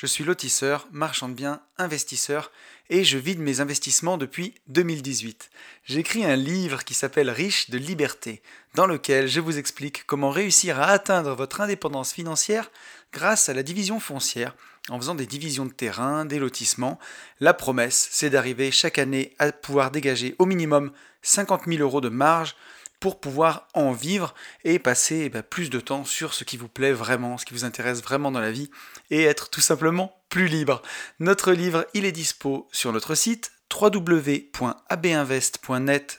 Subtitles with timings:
[0.00, 2.52] je suis lotisseur, marchand de biens, investisseur
[2.88, 5.50] et je vide mes investissements depuis 2018.
[5.86, 8.40] J'écris un livre qui s'appelle Riche de liberté,
[8.76, 12.70] dans lequel je vous explique comment réussir à atteindre votre indépendance financière
[13.12, 14.54] grâce à la division foncière,
[14.88, 17.00] en faisant des divisions de terrain, des lotissements.
[17.40, 20.92] La promesse, c'est d'arriver chaque année à pouvoir dégager au minimum
[21.22, 22.54] 50 000 euros de marge
[23.00, 24.34] pour pouvoir en vivre
[24.64, 27.54] et passer eh ben, plus de temps sur ce qui vous plaît vraiment, ce qui
[27.54, 28.70] vous intéresse vraiment dans la vie
[29.10, 30.82] et être tout simplement plus libre.
[31.18, 36.18] Notre livre, il est dispo sur notre site www.abinvest.net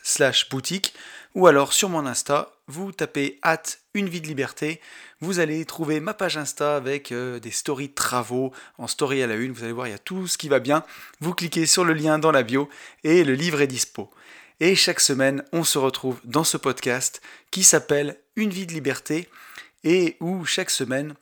[0.51, 0.93] boutique
[1.35, 3.61] ou alors sur mon Insta, vous tapez at
[3.93, 4.81] une vie de liberté,
[5.21, 9.27] vous allez trouver ma page Insta avec euh, des stories de travaux en story à
[9.27, 10.83] la une, vous allez voir, il y a tout ce qui va bien.
[11.19, 12.69] Vous cliquez sur le lien dans la bio
[13.03, 14.09] et le livre est dispo.
[14.59, 19.29] Et chaque semaine, on se retrouve dans ce podcast qui s'appelle Une vie de liberté
[19.83, 21.15] et où chaque semaine,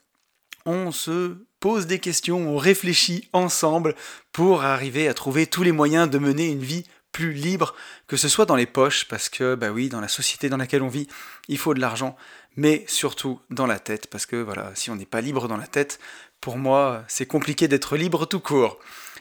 [0.68, 3.96] on se pose des questions, on réfléchit ensemble
[4.34, 7.74] pour arriver à trouver tous les moyens de mener une vie plus libre,
[8.08, 10.84] que ce soit dans les poches, parce que, bah oui, dans la société dans laquelle
[10.84, 11.08] on vit,
[11.48, 12.18] il faut de l'argent,
[12.58, 15.68] mais surtout dans la tête, parce que voilà, si on n'est pas libre dans la
[15.68, 16.00] tête,
[16.42, 18.78] pour moi, c'est compliqué d'être libre tout court.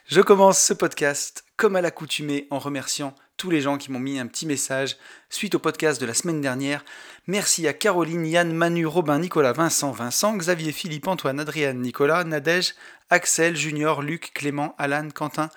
[0.06, 4.18] Je commence ce podcast, comme à l'accoutumée, en remerciant tous les gens qui m'ont mis
[4.18, 4.96] un petit message
[5.30, 6.84] suite au podcast de la semaine dernière.
[7.28, 12.74] Merci à Caroline, Yann, Manu, Robin, Nicolas, Vincent, Vincent, Xavier, Philippe, Antoine, Adrienne, Nicolas, Nadège,
[13.10, 15.50] Axel, Junior, Luc, Clément, Alan, Quentin,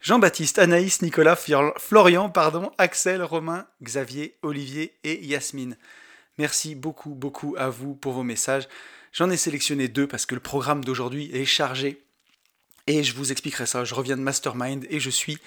[0.00, 1.36] Jean-Baptiste, Anaïs, Nicolas,
[1.76, 5.76] Florian, pardon, Axel, Romain, Xavier, Olivier et Yasmine.
[6.38, 8.68] Merci beaucoup, beaucoup à vous pour vos messages.
[9.12, 12.00] J'en ai sélectionné deux parce que le programme d'aujourd'hui est chargé.
[12.86, 13.84] Et je vous expliquerai ça.
[13.84, 15.38] Je reviens de Mastermind et je suis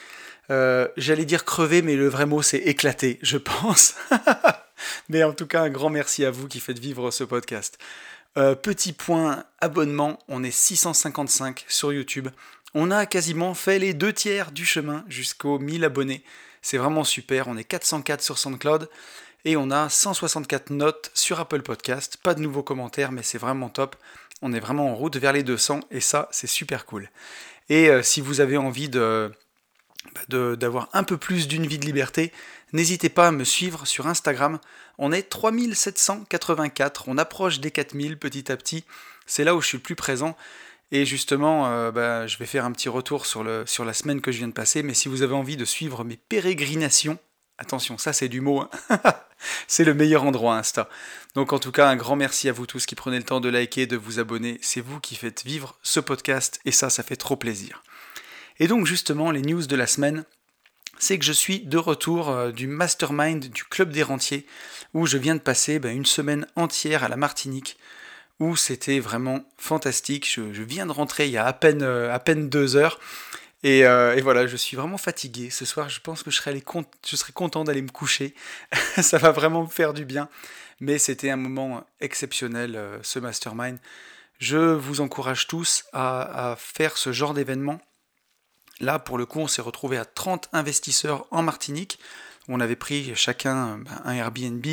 [0.50, 3.96] euh, j'allais dire crevé, mais le vrai mot c'est éclaté, je pense.
[5.10, 7.78] mais en tout cas, un grand merci à vous qui faites vivre ce podcast.
[8.38, 12.30] Euh, petit point abonnement, on est 655 sur YouTube.
[12.74, 16.24] On a quasiment fait les deux tiers du chemin jusqu'aux 1000 abonnés.
[16.62, 17.48] C'est vraiment super.
[17.48, 18.90] On est 404 sur SoundCloud
[19.44, 22.18] et on a 164 notes sur Apple Podcast.
[22.24, 23.98] Pas de nouveaux commentaires, mais c'est vraiment top.
[24.42, 27.10] On est vraiment en route vers les 200 et ça, c'est super cool.
[27.70, 29.30] Et euh, si vous avez envie bah,
[30.30, 32.32] d'avoir un peu plus d'une vie de liberté,
[32.74, 34.60] n'hésitez pas à me suivre sur Instagram.
[34.98, 38.86] On est 3784, on approche des 4000 petit à petit.
[39.26, 40.36] C'est là où je suis le plus présent.
[40.92, 44.40] Et justement, euh, bah, je vais faire un petit retour sur, la semaine que je
[44.40, 44.84] viens de passer.
[44.84, 47.18] Mais si vous avez envie de suivre mes pérégrinations,
[47.58, 48.70] attention, ça c'est du mot, hein.
[49.68, 50.90] c'est le meilleur endroit Insta.
[51.34, 53.48] Donc en tout cas, un grand merci à vous tous qui prenez le temps de
[53.48, 54.60] liker, de vous abonner.
[54.62, 57.84] C'est vous qui faites vivre ce podcast et ça, ça fait trop plaisir.
[58.60, 60.26] Et donc justement, les news de la semaine,
[61.02, 64.46] c'est que je suis de retour euh, du mastermind du Club des Rentiers,
[64.94, 67.78] où je viens de passer ben, une semaine entière à la Martinique,
[68.40, 70.32] où c'était vraiment fantastique.
[70.32, 73.00] Je, viens de rentrer il y a à peine, euh, à peine deux heures.
[73.66, 75.50] Euh, et, voilà, je suis vraiment fatigué.
[75.50, 76.64] Ce soir, je pense que je serai,
[77.08, 78.36] je serai content d'aller me coucher.
[79.02, 80.30] Ça va vraiment me faire du bien.
[80.82, 83.78] Mais c'était un moment exceptionnel, ce mastermind.
[84.40, 87.80] Je vous encourage tous à faire ce genre d'événement
[88.82, 92.00] Là, pour le coup, on s'est retrouvé à 30 investisseurs en Martinique.
[92.50, 94.66] On avait pris chacun ben, un Airbnb,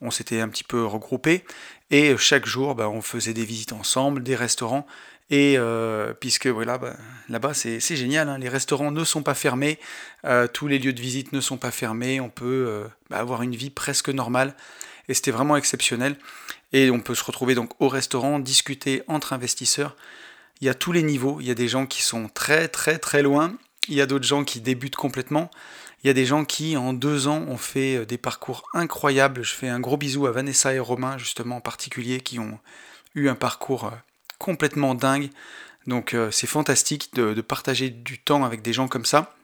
[0.00, 1.44] on s'était un petit peu regroupé,
[1.90, 4.86] et chaque jour, ben, on faisait des visites ensemble, des restaurants,
[5.30, 6.96] et euh, puisque voilà, ben,
[7.28, 8.38] là-bas c'est génial, hein.
[8.38, 9.80] les restaurants ne sont pas fermés,
[10.24, 13.56] euh, tous les lieux de visite ne sont pas fermés, on peut euh, avoir une
[13.56, 14.54] vie presque normale,
[15.08, 16.16] et c'était vraiment exceptionnel.
[16.72, 19.96] Et on peut se retrouver donc au restaurant, discuter entre investisseurs.
[20.60, 21.38] Il y a tous les niveaux.
[21.40, 23.54] Il y a des gens qui sont très très très loin.
[23.88, 25.50] Il y a d'autres gens qui débutent complètement.
[26.02, 29.42] Il y a des gens qui, en deux ans, ont fait euh, des parcours incroyables.
[29.42, 32.58] Je fais un gros bisou à Vanessa et Romain, justement, en particulier, qui ont
[33.14, 33.96] eu un parcours euh,
[34.38, 35.30] complètement dingue.
[35.86, 39.34] Donc euh, c'est fantastique de, partager du temps avec des gens comme ça.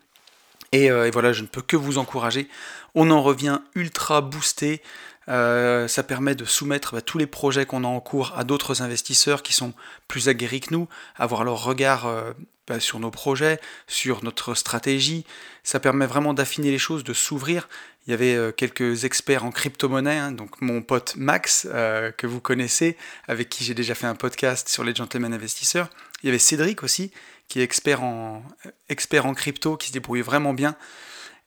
[0.73, 2.49] Et, et, voilà, je ne peux que vous encourager.
[2.95, 4.83] On en revient ultra boosté.
[5.29, 8.83] Euh, ça permet de soumettre bah, tous les projets qu'on a en cours à d'autres
[8.83, 9.73] investisseurs qui sont
[10.07, 12.33] plus aguerris que nous, avoir leur regard euh,
[12.69, 15.25] bah, sur nos projets, sur notre stratégie.
[15.65, 17.69] Ça permet vraiment d'affiner les choses, de s'ouvrir.
[18.07, 22.41] Il y avait euh, quelques experts en crypto-monnaie, hein, donc mon pote Max, que vous
[22.41, 22.97] connaissez,
[23.27, 25.89] avec qui j'ai déjà fait un podcast sur les gentlemen investisseurs.
[26.23, 27.11] Il y avait Cédric aussi,
[27.49, 28.45] qui est expert en,
[28.89, 30.77] expert en crypto, qui se débrouille vraiment bien.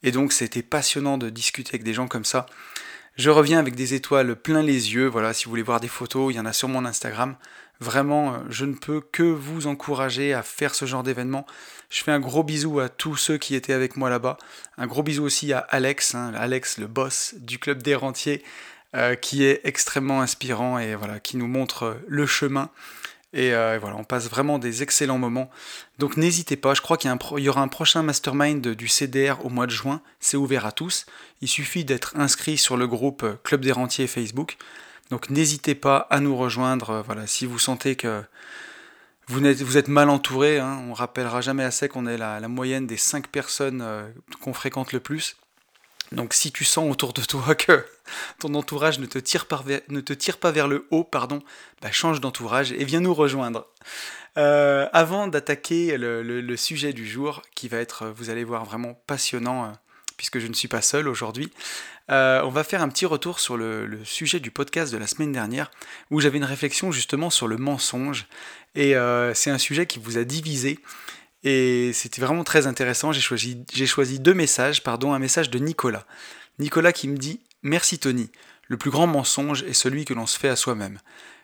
[0.04, 2.46] Et donc c'était passionnant de discuter avec des gens comme ça.
[3.20, 5.08] Je reviens avec des étoiles plein les yeux.
[5.08, 7.36] Voilà, si vous voulez voir des photos, il y en a sur mon Instagram.
[7.82, 11.46] Vraiment, euh, je ne peux que vous encourager à faire ce genre d'événement.
[11.90, 14.38] Je fais un gros bisou à tous ceux qui étaient avec moi là-bas.
[14.78, 18.42] Un gros bisou aussi à Alex, hein, Alex le boss du club des rentiers,
[18.96, 22.70] euh, qui est extrêmement inspirant et voilà, qui nous montre le chemin.
[23.34, 25.50] Et, voilà, on passe vraiment des excellents moments.
[26.00, 29.68] Donc n'hésitez pas, je crois qu'il y, aura un prochain mastermind du CDR au mois
[29.68, 30.02] de juin.
[30.20, 31.06] C'est ouvert à tous.
[31.42, 34.58] Il suffit d'être inscrit sur le groupe Club des Rentiers Facebook.
[35.10, 36.90] Donc n'hésitez pas à nous rejoindre.
[36.92, 38.24] Euh, voilà, si vous sentez que
[39.28, 43.28] vous êtes, mal entouré, hein, on rappellera jamais assez qu'on est la, moyenne des 5
[43.28, 44.10] personnes euh,
[44.42, 45.38] qu'on fréquente le plus.
[46.12, 47.86] Donc si tu sens autour de toi que
[48.40, 51.42] ton entourage ne te tire, pas vers le haut, pardon,
[51.82, 53.68] bah change d'entourage et viens nous rejoindre.
[54.38, 59.74] Euh, avant d'attaquer le, sujet du jour, qui va être, vous allez voir, vraiment passionnant,
[60.18, 61.52] puisque je ne suis pas seul aujourd'hui,
[62.10, 65.32] euh, on va faire un petit retour sur le, sujet du podcast de la semaine
[65.32, 65.72] dernière,
[66.10, 68.26] où j'avais une réflexion justement sur le mensonge.
[68.76, 70.80] Et euh, c'est un sujet qui vous a divisé.
[71.44, 73.12] Et c'était vraiment très intéressant.
[73.12, 76.06] J'ai choisi, deux messages, pardon, un message de Nicolas.
[76.60, 78.30] Nicolas qui me dit Merci Tony,
[78.68, 81.00] le plus grand mensonge est celui que l'on se fait à soi-même.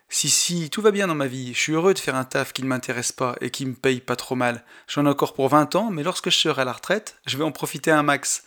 [0.08, 2.54] Si, si, tout va bien dans ma vie, je suis heureux de faire un taf
[2.54, 4.64] qui ne m'intéresse pas et qui me paye pas trop mal.
[4.88, 7.44] J'en ai encore pour 20 ans, mais lorsque je serai à la retraite, je vais
[7.44, 8.44] en profiter un max.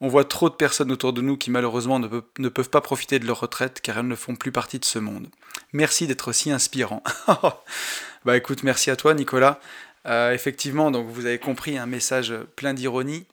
[0.00, 3.26] On voit trop de personnes autour de nous qui malheureusement ne, peuvent pas profiter de
[3.26, 5.28] leur retraite car elles ne font plus partie de ce monde.
[5.72, 7.02] Merci d'être si inspirant.
[8.24, 9.60] bah écoute, merci à toi Nicolas.
[10.06, 13.26] Euh, effectivement, donc vous avez compris un message plein d'ironie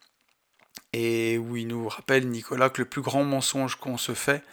[0.93, 4.43] et où il nous rappelle Nicolas que le plus grand mensonge qu'on se fait,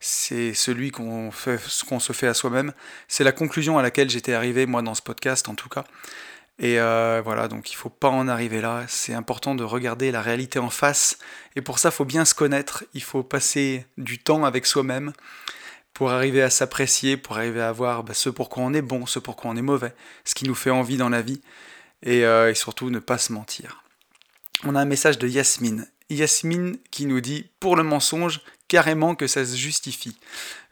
[0.00, 2.72] c'est celui qu'on fait, qu'on se fait à soi-même.
[3.08, 5.84] C'est la conclusion à laquelle j'étais arrivé moi dans ce podcast en tout cas.
[6.60, 8.84] Et euh, voilà, donc il faut pas en arriver là.
[8.86, 11.18] C'est important de regarder la réalité en face.
[11.56, 12.84] Et pour ça, il faut bien se connaître.
[12.94, 15.12] Il faut passer du temps avec soi-même
[15.94, 19.06] pour arriver à s'apprécier, pour arriver à voir bah, ce pour quoi on est bon,
[19.06, 19.94] ce pour quoi on est mauvais,
[20.24, 21.40] ce qui nous fait envie dans la vie.
[22.02, 23.82] Et, euh, surtout, ne pas se mentir.
[24.64, 25.88] On a un message de Yasmine.
[26.10, 30.18] Yasmine qui nous dit Pour le mensonge, carrément que ça se justifie.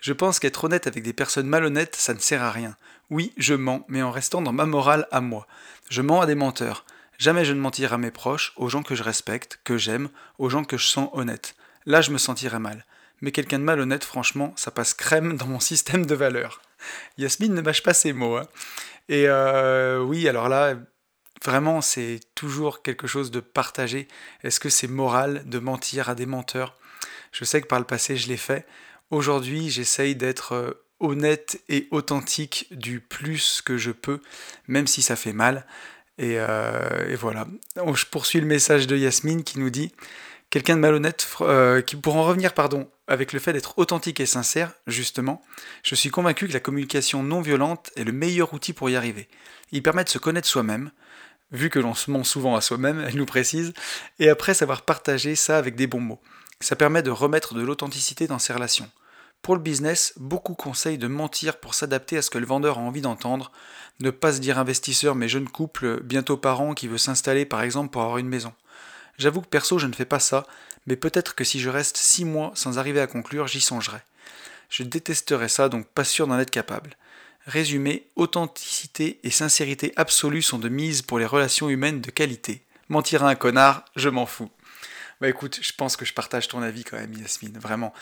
[0.01, 2.77] Je pense qu'être honnête avec des personnes malhonnêtes, ça ne sert à rien.
[3.09, 5.47] Oui, je mens, mais en restant dans ma morale à moi.
[5.89, 6.85] Je mens à des menteurs.
[7.19, 10.09] Jamais je ne mentirai à mes proches, aux gens que je respecte, que j'aime,
[10.39, 11.55] aux gens que je sens honnêtes.
[11.87, 12.85] Là, je me sentirais mal.
[13.23, 16.61] Mais quelqu'un de malhonnête, franchement, ça passe crème dans mon système de valeurs.
[17.17, 18.37] Yasmine ne mâche pas ses mots.
[18.37, 18.49] Hein.
[19.09, 20.75] Et euh, oui, alors là,
[21.45, 24.09] vraiment, c'est toujours quelque chose de partagé.
[24.43, 26.77] Est-ce que c'est moral de mentir à des menteurs?
[27.31, 28.67] Je sais que par le passé, je l'ai fait.
[29.11, 34.21] Aujourd'hui, j'essaye d'être euh, honnête et authentique du plus que je peux,
[34.67, 35.65] même si ça fait mal.
[36.19, 37.47] Et, euh, voilà.
[37.77, 39.93] je poursuis le message de Yasmine qui nous dit
[40.51, 41.27] quelqu'un de malhonnête,
[41.87, 45.43] qui, pour en revenir, pardon, avec le fait d'être authentique et sincère, justement,
[45.83, 49.29] je suis convaincu que la communication non violente est le meilleur outil pour y arriver.
[49.71, 50.91] Il permet de se connaître soi-même,
[51.51, 53.75] vu que l'on se ment souvent à soi-même, elle nous précise,
[54.19, 56.23] et après savoir partager ça avec des bons mots.
[56.61, 58.91] Ça permet de remettre de l'authenticité dans ses relations.
[59.43, 62.81] Pour le business, beaucoup conseillent de mentir pour s'adapter à ce que le vendeur a
[62.81, 63.53] envie d'entendre,
[64.01, 67.91] ne pas se dire investisseur mais jeune couple, bientôt parent qui veut s'installer par exemple
[67.91, 68.55] pour avoir une maison.
[69.19, 70.47] J'avoue que perso je ne fais pas ça,
[70.87, 73.99] mais peut-être que si je reste 6 mois sans arriver à conclure, j'y songerai.
[74.69, 76.97] Je détesterais ça, donc pas sûr d'en être capable.
[77.47, 82.63] Résumé, authenticité et sincérité absolue sont de mise pour les relations humaines de qualité.
[82.89, 84.51] Mentir à un connard, je m'en fous.
[85.21, 87.93] Bah écoute, je pense que je partage ton avis quand même, Yasmine, vraiment.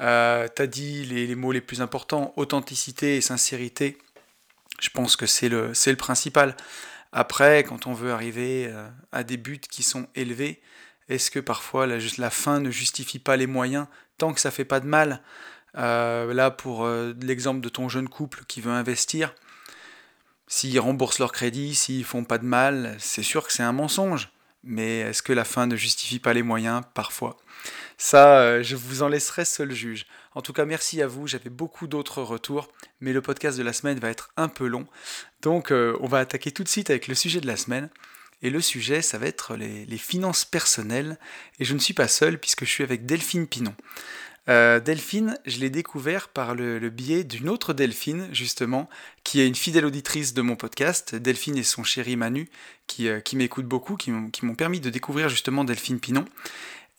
[0.00, 3.98] Euh, T'as dit les, mots les plus importants, authenticité et sincérité.
[4.80, 6.56] Je pense que c'est le, le principal.
[7.12, 10.60] Après, quand on veut arriver euh, à des buts qui sont élevés,
[11.08, 13.86] est-ce que parfois la, fin ne justifie pas les moyens
[14.18, 15.22] tant que ça fait pas de mal?
[15.76, 19.34] Euh, Là, pour euh, l'exemple de ton jeune couple qui veut investir,
[20.48, 24.30] s'ils remboursent leur crédit, s'ils font pas de mal, c'est sûr que c'est un mensonge.
[24.64, 26.82] Mais est-ce que la fin ne justifie pas les moyens?
[26.92, 27.36] Parfois.
[27.98, 30.06] Ça, euh, je vous en laisserai seul juge.
[30.34, 31.28] En tout cas, merci à vous.
[31.28, 34.86] J'avais beaucoup d'autres retours, mais le podcast de la semaine va être un peu long.
[35.40, 37.90] Donc, on va attaquer tout de suite avec le sujet de la semaine.
[38.42, 41.18] Et le sujet, ça va être les, finances personnelles.
[41.58, 43.74] Et je ne suis pas seul puisque je suis avec Delphine Pinon.
[44.48, 48.88] Euh, Delphine, je l'ai découvert par le, biais d'une autre Delphine, justement,
[49.24, 51.14] qui est une fidèle auditrice de mon podcast.
[51.14, 52.48] Delphine et son chéri Manu,
[52.86, 56.24] qui, qui m'écoutent beaucoup, qui m'ont permis de découvrir justement Delphine Pinon.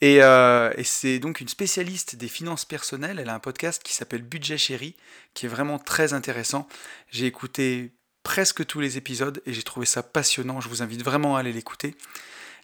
[0.03, 3.19] Euh, et, c'est donc une spécialiste des finances personnelles.
[3.19, 4.95] Elle a un podcast qui s'appelle Budget Chéri,
[5.33, 6.67] qui est vraiment très intéressant.
[7.09, 7.91] J'ai écouté
[8.27, 10.59] presque tous les épisodes et j'ai trouvé ça passionnant.
[10.59, 11.95] Je vous invite vraiment à aller l'écouter.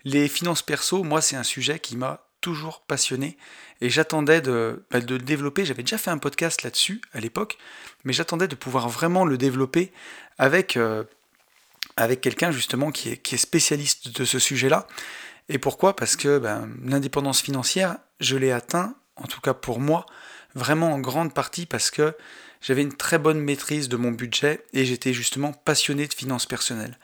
[0.04, 3.38] Les finances perso, moi, c'est un sujet qui m'a toujours passionné
[3.80, 5.64] et j'attendais de, bah, le développer.
[5.64, 7.58] J'avais déjà fait un podcast là-dessus à l'époque,
[8.04, 9.94] mais j'attendais de pouvoir vraiment le développer
[10.38, 11.06] avec, euh,
[11.96, 14.86] avec quelqu'un justement qui est, qui est spécialiste de ce sujet-là.
[15.48, 15.96] Et pourquoi?
[15.96, 20.06] Parce que ben, l'indépendance financière, je l'ai atteint, en tout cas pour moi,
[20.56, 22.14] vraiment en grande partie parce que
[22.64, 26.98] j'avais une très bonne maîtrise de mon budget et j'étais justement passionné de finances personnelles.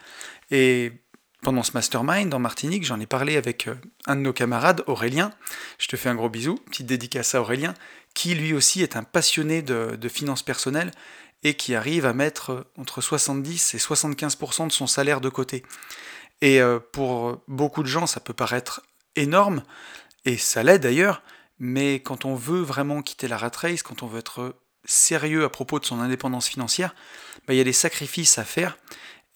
[0.50, 0.94] Et
[1.42, 3.76] pendant ce mastermind en Martinique, j'en ai parlé avec euh,
[4.08, 5.32] un de nos camarades, Aurélien.
[5.78, 7.76] Je te fais un gros bisou, petite dédicace à Aurélien,
[8.14, 10.92] qui lui aussi est un passionné de, finances personnelles
[11.44, 15.64] et qui arrive à mettre euh, entre 70 et 75% de son salaire de côté.
[16.42, 18.82] Et euh, pour beaucoup de gens, ça peut paraître
[19.16, 19.64] énorme,
[20.24, 21.22] et ça l'est d'ailleurs,
[21.60, 24.56] mais quand on veut vraiment quitter la rat race, quand on veut être
[24.90, 26.96] sérieux à propos de son indépendance financière,
[27.48, 28.78] bah, il y a des sacrifices à faire.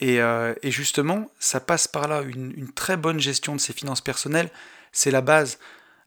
[0.02, 4.50] Euh, et, justement, ça passe par là, une, très bonne gestion de ses finances personnelles,
[4.92, 5.60] c'est la base.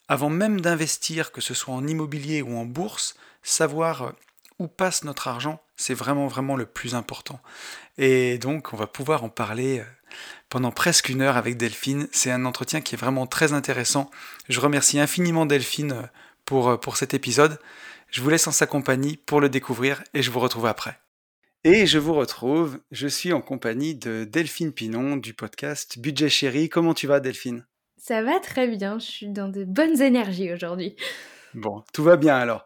[0.08, 4.12] Avant même d'investir, que ce soit en immobilier ou en bourse, savoir
[4.58, 7.40] où passe notre argent, c'est vraiment vraiment le plus important.
[7.98, 9.84] Et donc, on va pouvoir en parler euh,
[10.48, 12.08] pendant presque une heure avec Delphine.
[12.12, 14.10] C'est un entretien qui est vraiment très intéressant.
[14.48, 16.02] Je remercie infiniment Delphine euh,
[16.44, 17.58] pour, euh, pour cet épisode.
[18.10, 20.98] Je vous laisse en sa compagnie pour le découvrir et je vous retrouve après.
[21.64, 26.68] Et je vous retrouve, je suis en compagnie de Delphine Pinon du podcast Budget Chéri.
[26.68, 27.66] Comment tu vas Delphine?
[27.98, 30.94] Ça va très bien, je suis dans de bonnes énergies aujourd'hui.
[31.54, 32.64] Bon, tout va bien alors.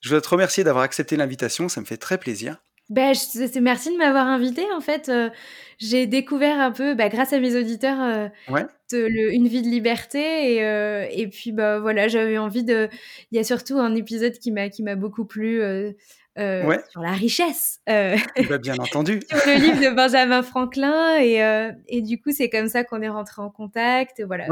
[0.00, 2.56] Je voudrais te remercier d'avoir accepté l'invitation, ça me fait très plaisir.
[2.88, 4.64] Ben, je, merci de m'avoir invité.
[4.74, 5.30] En fait, euh,
[5.78, 8.28] j'ai découvert un peu, bah, grâce à mes auditeurs, euh,
[8.92, 10.54] le, une vie de liberté.
[10.54, 12.88] Et, euh, et puis, bah, voilà, j'avais envie de.
[13.30, 15.60] Il y a surtout un épisode qui m'a qui m'a beaucoup plu.
[16.36, 17.80] sur la richesse.
[17.86, 19.20] Bah, bien entendu.
[19.28, 21.20] sur le livre de Benjamin Franklin.
[21.20, 21.40] Et,
[21.88, 24.22] et du coup, c'est comme ça qu'on est rentré en contact.
[24.26, 24.46] Voilà.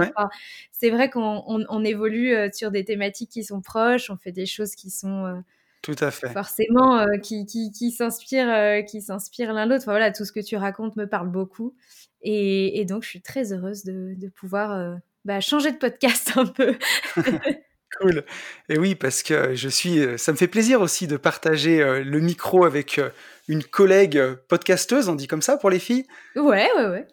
[0.73, 4.75] c'est vrai qu'on on, évolue sur des thématiques qui sont proches, on fait des choses
[4.75, 5.42] qui sont
[5.83, 6.30] tout à fait.
[6.30, 9.85] Forcément, euh, qui, qui, qui s'inspirent euh, qui s'inspire l'un l'autre.
[9.85, 11.75] Enfin, voilà, tout ce que tu racontes me parle beaucoup.
[12.23, 14.95] Et, et donc, je suis très heureuse de, de pouvoir euh,
[15.25, 16.77] bah, changer de podcast un peu.
[18.01, 18.25] cool.
[18.69, 20.01] Et oui, parce que je suis.
[20.19, 23.01] Ça me fait plaisir aussi de partager le micro avec
[23.49, 26.07] une collègue podcasteuse, on dit comme ça pour les filles
[26.37, 27.07] Ouais, ouais, ouais.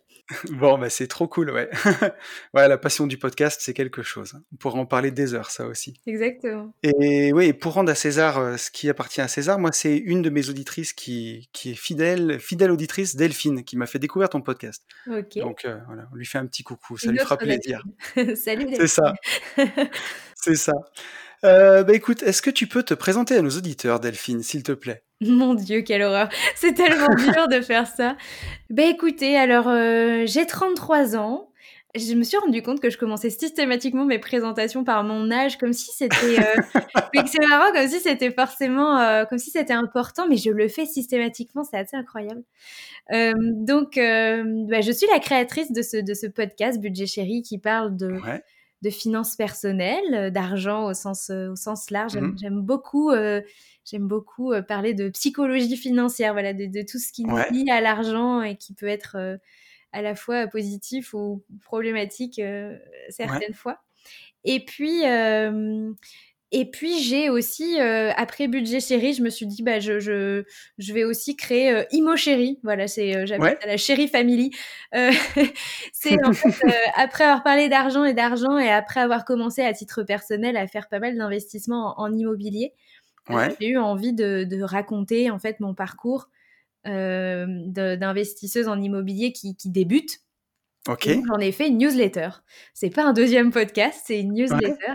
[0.52, 1.70] Bon, bah, c'est trop cool, ouais.
[2.54, 4.34] ouais, la passion du podcast, c'est quelque chose.
[4.36, 4.42] Hein.
[4.54, 6.00] On pourra en parler des heures, ça aussi.
[6.08, 6.74] Exactement.
[6.82, 10.24] Et oui, pour rendre à César euh, ce qui appartient à César, moi, c'est une
[10.24, 14.42] de mes auditrices qui, qui est fidèle, fidèle auditrice, Delphine, qui m'a fait découvrir ton
[14.42, 14.84] podcast.
[15.08, 15.38] Ok.
[15.38, 17.84] Donc, euh, voilà, on lui fait un petit coucou, ça lui fera plaisir.
[18.36, 19.14] Salut, C'est ça.
[20.36, 20.74] c'est ça.
[21.44, 24.72] Euh, bah écoute, est-ce que tu peux te présenter à nos auditeurs, Delphine, s'il te
[24.72, 25.04] plaît?
[25.22, 26.30] Mon Dieu, quelle horreur.
[26.56, 28.18] C'est tellement dur de faire ça.
[28.70, 31.50] Bah écoutez, alors euh, j'ai 33 ans.
[31.98, 35.72] Je me suis rendu compte que je commençais systématiquement mes présentations par mon âge, comme
[35.72, 36.40] si c'était.
[36.40, 36.62] Euh...
[37.26, 39.00] c'est marrant, comme si c'était forcément.
[39.00, 42.44] Euh, comme si c'était important, mais je le fais systématiquement, c'est assez incroyable.
[43.14, 47.60] Euh, donc, bah, je suis la créatrice de ce, de ce podcast Budget Chéri qui
[47.60, 48.20] parle de.
[48.86, 52.14] De finances personnelles, d'argent au sens, au sens large.
[52.14, 53.12] J'aime mmh beaucoup
[53.86, 57.82] j'aime beaucoup euh, parler de psychologie financière, voilà, de, tout ce qui nous lie à
[57.82, 59.38] l'argent et qui peut être euh,
[59.92, 62.78] à la fois positif ou problématique euh,
[63.10, 63.80] certaines fois.
[64.44, 65.02] Et puis,
[66.52, 70.44] et puis j'ai aussi, après Budget Chéri, je me suis dit, bah, je, je,
[70.78, 72.60] je vais aussi créer Imo Chéri.
[72.64, 74.52] Voilà, c'est, j'appelle la Chéri Family.
[75.92, 76.56] c'est en fait,
[76.96, 80.88] après avoir parlé d'argent et d'argent et après avoir commencé à titre personnel à faire
[80.88, 82.74] pas mal d'investissements en immobilier,
[83.60, 86.30] j'ai eu envie de, raconter en fait mon parcours
[86.88, 90.20] euh, d'investisseuse en immobilier qui, débute.
[90.88, 91.10] Ok.
[91.28, 92.30] J'en ai fait une newsletter.
[92.74, 94.94] C'est pas un deuxième podcast, c'est une newsletter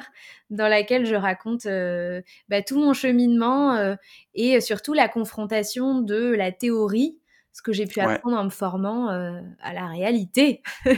[0.51, 3.95] dans laquelle je raconte euh, bah, tout mon cheminement euh,
[4.35, 7.20] et surtout la confrontation de la théorie
[7.53, 10.63] ce que j'ai pu apprendre en me formant euh, à la réalité.
[10.87, 10.95] Eh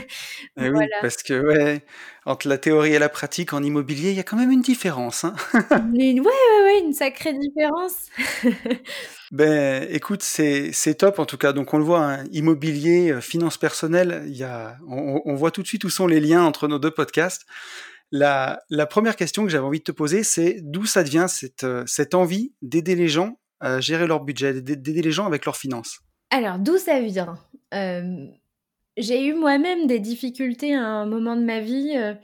[0.57, 1.83] oui, parce que ouais,
[2.25, 5.23] entre la théorie et la pratique en immobilier, il y a quand même une différence.
[5.23, 8.07] Hein ouais, ouais, ouais, une sacrée différence.
[9.31, 11.53] ben, écoute, c'est top en tout cas.
[11.53, 15.63] Donc on le voit, hein, immobilier, euh, finance personnelle, il y a, on, voit tout
[15.63, 17.45] de suite où sont les liens entre nos deux podcasts.
[18.11, 21.63] La, la première question que j'avais envie de te poser, c'est d'où ça devient cette,
[21.63, 25.57] euh, cette envie d'aider les gens à gérer leur budget, d'aider les gens avec leurs
[25.57, 25.99] finances?
[26.33, 27.37] Alors, d'où ça vient?
[27.75, 28.25] Euh,
[28.97, 31.93] J'ai eu moi-même des difficultés à un moment de ma vie.
[31.95, 32.15] Euh,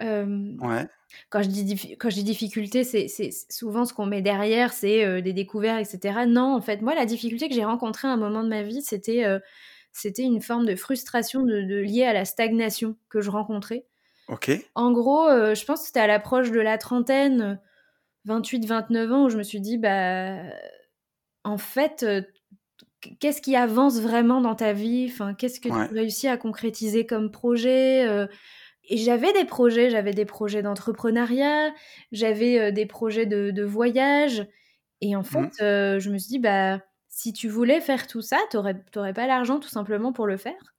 [0.00, 0.86] euh, ouais.
[1.28, 3.08] Quand je dis, quand je dis difficulté, c'est
[3.50, 6.20] souvent ce qu'on met derrière, c'est des découvertes, etc.
[6.28, 8.82] Non, en fait, moi, la difficulté que j'ai rencontrée à un moment de ma vie,
[8.82, 9.24] c'était
[9.90, 13.86] c'était une forme de frustration de, liée à la stagnation que je rencontrais.
[14.28, 14.52] OK.
[14.76, 17.58] En gros, je pense que c'était à l'approche de la trentaine,
[18.28, 20.36] 28-29 ans où je me suis dit: «Bah,
[21.42, 22.04] en fait,
[23.20, 25.08] qu'est-ce qui avance vraiment dans ta vie?
[25.10, 28.28] Enfin, qu'est-ce que tu réussis à concrétiser comme projet?» heu
[28.90, 31.74] et j'avais des projets, j'avais des projets d'entrepreneuriat,
[32.12, 34.46] j'avais, heu, des projets de de voyage
[35.02, 35.50] et en fait, Mmh.
[35.62, 38.98] heu, je me suis dit: «Bah, si tu voulais faire tout ça, tu aurais tu
[39.00, 40.74] aurais pas l'argent tout simplement pour le faire»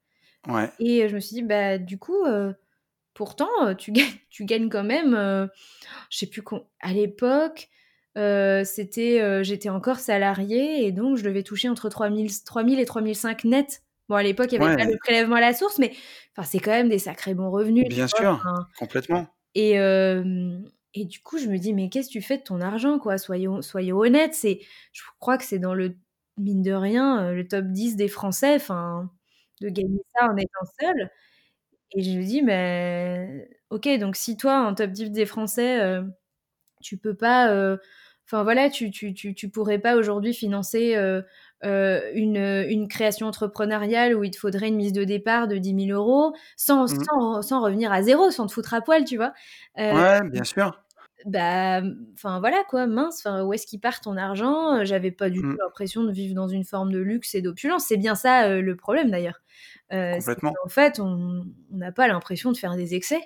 [0.48, 0.72] Ouais.
[0.80, 2.26] et je me suis dit: «Bah, du coup,
[3.14, 5.16] pourtant, tu gagnes tu gagnes quand même,
[6.10, 6.44] je sais plus
[6.82, 7.70] à l'époque,
[8.18, 12.80] heu, c'était, heu, j'étais encore salariée et donc je devais toucher entre 3000 s 3000
[12.80, 13.84] et 3005 net.
[14.10, 15.00] Bon, à l'époque, il y avait pas le Ouais.
[15.00, 15.94] prélèvement à la source, mais
[16.38, 18.26] enfin, c'est quand même des sacrés bons revenus, Bien vois?
[18.28, 19.28] sûr, complètement.
[19.56, 19.78] et
[20.96, 23.18] et du coup, je me dis: «Mais qu'est-ce que tu fais de ton argent, quoi?
[23.18, 24.34] Soyons soyons honnêtes».
[24.36, 24.60] C'est
[24.92, 25.98] je crois que c'est dans le
[26.38, 29.12] mine de rien, heu, le top 10 des Français, enfin,
[29.62, 31.12] de gagner ça en étant seul
[31.94, 36.00] et je me dis: «Mais OK, donc si toi, en top 10 des Français,
[36.82, 37.54] tu peux pas,
[38.32, 41.26] enfin voilà, tu tu tu tu pourrais pas aujourd'hui financer, heu
[41.66, 45.74] heu, une, une création entrepreneuriale où il te faudrait une mise de départ de 10
[45.74, 47.10] 000 € sans Mmh.
[47.12, 49.34] sans sans revenir à 0, sans te foutre à poil», tu vois?
[49.80, 50.84] Heu, Ouais, bien sûr.
[51.26, 51.82] bah,
[52.14, 54.86] enfin voilà quoi, mince, où est-ce qu'il part ton argent?
[54.86, 55.60] J'avais pas du tout Mmh.
[55.64, 57.86] l'impression de vivre dans une forme de luxe et d'opulence.
[57.88, 59.42] C'est bien ça, heu, le problème d'ailleurs.
[60.12, 60.60] Complètement.
[60.64, 63.22] qu'en fait, on n'a pas l'impression de faire des excès,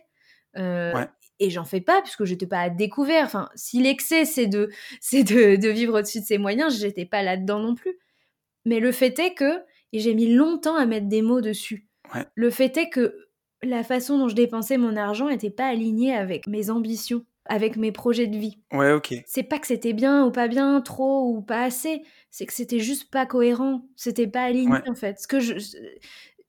[0.91, 1.09] Ouais.
[1.39, 3.25] Et j'en fais pas puisque j'étais pas à découvert.
[3.25, 4.69] Enfin, si l'excès, c'est de
[5.01, 7.97] c'est de de vivre au-dessus de ses moyens, j'étais pas là-dedans non plus.
[8.65, 9.61] Mais le fait est que
[9.93, 11.87] et j'ai mis longtemps à mettre des mots dessus.
[12.15, 12.25] Ouais.
[12.35, 13.15] Le fait est que
[13.61, 17.91] la façon dont je dépensais mon argent était pas alignée avec mes ambitions, avec mes
[17.91, 18.57] projets de vie.
[18.73, 19.13] Ouais, OK.
[19.25, 22.79] C'est pas que c'était bien ou pas bien, trop ou pas assez, c'est que c'était
[22.79, 24.89] juste pas cohérent, c'était pas aligné, Ouais.
[24.89, 25.19] en fait.
[25.19, 25.53] Ce que je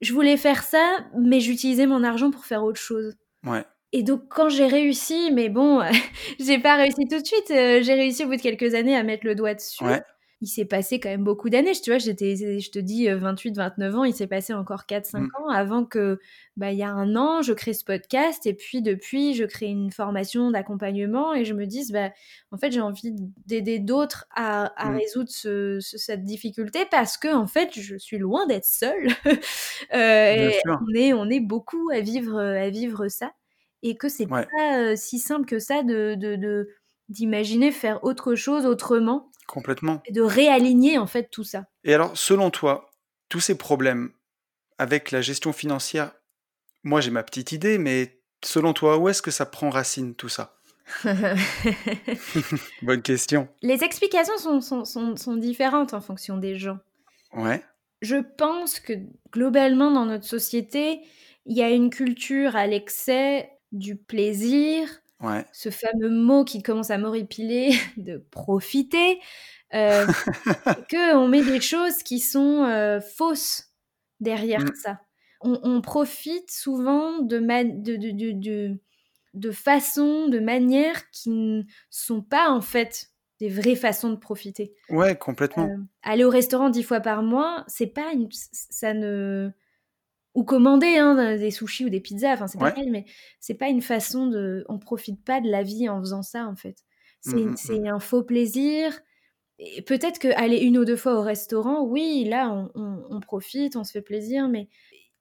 [0.00, 3.14] je voulais faire ça, mais j'utilisais mon argent pour faire autre chose
[3.44, 3.64] Ouais.
[3.98, 5.80] Et donc quand j'ai réussi, mais bon,
[6.40, 9.02] j'ai pas réussi tout de suite, heu, j'ai réussi au bout de quelques années à
[9.04, 9.84] mettre le doigt dessus.
[9.84, 10.02] Ouais.
[10.40, 11.72] Il s'est passé quand même beaucoup d'années.
[11.72, 15.34] Tu vois, j'étais je te dis, heu, 28-29 ans, il s'est passé encore 4-5 Mmh.
[15.40, 16.18] ans avant que,
[16.56, 19.66] bah, il y a 1 an, je crée ce podcast et puis depuis, je crée
[19.66, 22.10] une formation d'accompagnement et je me dise: «Bah,
[22.50, 23.12] en fait, j'ai envie
[23.46, 25.00] d'aider d'autres à à Mmh.
[25.04, 29.08] résoudre ce ce cette difficulté parce qu'en fait, je suis loin d'être seule».
[30.30, 30.78] Bien et sûr.
[30.80, 33.32] on est on est beaucoup à vivre, à vivre ça
[33.84, 34.46] et que c'est Ouais.
[34.56, 36.68] pas, si simple que ça de de de
[37.08, 40.02] d'imaginer faire autre chose autrement Complètement.
[40.06, 41.66] et de réaligner, en fait, tout ça.
[41.84, 42.90] Et alors, selon toi,
[43.28, 44.10] tous ces problèmes
[44.78, 46.12] avec la gestion financière,
[46.82, 50.28] moi, j'ai ma petite idée, mais selon toi, où est-ce que ça prend racine tout
[50.30, 50.56] ça?
[52.82, 53.48] Bonne question.
[53.62, 56.78] Les explications sont sont sont sont différentes en fonction des gens.
[57.34, 57.62] Ouais.
[58.02, 58.92] Je pense que
[59.32, 61.00] globalement dans notre société,
[61.46, 64.88] il y a une culture à l'excès du plaisir,
[65.20, 65.44] Ouais.
[65.52, 69.20] ce fameux mot qui commence à m'horripiler de profiter,
[69.74, 70.08] heu,
[70.90, 73.72] qu'on met des choses qui sont, heu, fausses
[74.20, 74.74] derrière Mmh.
[74.74, 75.00] ça.
[75.42, 78.80] On on profite souvent de man de de de
[79.34, 83.10] de façons, de manières qui ne sont pas, en fait,
[83.40, 84.74] des vraies façons de profiter.
[84.88, 85.74] Ouais, complètement.
[85.74, 89.50] Hem, aller au restaurant 10 fois par mois, c'est pas une ça ne
[90.34, 92.74] ou commander, hein, des sushis ou des pizzas, enfin, c'est Ouais.
[92.74, 93.04] pareil, mais
[93.40, 96.56] c'est pas une façon de on profite pas de la vie en faisant ça, en
[96.56, 96.78] fait.
[97.24, 97.78] Mmh C'est une mh, mmh.
[97.78, 98.98] c'est un faux plaisir
[99.86, 103.84] peut-être qu'aller 1 ou 2 fois au restaurant, oui, là, on on on profite, on
[103.84, 104.68] se fait plaisir, mais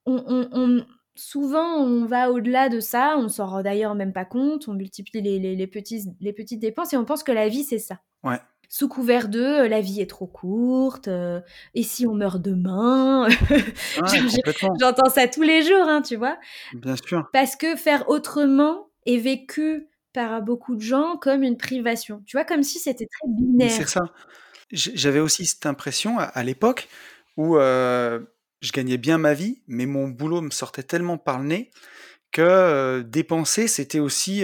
[0.06, 0.24] on
[0.54, 4.74] on souvent, on va au-delà de ça, on s'en rend d'ailleurs même pas compte, on
[4.76, 7.80] multiplie les les les petits les petites dépenses et on pense que la vie, c'est
[7.80, 8.00] ça.
[8.24, 8.40] Ouais.
[8.76, 11.44] Sous couvert de, heu: «La vie est trop courte», heu:
[11.76, 13.28] «Et si on meurt demain?»
[13.96, 14.82] Ouais, complètement.
[14.82, 16.40] j'entends ça tous les jours, hein, tu vois?
[16.72, 17.34] Bien sûr.
[17.34, 22.24] Parce que faire autrement est vécu par beaucoup de gens comme une privation.
[22.26, 22.46] Tu vois?
[22.46, 23.28] Comme si c'était très
[23.60, 23.88] Mais c'est binaire.
[23.88, 24.02] ça.
[24.72, 26.90] J'avais aussi cette impression à à l'époque
[27.38, 28.28] où, heu,
[28.62, 31.72] je gagnais bien ma vie, mais mon boulot me sortait tellement par le nez
[32.32, 34.44] que, dépenser, c'était aussi,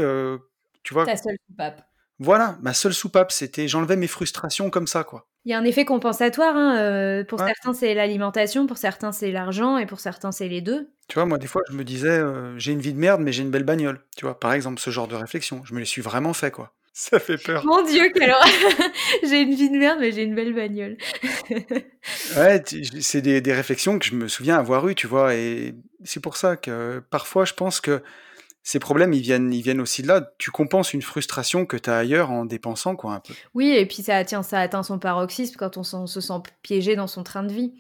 [0.84, 1.06] tu vois?
[1.06, 1.89] Ta seule soupape.
[2.22, 5.26] Voilà, ma seule soupape, c'était j'enlevais mes frustrations comme ça, quoi.
[5.46, 6.76] Il y a un effet compensatoire, hein,
[7.22, 7.46] heu, pour Ouais.
[7.46, 10.90] certains, c'est l'alimentation, pour certains, c'est l'argent et pour certains, c'est les 2.
[11.10, 13.32] Tu vois, moi, des fois, je me disais, heu: «J'ai une vie de merde, mais
[13.32, 14.40] j'ai une belle bagnole», tu vois?
[14.40, 16.76] Par exemple, ce genre de réflexion, je me les suis vraiment fait, quoi.
[16.94, 17.68] Ça fait peur.
[17.68, 18.46] Mon Dieu, quelle horreur!
[19.24, 20.98] «J'ai une vie de merde, mais j'ai une belle bagnole».
[22.36, 22.62] Ouais,
[23.02, 25.34] c'est des des réflexions que je me souviens avoir eues, tu vois?
[25.36, 28.04] Et c'est pour ça que, parfois, je pense que
[28.70, 30.32] ces problèmes, ils viennent ils viennent aussi de là.
[30.38, 33.34] Tu compenses une frustration que tu as ailleurs en dépensant, quoi, un peu.
[33.56, 37.08] Oui et puis ça atteint ça atteint son paroxysme quand on se sent piégé dans
[37.08, 37.74] son train de vie.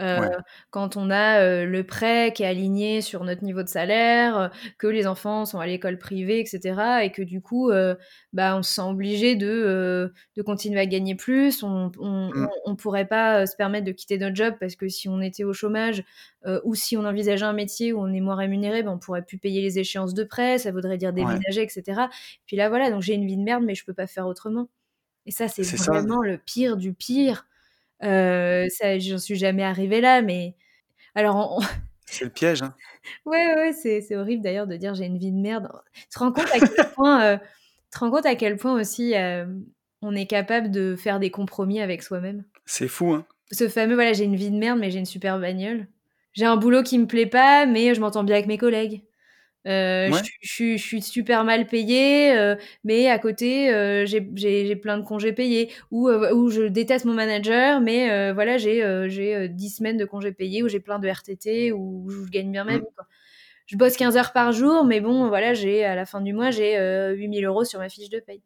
[0.00, 0.28] Euh,
[0.70, 4.48] quand on a euh, le prêt qui est aligné sur notre niveau de salaire, euh,
[4.78, 7.02] que les enfants sont à l'école privée, etc.
[7.02, 7.70] Et que du coup,
[8.32, 11.62] bah, on se sent obligé de, de continuer à gagner plus.
[11.62, 12.76] On ne mm.
[12.76, 16.02] pourrait pas se permettre de quitter notre job parce que si on était au chômage
[16.64, 19.38] ou si on envisageait un métier où on est moins rémunéré, ben, on pourrait plus
[19.38, 20.58] payer les échéances de prêt.
[20.58, 22.02] Ça voudrait dire déménager, etc.
[22.46, 24.68] Puis là, voilà, donc j'ai une vie de merde, mais je peux pas faire autrement.
[25.26, 27.46] Et ça, c'est vraiment le pire du pire.
[28.02, 30.54] Euh, ça, j'en suis jamais arrivée là, mais
[31.14, 31.60] alors
[32.06, 32.74] C'est le piège, hein.
[33.24, 35.70] Ouais, ouais, c'est horrible d'ailleurs de dire j'ai une vie de merde.
[35.94, 37.38] Tu te rends compte à quel point, euh,
[37.92, 39.46] te rends compte à quel point aussi euh,
[40.02, 42.44] on est capable de faire des compromis avec soi-même?
[42.66, 43.26] C'est fou, hein.
[43.52, 45.86] Ce fameux voilà, j'ai une vie de merde, mais j'ai une super bagnole.
[46.34, 49.02] J'ai un boulot qui me plaît pas, mais je m'entends bien avec mes collègues.
[49.66, 55.32] Euh, je, suis super mal payée, euh, mais à côté, euh, j'ai plein de congés
[55.32, 55.70] payés.
[55.90, 60.68] Ou, ou je déteste mon manager, mais voilà, j'ai 10 semaines de congés payés, ou
[60.68, 62.84] j'ai plein de RTT, ou je gagne bien ma mmh.
[63.66, 66.50] Je bosse 15 heures par jour, mais bon, voilà, j'ai à la fin du mois,
[66.50, 66.76] j'ai
[67.14, 68.42] 8000 euros sur ma fiche de paye.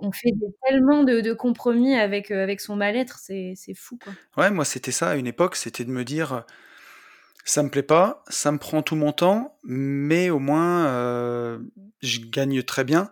[0.00, 0.32] On fait
[0.66, 3.98] tellement de, compromis avec, avec son mal-être, c'est fou.
[4.02, 4.12] Quoi.
[4.36, 6.44] Ouais, moi, c'était ça à une époque, c'était de me dire
[7.44, 11.58] ça me plaît pas, ça me prend tout mon temps, mais au moins euh,
[12.00, 13.10] je gagne très bien.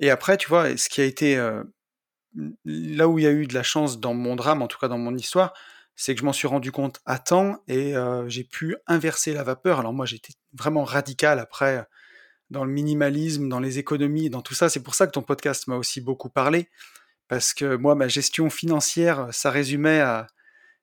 [0.00, 1.62] Et après, tu vois, ce qui a été euh,
[2.64, 4.88] là où il y a eu de la chance dans mon drame, en tout cas
[4.88, 5.54] dans mon histoire,
[5.96, 9.42] c'est que je m'en suis rendu compte à temps et euh, j'ai pu inverser la
[9.42, 9.80] vapeur.
[9.80, 11.86] Alors moi, j'étais vraiment radical après
[12.50, 14.68] dans le minimalisme, dans les économies, dans tout ça.
[14.68, 16.68] C'est pour ça que ton podcast m'a aussi beaucoup parlé,
[17.28, 20.26] parce que moi, ma gestion financière, ça résumait à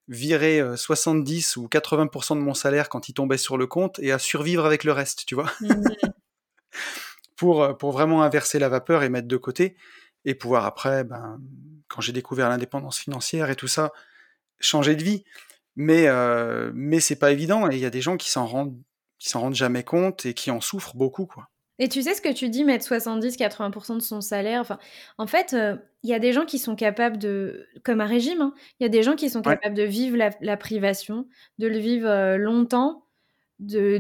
[0.08, 4.20] virer 70 ou 80% de mon salaire quand il tombait sur le compte et à
[4.20, 5.52] survivre avec le reste, tu vois.
[5.62, 5.84] Mmh
[7.36, 9.76] pour, pour vraiment inverser la vapeur et mettre de côté
[10.24, 11.39] et pouvoir après, ben,
[11.88, 13.91] quand j'ai découvert l'indépendance financière et tout ça,
[14.60, 15.24] changer de vie.
[15.76, 16.08] Mais,
[16.74, 18.82] mais c'est pas évident et il y a des gens qui s'en rendent,
[19.20, 21.50] qui s'en rendent jamais compte et qui en souffrent beaucoup, quoi.
[21.79, 24.61] Et tu sais ce que tu dis, mettre 70-80% de son salaire.
[24.61, 24.77] Enfin,
[25.17, 28.41] en fait, euh, il y a des gens qui sont capables de, comme un régime,
[28.41, 31.77] hein, il y a des gens qui sont capables de vivre la, privation, de le
[31.77, 33.03] vivre euh, longtemps,
[33.59, 33.97] de,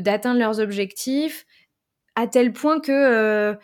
[0.00, 1.46] d'atteindre de, leurs objectifs,
[2.14, 3.54] à tel point que euh,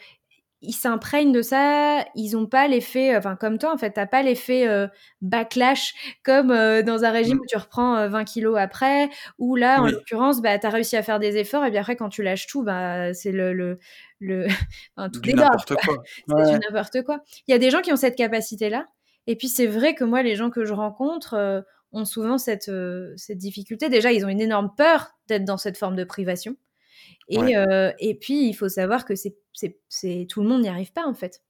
[0.63, 4.23] ils s'imprègnent de ça, ils n'ont pas l'effet, enfin comme toi en fait, t'as pas
[4.23, 4.87] l'effet euh,
[5.21, 7.41] backlash comme euh, dans un régime mm.
[7.41, 10.97] où tu reprends 20 euh, kilos après, ou là en l'occurrence, bah, tu as réussi
[10.97, 13.79] à faire des efforts et bien après quand tu lâches tout, bah, c'est le, le,
[14.19, 14.47] le...
[14.97, 16.03] enfin, tout n'importe quoi.
[16.45, 17.21] c'est n'importe quoi.
[17.47, 18.87] Il y a des gens qui ont cette capacité-là,
[19.27, 22.71] et puis c'est vrai que moi les gens que je rencontre ont souvent cette,
[23.17, 23.89] cette difficulté.
[23.89, 26.57] Déjà, ils ont une énorme peur d'être dans cette forme de privation.
[27.29, 29.37] Et, euh, et puis, il faut savoir que c'est,
[29.89, 31.43] c'est, tout le monde n'y arrive pas, en fait.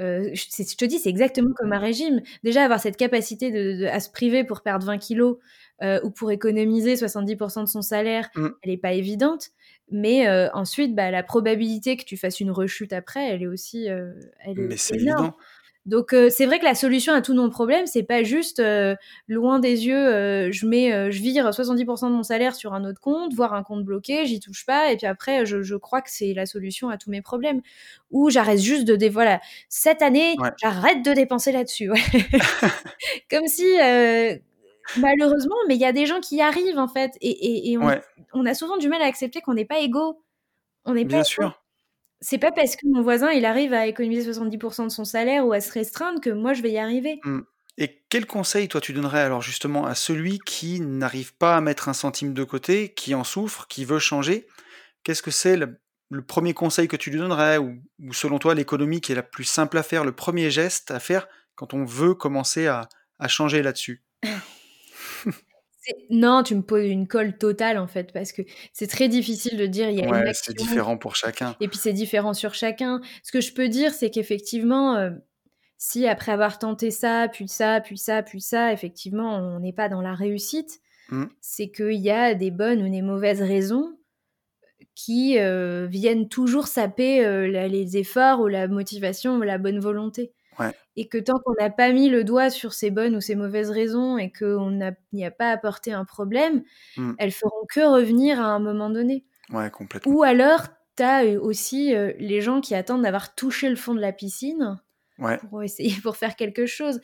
[0.00, 2.20] Euh, je, te dis, c'est exactement comme un régime.
[2.42, 5.38] Déjà, avoir cette capacité de, à se priver pour perdre 20 kilos
[5.82, 8.48] euh, ou pour économiser 70% de son salaire, mmh.
[8.62, 9.50] elle n'est pas évidente.
[9.90, 14.14] Mais ensuite, bah, la probabilité que tu fasses une rechute après, elle est aussi elle
[14.56, 15.36] Mais c'est évident.
[15.86, 18.96] Donc euh, c'est vrai que la solution à tous nos problèmes, c'est pas juste euh,
[19.28, 23.00] loin des yeux, euh, je mets, je vire 70% de mon salaire sur un autre
[23.00, 26.32] compte, voire un compte bloqué, j'y touche pas, et puis après je, crois que c'est
[26.32, 27.60] la solution à tous mes problèmes.
[28.10, 31.90] Ou j'arrête juste de voilà cette année, j'arrête de dépenser là-dessus.
[33.30, 33.66] Comme si
[34.96, 37.76] malheureusement, mais il y a des gens qui y arrivent en fait, et,
[38.32, 40.22] on, a souvent du mal à accepter qu'on n'est pas égaux.
[40.86, 41.16] On n'est pas.
[41.16, 41.63] Bien sûr
[42.20, 45.52] c'est pas parce que mon voisin il arrive à économiser 70% de son salaire ou
[45.52, 47.20] à se restreindre que moi je vais y arriver.
[47.24, 47.40] Mmh.
[47.76, 51.88] Et quel conseil toi tu donnerais alors justement à celui qui n'arrive pas à mettre
[51.88, 54.46] un centime de côté, qui en souffre, qui veut changer?
[55.02, 55.76] Qu'est-ce que c'est le,
[56.26, 59.76] premier conseil que tu lui donnerais ou, selon toi l'économie qui est la plus simple
[59.76, 62.88] à faire, le premier geste à faire quand on veut commencer à
[63.26, 64.04] changer là-dessus?
[66.10, 68.42] non, tu me poses une colle totale en fait, parce que
[68.72, 71.56] c'est très difficile de dire il y a ouais, c'est différent pour chacun.
[71.60, 73.00] Et puis c'est différent sur chacun.
[73.22, 75.10] Ce que je peux dire, c'est qu'effectivement, euh,
[75.78, 79.88] si après avoir tenté ça, puis ça, puis ça, puis ça, effectivement, on n'est pas
[79.88, 81.24] dans la réussite, mmh.
[81.40, 83.96] c'est qu'il y a des bonnes ou des mauvaises raisons
[84.94, 90.32] qui euh, viennent toujours saper euh, les efforts ou la motivation ou la bonne volonté.
[90.96, 93.70] Et que tant qu'on n'a pas mis le doigt sur ces bonnes ou ces mauvaises
[93.70, 94.70] raisons et qu'on
[95.12, 96.62] n'y a, pas apporté un problème,
[96.96, 97.14] mmh.
[97.18, 99.24] elles feront que revenir à un moment donné.
[99.50, 100.12] Ouais, complètement.
[100.12, 103.94] Ou alors, tu as euh, aussi euh, les gens qui attendent d'avoir touché le fond
[103.94, 104.80] de la piscine
[105.50, 107.00] pour essayer, pour faire quelque chose.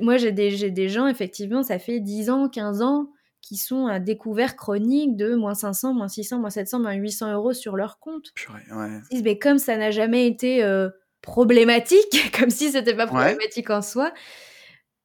[0.00, 3.98] Moi, j'ai des, des gens, effectivement, ça fait 10 ans, 15 ans, qui sont à
[3.98, 8.32] découvert chronique de moins 500, moins 600, moins 700, moins 800 euros sur leur compte.
[8.34, 9.00] Purée, ouais.
[9.10, 10.62] Ils disent, mais comme ça n'a jamais été...
[10.62, 10.88] Euh,
[11.22, 14.12] problématique, comme si c'était pas problématique en soi,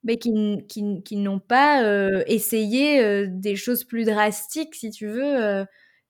[0.03, 0.33] mais qui
[0.69, 5.23] qui qui n'ont pas, heu, essayé, heu, des choses plus drastiques si tu veux,
[5.63, 5.65] heu,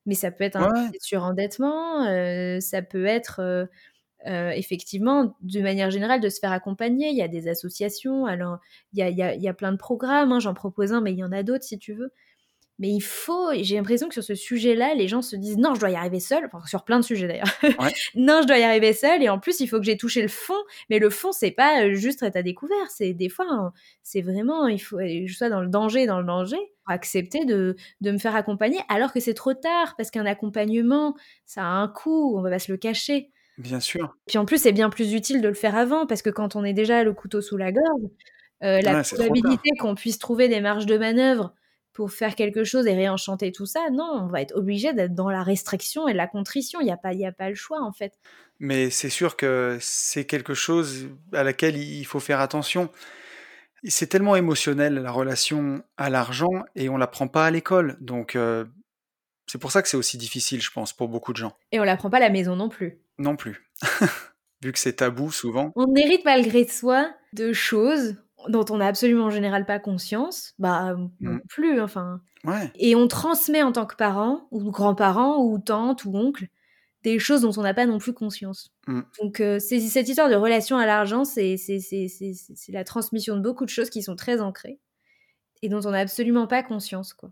[0.05, 2.05] mais ça peut être un Ouais, surendettement,
[2.61, 3.67] ça peut être,
[4.25, 7.09] effectivement, de manière générale, de se faire accompagner.
[7.09, 8.59] Il y a des associations, alors
[8.93, 10.93] il y a il y a il y a plein de programmes, hein, j'en propose
[10.93, 12.11] un, mais il y en a d'autres si tu veux.
[12.79, 15.73] Mais il faut et j'ai l'impression que sur ce sujet-là, les gens se disent: «Non,
[15.75, 17.47] je dois y arriver seul», enfin sur plein de sujets d'ailleurs.
[17.77, 17.97] Ouais.
[18.15, 20.27] «Non, je dois y arriver seul et en plus, il faut que j'ai touché le
[20.27, 20.53] fond».
[20.89, 24.21] Mais le fond, c'est pas, heu, juste être à découvert, c'est des fois, hein, c'est
[24.21, 28.17] vraiment il faut je sois dans le danger dans le danger, accepter de de me
[28.19, 32.41] faire accompagner alors que c'est trop tard parce qu'un accompagnement, ça a un coût, on
[32.41, 33.31] va pas se le cacher.
[33.57, 34.17] Bien sûr.
[34.27, 36.63] Puis en plus, c'est bien plus utile de le faire avant parce que quand on
[36.65, 38.03] est déjà le couteau sous la gorge,
[38.63, 41.55] heu, la Ouais, probabilité qu'on puisse trouver des marges de manœuvre
[41.97, 45.31] pour faire quelque chose et réenchanter tout ça, non, on va être obligé d'être dans
[45.31, 46.79] la restriction et la contrition.
[46.79, 48.19] Il y a pas y a pas le choix, en fait.
[48.59, 52.91] Mais c'est sûr que c'est quelque chose à laquelle il faut faire attention.
[53.83, 58.69] C'est tellement émotionnel la relation à l'argent et on l'apprend pas à l'école, donc heu,
[59.47, 61.57] c'est pour ça que c'est aussi difficile, je pense, pour beaucoup de gens.
[61.71, 62.99] Et on l'apprend pas à la maison non plus.
[63.17, 63.67] Non plus.
[64.61, 65.71] Vu que c'est tabou souvent.
[65.75, 68.17] On hérite malgré soi de choses
[68.49, 71.39] dont on n'a absolument en général pas conscience, bah, Mmh.
[71.49, 76.15] plus, enfin Ouais, et on transmet en tant que parent ou grands-parents ou tante ou
[76.17, 76.47] oncle,
[77.03, 78.71] des choses dont on n'a pas non plus conscience.
[78.87, 82.71] mmh, Donc c'est cette histoire de relation à l'argent, c'est c'est c'est c'est c'est c'est
[82.73, 84.79] la transmission de beaucoup de choses qui sont très ancrées
[85.61, 87.31] et dont on n'a absolument pas conscience, quoi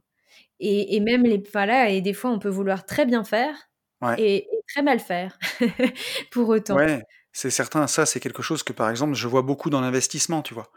[0.62, 3.56] et et même les enfin là et des fois, on peut vouloir très bien faire
[4.02, 5.40] ouais, et et très mal faire
[6.32, 6.80] pour autant.
[6.80, 7.02] ouais,
[7.32, 7.88] c'est certain.
[7.88, 10.72] Ça, c'est quelque chose que, par exemple, je vois beaucoup dans l'investissement, tu vois?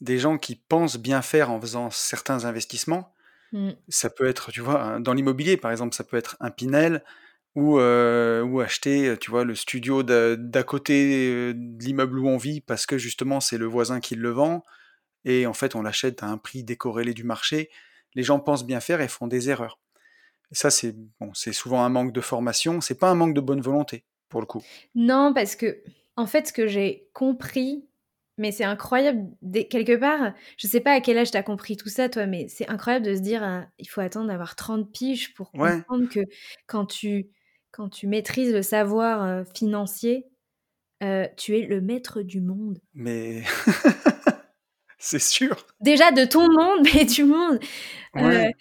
[0.00, 3.14] Des gens qui pensent bien faire en faisant certains investissements,
[3.52, 3.74] Mmh.
[3.88, 7.04] ça peut être, tu vois, dans l'immobilier, par exemple, ça peut être un Pinel
[7.56, 12.28] ou heu, ou acheter, heu, tu vois, le studio d'à côté, heu, de l'immeuble où
[12.28, 14.64] on vit parce que justement, c'est le voisin qui le vend
[15.24, 17.70] et en fait, on l'achète à un prix décorrélé du marché.
[18.14, 19.80] Les gens pensent bien faire et font des erreurs.
[20.52, 23.40] Et ça, c'est bon, c'est souvent un manque de formation, c'est pas un manque de
[23.40, 24.64] bonne volonté, pour le coup.
[24.94, 25.82] Non, parce que
[26.16, 27.88] en fait, ce que j'ai compris,
[28.40, 29.30] mais c'est incroyable
[29.70, 32.48] quelque part, je sais pas à quel âge tu as compris tout ça toi, mais
[32.48, 36.08] c'est incroyable de se dire, heu, il faut attendre d'avoir 30 piges pour Ouais, comprendre
[36.08, 36.20] que
[36.66, 37.30] quand tu
[37.72, 40.28] quand tu maîtrises le savoir, heu, financier,
[41.04, 42.80] heu, tu es le maître du monde.
[42.94, 43.44] mais
[45.00, 45.66] c'est sûr.
[45.80, 47.58] Déjà de ton monde, mais du monde.
[48.14, 48.52] Ouais,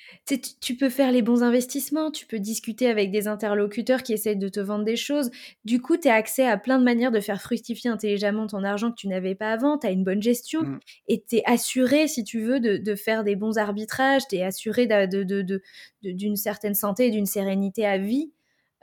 [0.61, 4.47] tu peux faire les bons investissements, tu peux discuter avec des interlocuteurs qui essayent de
[4.47, 5.31] te vendre des choses.
[5.65, 8.91] Du coup, tu as accès à plein de manières de faire fructifier intelligemment ton argent
[8.91, 9.77] que tu n'avais pas avant.
[9.77, 12.95] Tu as une bonne gestion mmh, et tu es assuré, si tu veux, de de
[12.95, 14.27] faire des bons arbitrages.
[14.29, 15.61] Tu es assuré d'a de
[16.03, 18.31] d'une certaine santé et d'une sérénité à vie,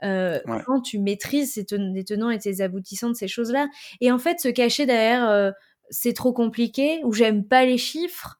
[0.03, 3.67] ouais, quand tu maîtrises les tenants et tes aboutissants de ces choses-là
[4.01, 5.51] et en fait, se cacher derrière, heu:
[5.89, 8.39] «C'est trop compliqué» ou «J'aime pas les chiffres»,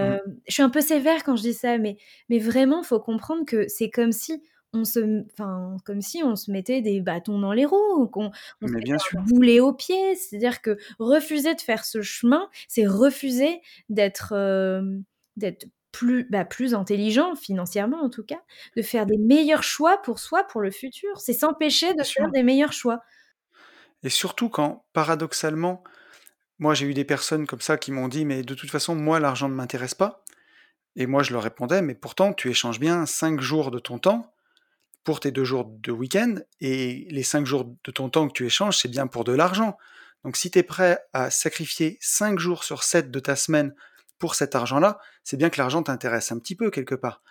[0.00, 1.96] mmh, Heu, je suis un peu sévère quand je dis ça, mais
[2.28, 6.50] mais vraiment, faut comprendre que c'est comme si on se enfin, comme si on se
[6.50, 8.30] mettait des bâtons dans les roues ou qu'on
[8.62, 9.20] on se bien sûr.
[9.26, 10.14] boulet aux pieds.
[10.16, 15.04] C'est-à-dire que refuser de faire ce chemin, c'est refuser d'être, hem,
[15.36, 18.42] d'être plus, bah, plus intelligent financièrement en tout cas,
[18.76, 21.20] de faire des meilleurs choix pour soi, pour le futur.
[21.20, 22.32] C'est s'empêcher de Bien faire sûr.
[22.32, 23.00] des meilleurs choix.
[24.02, 25.82] Et surtout quand, paradoxalement,
[26.58, 29.20] moi j'ai eu des personnes comme ça qui m'ont dit: «Mais de toute façon, moi
[29.20, 30.24] l'argent ne m'intéresse pas»
[30.96, 34.32] et moi je leur répondais: «Mais pourtant tu échanges bien 5 jours de ton temps
[35.02, 38.46] pour tes 2 jours de week-end et les 5 jours de ton temps que tu
[38.46, 39.76] échanges, c'est bien pour de l'argent.
[40.24, 43.74] Donc si tu es prêt à sacrifier 5 jours sur 7 de ta semaine
[44.18, 47.22] pour cet argent-là, c'est bien que l'argent t'intéresse un petit peu quelque part».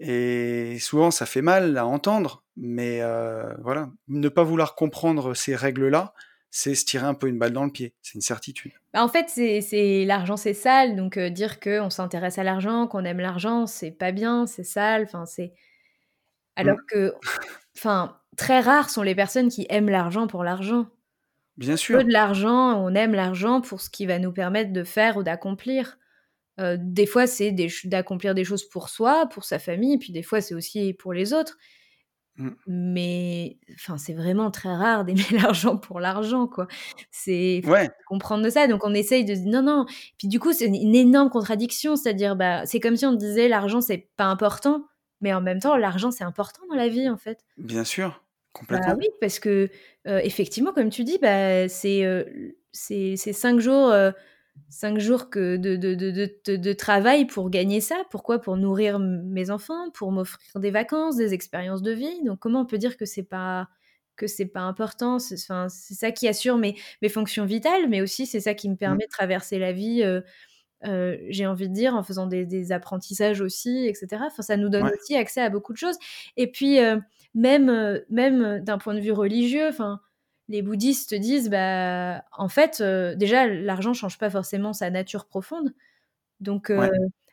[0.00, 5.54] Et souvent ça fait mal à entendre, mais heu, voilà, ne pas vouloir comprendre ces
[5.54, 6.14] règles-là,
[6.56, 8.72] c'est se tirer un peu une balle dans le pied, c'est une certitude.
[8.92, 13.04] Bah, en fait, c'est l'argent, c'est sale, donc heu, dire qu'on s'intéresse à l'argent, qu'on
[13.04, 15.52] aime l'argent, c'est pas bien, c'est sale, enfin c'est
[16.56, 17.14] Alors Mmh, que
[17.76, 20.88] enfin, très rares sont les personnes qui aiment l'argent pour l'argent.
[21.56, 22.02] bien sûr.
[22.04, 25.98] de l'argent, on aime l'argent pour ce qui va nous permettre de faire ou d'accomplir.
[26.60, 30.22] Heu, des fois, c'est des d'accomplir des choses pour soi, pour sa famille, puis des
[30.24, 31.58] fois, c'est aussi pour les autres.
[32.36, 36.66] Mmh, Mais enfin, c'est vraiment très rare d'aimer l'argent pour l'argent, quoi.
[37.10, 39.86] C'est ouais, comprendre ça, donc on essaye de se non, non.
[40.18, 43.80] Puis du coup, c'est une énorme contradiction, c'est-à-dire, bah, c'est comme si on disait: «L'argent,
[43.82, 44.84] c'est pas important»,
[45.20, 47.44] mais en même temps, l'argent, c'est important dans la vie, en fait.
[47.56, 48.24] bien sûr,
[48.70, 48.98] Bah, complètement.
[48.98, 49.68] oui, parce que,
[50.06, 54.12] heu, effectivement, comme tu dis, bah, c'est, heu, l c'est 5 jours, heu,
[54.68, 58.02] 5 jours que de de de de travail pour gagner ça.
[58.10, 58.40] Pourquoi?
[58.40, 62.22] Pour nourrir mes enfants, pour m'offrir des vacances, des expériences de vie.
[62.24, 63.68] Donc comment on peut dire que c'est pas
[64.16, 65.18] que c'est pas important?
[65.18, 68.78] C'est ça qui assure mes, mes fonctions vitales, mais aussi c'est ça qui me mmh.
[68.78, 70.02] permet de traverser la vie.
[70.02, 70.20] Euh,
[70.86, 74.22] euh, j'ai envie de dire, en faisant des, apprentissages aussi, etc.
[74.26, 75.96] Enfin, ça nous donne aussi accès à beaucoup de choses.
[76.36, 76.98] Et puis, euh,
[77.34, 80.00] même, même d'un point de vue religieux, enfin,
[80.48, 82.82] les bouddhistes disent, bah, en fait,
[83.16, 85.74] déjà, l'argent change pas forcément sa nature profonde.
[86.40, 86.70] Donc,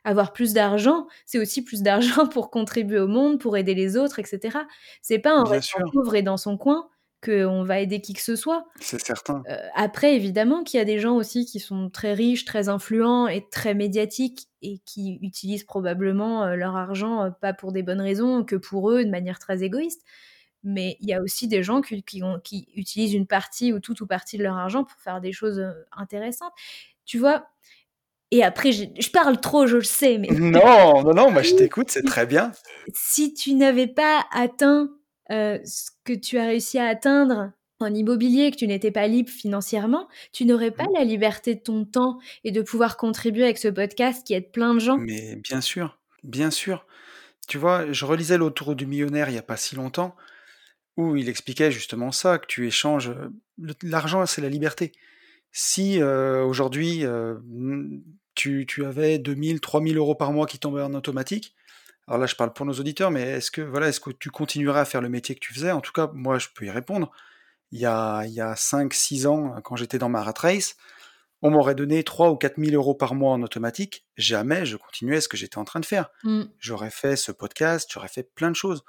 [0.04, 4.18] avoir plus d'argent, c'est aussi plus d'argent pour contribuer au monde, pour aider les autres,
[4.18, 4.58] etc.
[5.00, 6.88] C'est pas en restant pauvre et dans son coin
[7.24, 8.66] qu'on va aider qui que ce soit.
[8.80, 9.44] C'est certain.
[9.48, 13.28] Euh, après, évidemment qu'il y a des gens aussi qui sont très riches, très influents
[13.28, 18.00] et très médiatiques et qui utilisent probablement euh, leur argent euh, pas pour des bonnes
[18.00, 20.02] raisons, que pour eux, de manière très égoïste.
[20.64, 24.06] Mais il y a aussi des gens qui, qui utilisent une partie ou toute ou
[24.06, 26.52] partie de leur argent pour faire des choses intéressantes.
[27.04, 27.46] Tu vois,
[28.32, 30.28] et après, je, parle trop, je le sais, mais...
[30.32, 32.50] Non, non, non, moi je t'écoute, c'est très bien.
[32.94, 34.88] Si tu n'avais pas atteint
[35.30, 39.28] euh, ce que tu as réussi à atteindre en immobilier, que tu n'étais pas libre
[39.28, 40.94] financièrement, tu n'aurais pas mmh.
[40.94, 44.72] la liberté de ton temps et de pouvoir contribuer avec ce podcast qui aide plein
[44.72, 44.96] de gens.
[44.96, 46.86] Mais bien sûr, bien sûr.
[47.48, 50.16] Tu vois, je relisais l'autour du millionnaire il n'y a pas si longtemps,
[50.96, 53.10] où il expliquait justement ça, que tu échanges...
[53.10, 53.28] Euh,
[53.82, 54.92] l'argent, c'est la liberté.
[55.52, 57.04] Si euh, aujourd'hui,
[58.34, 61.54] tu, tu avais 2000, 3000 euros par mois qui tombaient en automatique.
[62.08, 64.80] Alors là, je parle pour nos auditeurs, mais est-ce que, voilà, est-ce que tu continuerais
[64.80, 65.70] à faire le métier que tu faisais?
[65.70, 67.10] En tout cas, moi, je peux y répondre.
[67.70, 70.76] Il y a, il y a 5-6 ans, quand j'étais dans ma rat race,
[71.42, 74.06] on m'aurait donné 3 ou 4 000 euros par mois en automatique.
[74.16, 76.10] Jamais je continuais ce que j'étais en train de faire.
[76.22, 76.42] Mmh.
[76.58, 78.84] J'aurais fait ce podcast, j'aurais fait plein de choses.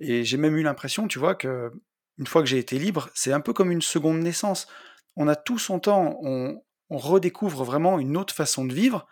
[0.00, 1.72] Et j'ai même eu l'impression, tu vois, que
[2.18, 4.66] une fois que j'ai été libre, c'est un peu comme une seconde naissance.
[5.16, 9.06] On a tout son temps, on, on redécouvre vraiment une autre façon de vivre,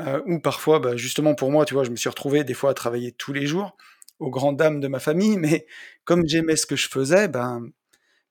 [0.00, 2.70] euh, ou parfois, bah, justement pour moi, tu vois, je me suis retrouvé des fois
[2.70, 3.76] à travailler tous les jours,
[4.20, 5.66] aux grandes dames de ma famille, mais
[6.04, 7.68] comme j'aimais ce que je faisais, ben,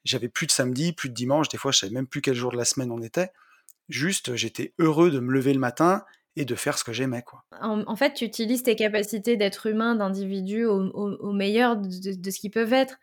[0.05, 2.51] j'avais plus de samedi, plus de dimanche, des fois je savais même plus quel jour
[2.51, 3.29] de la semaine on était.
[3.89, 6.03] Juste, j'étais heureux de me lever le matin
[6.37, 7.23] et de faire ce que j'aimais.
[7.23, 7.43] quoi.
[7.59, 12.73] En, fait, tu utilises tes capacités d'être humain, d'individu au, meilleur de, ce qu'ils peuvent
[12.73, 12.97] être.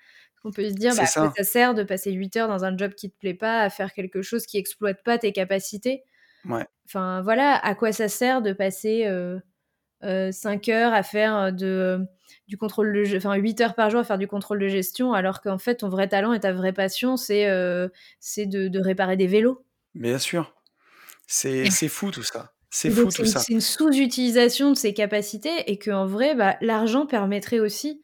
[0.45, 1.33] On peut se dire, bah, ça.
[1.37, 1.43] ça.
[1.43, 4.23] sert de passer 8 heures dans un job qui te plaît pas, à faire quelque
[4.23, 6.05] chose qui exploite pas tes capacités?
[6.49, 6.65] Ouais.
[6.87, 9.41] Enfin, voilà, à quoi ça sert de passer 5 euh,
[10.05, 12.07] euh, heures à faire de,
[12.47, 15.41] du contrôle de enfin 8 heures par jour à faire du contrôle de gestion, alors
[15.41, 17.89] qu'en fait, ton vrai talent et ta vraie passion, c'est euh,
[18.37, 19.65] de, de, réparer des vélos?
[19.95, 20.55] Bien sûr.
[21.27, 22.54] C'est fou tout ça.
[22.75, 23.39] C'est fou tout ça.
[23.39, 28.03] C'est une sous-utilisation de ses capacités et qu'en vrai, bah, l'argent permettrait aussi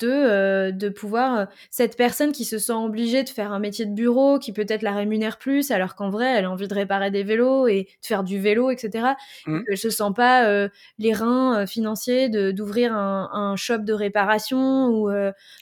[0.00, 3.86] de, euh, de pouvoir euh, cette personne qui se sent obligée de faire un métier
[3.86, 7.12] de bureau qui peut-être la rémunère plus alors qu'en vrai elle a envie de réparer
[7.12, 9.10] des vélos et de faire du vélo etc
[9.46, 9.60] mmh.
[9.68, 15.10] elle se sent pas euh, les reins financiers d'ouvrir un, un, shop de réparation ou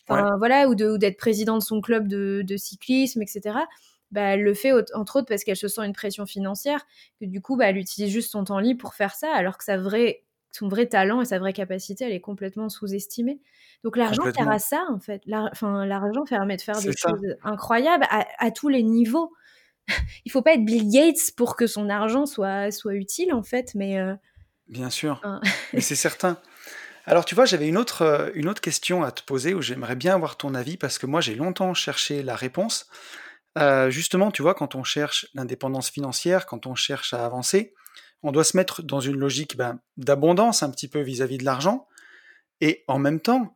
[0.08, 3.58] voilà ou d'être président de son club de, de cyclisme etc
[4.10, 6.86] bah, elle le fait entre autres parce qu'elle se sent une pression financière
[7.20, 9.64] que du coup bah, elle utilise juste son temps libre pour faire ça alors que
[9.64, 13.40] sa vraie son vrai talent et sa vraie capacité, elle est complètement sous-estimée.
[13.84, 15.22] Donc l'argent sert à ça, en fait.
[15.32, 19.32] Enfin, l'argent permet de faire des choses incroyables à, tous les niveaux.
[20.24, 23.74] Il faut pas être Bill Gates pour que son argent soit, soit utile, en fait,
[23.74, 23.98] mais...
[23.98, 24.14] Euh,
[24.68, 25.20] Bien sûr,
[25.72, 26.38] mais c'est certain.
[27.04, 29.96] Alors tu vois, j'avais une autre, euh, une autre question à te poser où j'aimerais
[29.96, 32.86] bien avoir ton avis parce que moi j'ai longtemps cherché la réponse.
[33.88, 37.74] Justement, tu vois, quand on cherche l'indépendance financière, quand on cherche à avancer,
[38.22, 41.88] on doit se mettre dans une logique ben, d'abondance un petit peu vis-à-vis de l'argent.
[42.60, 43.54] Et en même temps,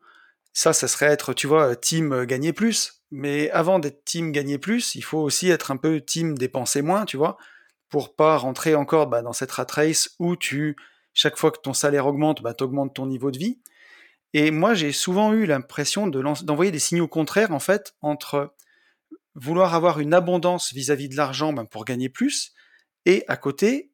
[0.52, 3.02] ça, ça serait être, tu vois, team gagner plus.
[3.11, 7.04] Mais avant d'être team gagner plus, il faut aussi être un peu team dépenser moins,
[7.04, 7.37] tu vois,
[7.88, 10.76] pour pas rentrer encore ben, dans cette rat race où tu,
[11.12, 13.61] chaque fois que ton salaire augmente, ben, tu augmentes ton niveau de vie.
[14.33, 18.54] Et moi, j'ai souvent eu l'impression d'envoyer des signaux contraires, en fait, entre
[19.34, 22.52] vouloir avoir une abondance vis-à-vis de l'argent ben, pour gagner plus,
[23.06, 23.90] et à côté,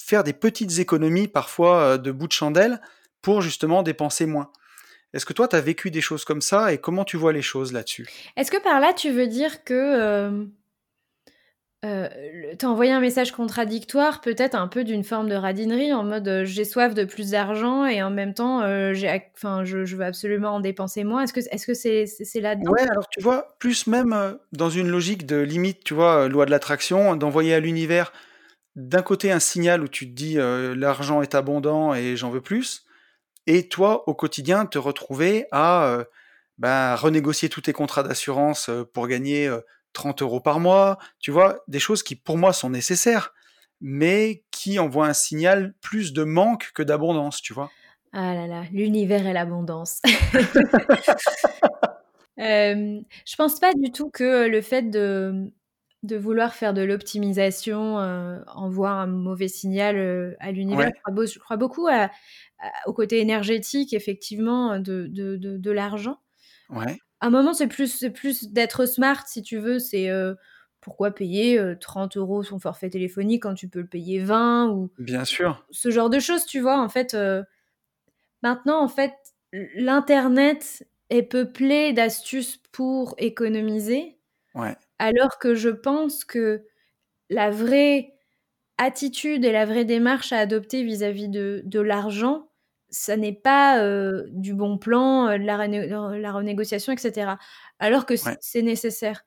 [0.00, 2.80] faire des petites économies parfois euh, de bout de chandelle
[3.22, 4.50] pour justement dépenser moins.
[5.14, 7.42] Est-ce que toi, tu as vécu des choses comme ça et comment tu vois les
[7.42, 8.06] choses là-dessus?
[8.36, 10.44] Est-ce que par là, tu veux dire que euh,
[11.84, 12.08] euh,
[12.58, 16.42] tu as envoyé un message contradictoire, peut-être un peu d'une forme de radinerie, en mode
[16.44, 18.62] j'ai soif de plus d'argent et en même temps,
[18.94, 21.22] j'ai, enfin, je, veux absolument en dépenser moins.
[21.22, 22.72] Est-ce que c'est -ce c'est c'est là-dedans?
[22.72, 26.50] Ouais, alors tu vois, plus même dans une logique de limite, tu vois, loi de
[26.50, 28.12] l'attraction, d'envoyer à l'univers
[28.78, 32.40] d'un côté un signal où tu te dis euh, l'argent est abondant et j'en veux
[32.40, 32.86] plus,
[33.46, 36.04] et toi au quotidien te retrouver à euh,
[36.58, 39.50] bah, renégocier tous tes contrats d'assurance euh, pour gagner
[39.92, 43.32] 30 euros par mois, tu vois, des choses qui pour moi sont nécessaires,
[43.80, 47.70] mais qui envoient un signal plus de manque que d'abondance, tu vois.
[48.12, 50.00] Ah là là, l'univers et l'abondance.
[52.36, 55.50] Hem, je pense pas du tout que le fait de
[56.04, 60.86] de vouloir faire de l'optimisation, heu, envoie un mauvais signal, heu, à l'univers.
[60.86, 60.92] Ouais.
[60.96, 62.10] Je crois beau je crois beaucoup à
[62.60, 66.18] à au côté énergétique effectivement, de de de de l'argent.
[66.70, 66.98] Ouais.
[67.20, 70.36] À un moment, c'est plus plus d'être smart si tu veux, c'est, heu,
[70.80, 74.90] pourquoi payer, heu, 30 € son forfait téléphonique quand tu peux le payer 20 ou
[74.98, 75.68] Bien sûr.
[75.70, 76.78] ce genre de choses, tu vois?
[76.80, 77.44] En fait, heu,
[78.42, 79.14] maintenant, en fait,
[79.52, 84.18] l'internet est peuplé d'astuces pour économiser,
[84.54, 84.78] Ouais.
[85.00, 86.64] alors que je pense que
[87.30, 88.14] la vraie
[88.78, 92.47] attitude et la vraie démarche à adopter vis-à-vis de de l'argent,
[92.90, 93.82] ça n'est pas,
[94.30, 97.38] du bon plan, de la rené la renégociation et cetera.
[97.80, 98.38] Alors que Ouais.
[98.40, 99.22] c'est nécessaire.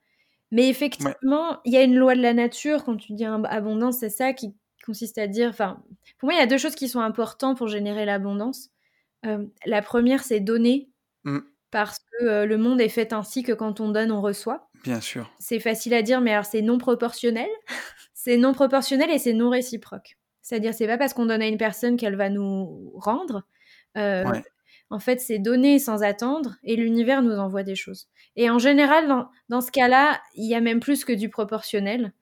[0.52, 0.68] Mais
[1.00, 1.14] Ouais.
[1.18, 4.10] effectivement, il y a une loi de la nature quand tu dis ab abondance, c'est
[4.10, 4.54] ça qui
[4.86, 5.82] consiste à dire enfin,
[6.18, 8.70] pour moi, il y a 2 choses qui sont importants pour générer l'abondance.
[9.66, 10.90] La 1re, c'est donner,
[11.24, 11.38] Mmh.
[11.72, 14.70] parce que, le monde est fait ainsi que quand on donne, on reçoit.
[14.82, 15.32] Bien sûr.
[15.40, 17.48] C'est facile à dire, mais alors c'est non proportionnel.
[18.14, 20.16] C'est non proportionnel et c'est non réciproque.
[20.42, 23.44] C'est-à-dire, c'est pas parce qu'on donne à une personne qu'elle va nous rendre.
[24.24, 24.42] Ouais.
[24.90, 28.08] en fait, c'est donner sans attendre et l'univers nous envoie des choses.
[28.36, 32.12] Et en général, dans dans ce cas-là, il y a même plus que du proportionnel,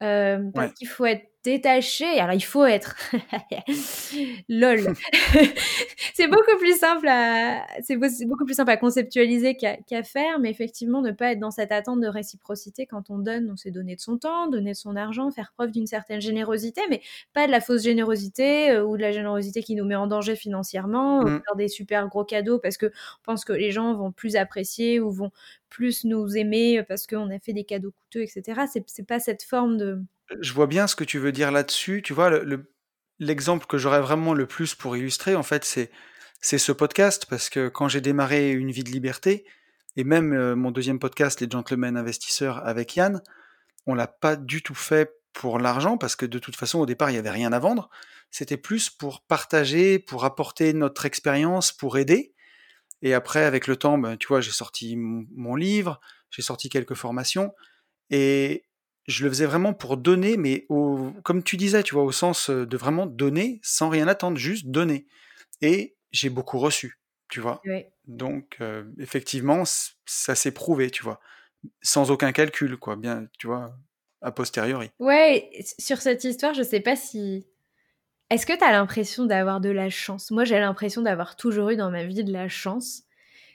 [0.00, 0.74] hem, parce Ouais.
[0.74, 2.04] qu'il faut être détaché.
[2.20, 2.96] Alors il faut être
[4.48, 4.94] lol.
[6.14, 10.38] C'est beaucoup plus simple à c'est beau c'est beaucoup plus simple à conceptualiser qu'à faire,
[10.40, 13.70] mais effectivement, ne pas être dans cette attente de réciprocité quand on donne, on s'est
[13.70, 17.02] donné de son temps, donner de son argent, faire preuve d'une certaine générosité, mais
[17.34, 20.36] pas de la fausse générosité, heu, ou de la générosité qui nous met en danger
[20.36, 21.40] financièrement, Mmh.
[21.46, 22.88] faire des super gros cadeaux parce qu'on
[23.24, 25.30] pense que les gens vont plus apprécier ou vont
[25.68, 28.66] plus nous aimer parce qu'on a fait des cadeaux coûteux et cetera.
[28.66, 30.02] C'est p c'est pas cette forme de
[30.40, 32.02] Je vois bien ce que tu veux dire là-dessus.
[32.02, 32.72] Tu vois, le le
[33.18, 35.90] l'exemple que j'aurais vraiment le plus pour illustrer, en fait, c'est
[36.40, 37.26] c'est ce podcast.
[37.28, 39.44] Parce que quand j'ai démarré Une vie de liberté
[39.96, 43.22] et même, heu, mon 2e podcast, Les Gentlemen Investisseurs avec Yann,
[43.86, 47.10] on l'a pas du tout fait pour l'argent parce que de toute façon, au départ,
[47.10, 47.90] il y avait rien à vendre.
[48.30, 52.34] C'était plus pour partager, pour apporter notre expérience, pour aider.
[53.02, 56.00] Et après, avec le temps, ben, tu vois, j'ai sorti mon livre,
[56.30, 57.54] j'ai sorti quelques formations
[58.10, 58.64] et
[59.08, 62.50] je le faisais vraiment pour donner, mais au comme tu disais, tu vois, au sens,
[62.50, 65.06] heu, de vraiment donner sans rien attendre, juste donner.
[65.62, 67.68] Et j'ai beaucoup reçu, tu vois?
[68.06, 69.64] Donc, heu, effectivement,
[70.06, 71.20] ça s'est prouvé, tu vois?
[71.82, 73.76] Sans aucun calcul, quoi, bien, tu vois,
[74.22, 74.90] a posteriori.
[74.98, 77.46] Ouais sur cette histoire, je sais pas si
[78.30, 80.30] est-ce que tu as l'impression d'avoir de la chance?
[80.32, 83.04] Moi, j'ai l'impression d'avoir toujours eu dans ma vie de la chance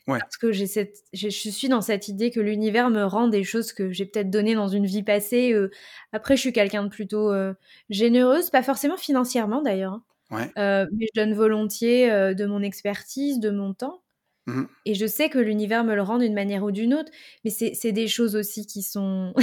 [0.08, 0.24] Ouais.
[0.24, 3.74] parce que j'ai cette je suis dans cette idée que l'univers me rend des choses
[3.74, 5.72] que j'ai peut-être données dans une vie passée, heu.
[6.14, 7.56] Après, je suis quelqu'un de plutôt, heu,
[7.90, 10.54] généreuse, pas forcément financièrement d'ailleurs, hein, Ouais.
[10.86, 14.04] heu, mais je donne volontiers, de mon expertise, de mon temps
[14.48, 14.74] Mmh mh.
[14.86, 17.12] et je sais que l'univers me le rend d'une manière ou d'une autre.
[17.46, 19.34] Mais c'est des choses aussi qui sont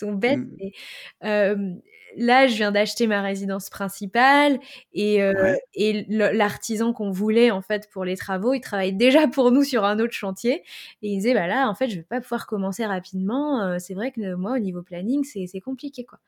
[0.00, 0.60] sont bêtes Mmh.
[2.16, 4.58] là, je viens d'acheter ma résidence principale
[4.92, 5.60] et Ouais.
[6.08, 9.98] l'artisan qu'on voulait, en fait, pour les travaux, il travaille déjà pour nous sur un
[10.00, 10.62] autre chantier
[11.02, 14.10] et il disait: «Bah, là, en fait, je vais pas pouvoir commencer rapidement, c'est vrai
[14.12, 16.18] que moi, au niveau planning, c'est compliqué, quoi».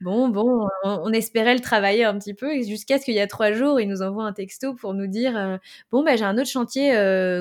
[0.00, 3.26] Bon, bon, on on espérait le travailler un petit peu jusqu'à ce qu'il y a
[3.28, 5.60] 3 jours, il nous envoie un texto pour nous dire,
[5.92, 6.92] «Bon, bah, j'ai un autre chantier,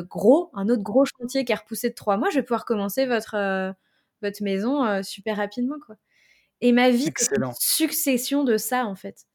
[0.10, 3.06] gros, un autre gros chantier qui est repoussé de 3 mois, je vais pouvoir commencer
[3.08, 3.36] votre,
[4.22, 5.96] votre maison, heu, super rapidement, quoi».
[6.62, 9.26] Et ma vie, c'est une succession de ça, en fait.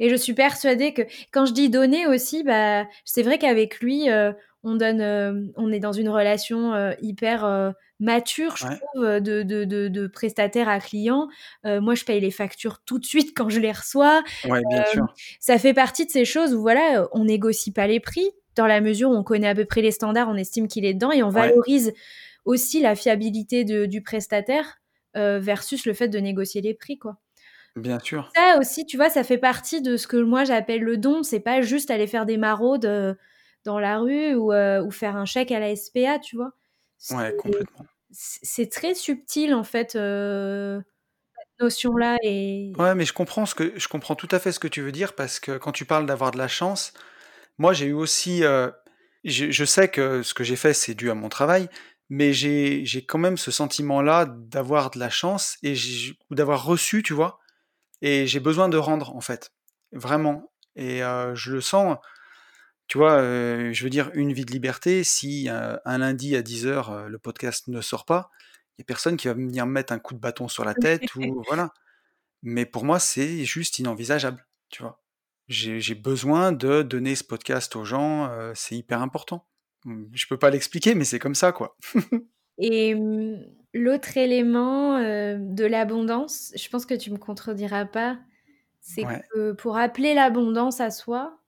[0.00, 4.10] Et je suis persuadée que quand je dis donner aussi, bah, c'est vrai qu'avec lui,
[4.10, 4.34] heu,
[4.64, 8.78] on donne, hem, on est dans une relation, hyper, mature, je Ouais.
[8.94, 11.28] trouve, de de de de prestataire à client.
[11.64, 14.22] Moi, je paye les factures tout de suite quand je les reçois.
[14.44, 15.18] Ouais, bien Hem, sûr.
[15.40, 18.80] ça fait partie de ces choses où voilà, on négocie pas les prix dans la
[18.82, 21.22] mesure où on connaît à peu près les standards, on estime qu'il est dedans et
[21.24, 21.58] on Ouais.
[21.58, 21.92] valorise
[22.48, 24.80] aussi la fiabilité de du prestataire,
[25.18, 27.18] heu, versus le fait de négocier les prix, quoi.
[27.76, 28.34] Bien sûr.
[28.34, 31.22] Ça aussi, tu vois, ça fait partie de ce que moi j'appelle le don.
[31.22, 33.16] C'est pas juste aller faire des maraudes, heu,
[33.64, 36.52] dans la rue ou, heu, ou faire un chèque à la SPA, tu vois?
[36.98, 37.86] C'est Ouais, complètement.
[38.10, 40.82] c'est très subtil, en fait, heu,
[41.38, 44.60] cette notion-là et Ouais, mais je comprends ce que je comprends tout à fait ce
[44.60, 46.92] que tu veux dire parce que quand tu parles d'avoir de la chance,
[47.58, 48.42] moi, j'ai eu aussi,
[49.24, 51.68] je sais que ce que j'ai fait, c'est dû à mon travail,
[52.10, 55.74] mais j'ai j'ai quand même ce sentiment-là d'avoir de la chance et
[56.30, 57.38] ou d'avoir reçu, tu vois?
[58.02, 59.52] Et j'ai besoin de rendre, en fait,
[59.92, 61.98] vraiment et heu, je le sens,
[62.86, 66.42] tu vois, heu, je veux dire, Une vie de liberté, si, heu, un lundi à
[66.42, 68.30] 10:00, heu, le podcast ne sort pas,
[68.78, 70.74] il y a personne qui va venir me mettre un coup de bâton sur la
[70.74, 71.72] tête ou voilà.
[72.42, 75.02] Mais pour moi, c'est juste inenvisageable, tu vois?
[75.48, 79.48] J'ai j'ai besoin de donner ce podcast aux gens, c'est hyper important.
[80.12, 81.76] Je peux pas l'expliquer, mais c'est comme ça, quoi.
[82.58, 88.18] Et mmh, l'autre élément, heu, de l'abondance, je pense que tu me contrediras pas,
[88.80, 89.28] c'est Ouais.
[89.32, 91.40] que pour appeler l'abondance à soi,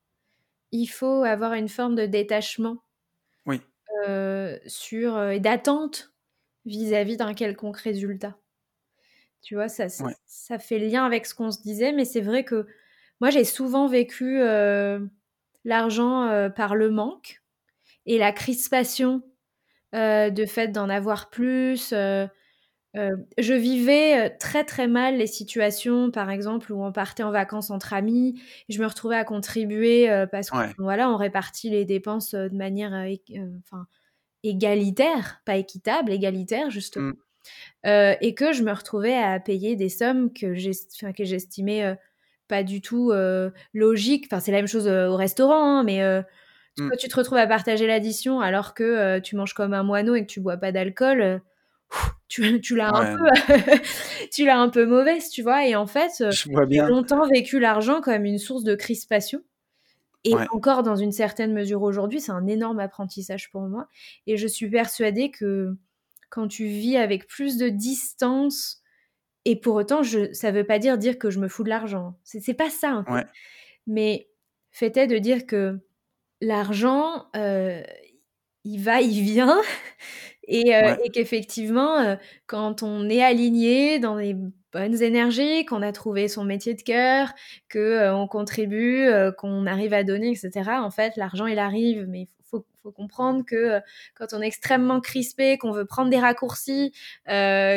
[0.73, 2.79] il faut avoir une forme de détachement,
[3.47, 3.61] Oui.
[4.09, 6.13] heu, sur, et d'attente
[6.67, 8.39] vis-à-vis d'un quelconque résultat.
[9.43, 9.69] Tu vois?
[9.69, 10.15] Ça ça Ouais.
[10.27, 12.67] ça fait lien avec ce qu'on se disait, mais c'est vrai que
[13.21, 15.11] moi, j'ai souvent vécu, heu,
[15.65, 17.40] l'argent, par le manque
[18.07, 19.23] et la crispation,
[19.95, 22.29] heu, de fait d'en avoir plus, heu
[22.97, 27.71] heu, je vivais, très, très mal les situations, par exemple, où on partait en vacances
[27.71, 28.41] entre amis.
[28.71, 30.75] Je me retrouvais à contribuer, parce que, Ouais.
[30.79, 32.93] voilà, on répartit les dépenses, de manière,
[33.61, 33.87] enfin,
[34.45, 37.03] égalitaire, pas équitable, égalitaire, justement.
[37.03, 37.21] Mmh.
[37.87, 41.97] Et que je me retrouvais à payer des sommes que j'estimais,
[42.49, 43.13] pas du tout,
[43.75, 44.27] logiques.
[44.31, 46.03] Enfin, c'est la même chose, au restaurant, hein, mais
[46.79, 46.91] Mmh.
[46.99, 50.23] tu te retrouves à partager l'addition alors que, heu, tu manges comme un moineau et
[50.23, 51.41] que tu bois pas d'alcool, heu,
[52.29, 53.25] tu tu l'as un peu
[54.33, 55.67] tu l'as un peu mauvaise, tu vois?
[55.67, 59.43] Et en fait, vois j'ai longtemps vécu l'argent comme une source de crispation
[60.25, 60.47] et Ouais.
[60.53, 63.89] encore dans une certaine mesure aujourd'hui, c'est un énorme apprentissage pour moi
[64.27, 65.77] et je suis persuadée que
[66.31, 68.83] quand tu vis avec plus de distance
[69.47, 72.19] et pour autant, je ça veut pas dire dire que je me fous de l'argent.
[72.25, 73.11] C'est c'est pas ça, en fait.
[73.13, 73.25] Ouais.
[73.87, 74.29] Mais
[74.73, 75.81] fait est de dire que
[76.41, 77.83] l'argent, heu,
[78.65, 79.61] il va, il vient
[80.49, 81.01] et Ouais.
[81.05, 84.37] et qu'effectivement, heu, quand on est aligné dans les
[84.73, 87.33] bonnes énergies, qu'on a trouvé son métier de cœur,
[87.69, 87.79] que,
[88.11, 92.07] heu, on contribue, qu'on arrive à donner et cetera, en fait, l'argent, il arrive.
[92.09, 93.81] Mais faut faut comprendre que, heu,
[94.15, 96.93] quand on est extrêmement crispé, qu'on veut prendre des raccourcis,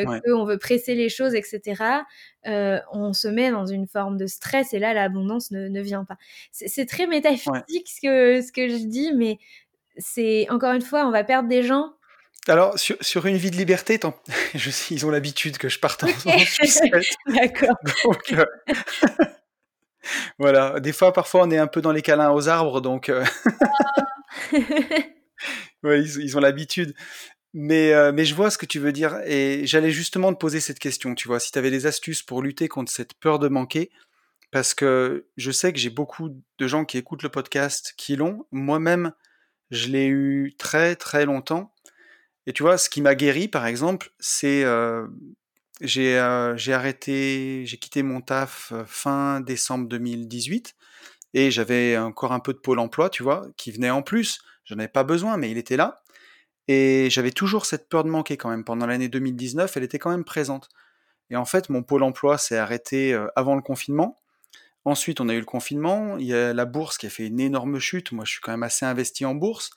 [0.02, 0.24] Ouais.
[0.24, 2.04] qu'on veut presser les choses et cetera,
[2.46, 6.04] heu, on se met dans une forme de stress et là, l'abondance ne ne vient
[6.04, 6.16] pas.
[6.52, 7.06] C'est très
[7.46, 7.64] Ouais.
[7.66, 9.38] métaphysique ce que ce que je dis, mais
[9.98, 11.94] c'est encore une fois, on va perdre des gens
[12.48, 13.98] Alors sur sur Une vie de liberté,
[14.54, 16.08] je sais ils ont l'habitude que je parte en
[17.26, 17.76] d'accord.
[18.04, 18.34] donc
[20.38, 23.08] voilà, des fois, parfois, on est un peu dans les câlins aux arbres, donc
[23.62, 24.13] Ah!
[25.82, 26.94] Ouais, ils ont l'habitude.
[27.54, 30.60] Mais heu, mais je vois ce que tu veux dire et j'allais justement te poser
[30.60, 31.40] cette question, tu vois?
[31.40, 33.90] Si tu avais des astuces pour lutter contre cette peur de manquer,
[34.52, 38.46] parce que je sais que j'ai beaucoup de gens qui écoutent le podcast qui l'ont.
[38.52, 39.12] Moi-même,
[39.70, 41.74] je l'ai eu très, très longtemps
[42.46, 45.08] et tu vois, ce qui m'a guéri, par exemple, c'est, heu,
[45.80, 46.14] j'ai,
[46.56, 50.74] j'ai arrêté j'ai quitté mon taf, heu, fin décembre 2018
[51.34, 53.46] et j'avais encore un peu de Pôle emploi, tu vois?
[53.56, 54.40] Qui venait en plus.
[54.64, 56.02] J'en avais pas besoin, mais il était là
[56.68, 58.64] et j'avais toujours cette peur de manquer quand même.
[58.64, 60.68] Pendant l'année 2019, elle était quand même présente
[61.30, 64.20] et en fait, mon Pôle emploi s'est arrêté, heu, avant le confinement.
[64.84, 67.40] Ensuite, on a eu le confinement, il y a la bourse qui a fait une
[67.40, 68.12] énorme chute.
[68.12, 69.70] Moi, je suis quand même assez investi en bourse.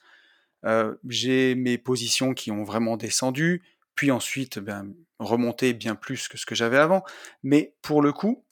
[0.66, 3.62] Heu, j'ai mes positions qui ont vraiment descendu,
[3.94, 7.04] puis ensuite, ben, remonté bien plus que ce que j'avais avant.
[7.42, 8.44] Mais pour le coup,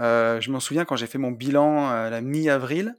[0.00, 2.94] heu, je m'en souviens quand j'ai fait mon bilan à la mi-avril,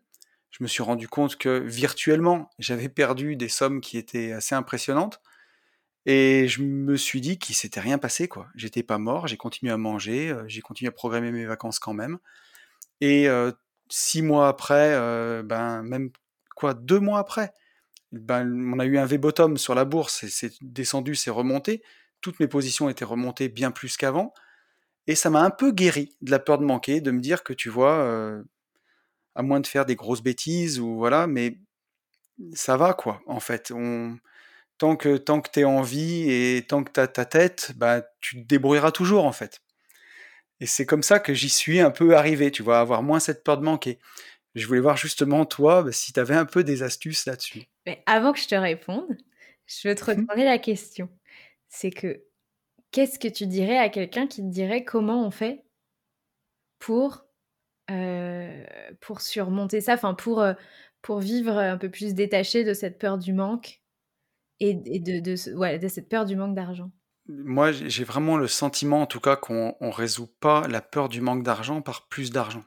[0.51, 5.21] je me suis rendu compte que virtuellement, j'avais perdu des sommes qui étaient assez impressionnantes
[6.05, 8.47] et je me suis dit qu'il s'était rien passé, quoi.
[8.55, 11.93] J'étais pas mort, j'ai continué à manger, heu, j'ai continué à programmer mes vacances quand
[11.93, 12.19] même
[13.01, 13.53] et heu,
[13.89, 14.91] 6 mois après,
[15.43, 16.11] ben, même
[16.55, 17.53] quoi, 2 mois après,
[18.13, 21.83] ben, on a eu un V-bottom sur la bourse c'est descendu, c'est remonté.
[22.21, 24.33] Toutes mes positions étaient remontées bien plus qu'avant
[25.07, 27.53] et ça m'a un peu guéri de la peur de manquer, de me dire que
[27.53, 28.45] tu vois, heu,
[29.35, 31.59] à moins de faire des grosses bêtises ou voilà, mais
[32.53, 33.71] ça va quoi, en fait.
[33.75, 34.17] On
[34.79, 37.73] tant que tant que tu es en vie et tant que tu as ta tête,
[37.77, 39.61] bah, tu te débrouilleras toujours, en fait
[40.59, 42.79] et c'est comme ça que j'y suis un peu arrivé, tu vois?
[42.79, 43.99] Avoir moins cette peur de manquer.
[44.55, 47.67] Je voulais voir justement toi, bah, si tu avais un peu des astuces là-dessus?
[47.85, 49.17] Mais avant que je te réponde,
[49.67, 50.27] je veux te Mmh mh.
[50.27, 51.09] retourner la question.
[51.69, 52.23] C'est que,
[52.91, 55.65] qu'est-ce que tu dirais à quelqu'un qui te dirait: «Comment on fait?»
[56.79, 57.25] pour,
[57.91, 58.65] heu,
[59.01, 60.55] pour surmonter ça, enfin pour, heu,
[61.01, 63.81] pour vivre, un peu plus détaché de cette peur du manque
[64.61, 66.91] et de de cette peur du manque d'argent?
[67.27, 71.21] Moi, j'ai vraiment le sentiment, en tout cas, qu'on on résout pas la peur du
[71.21, 72.63] manque d'argent par plus d'argent.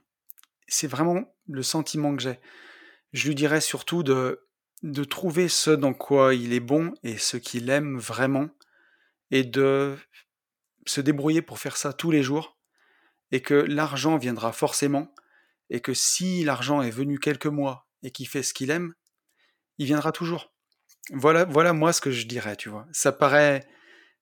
[0.68, 2.40] C'est vraiment le sentiment que j'ai.
[3.12, 4.46] Je lui dirais surtout de
[4.82, 8.48] de trouver ce dans quoi il est bon et ce qu'il aime vraiment
[9.35, 9.97] et de
[10.87, 12.57] se débrouiller pour faire ça tous les jours
[13.32, 15.12] et que l'argent viendra forcément
[15.70, 18.95] et que si l'argent est venu quelques mois et qu'il fait ce qu'il aime,
[19.78, 20.53] il viendra toujours.
[21.11, 22.87] Voilà voilà moi ce que je dirais, tu vois?
[22.93, 23.66] Ça paraît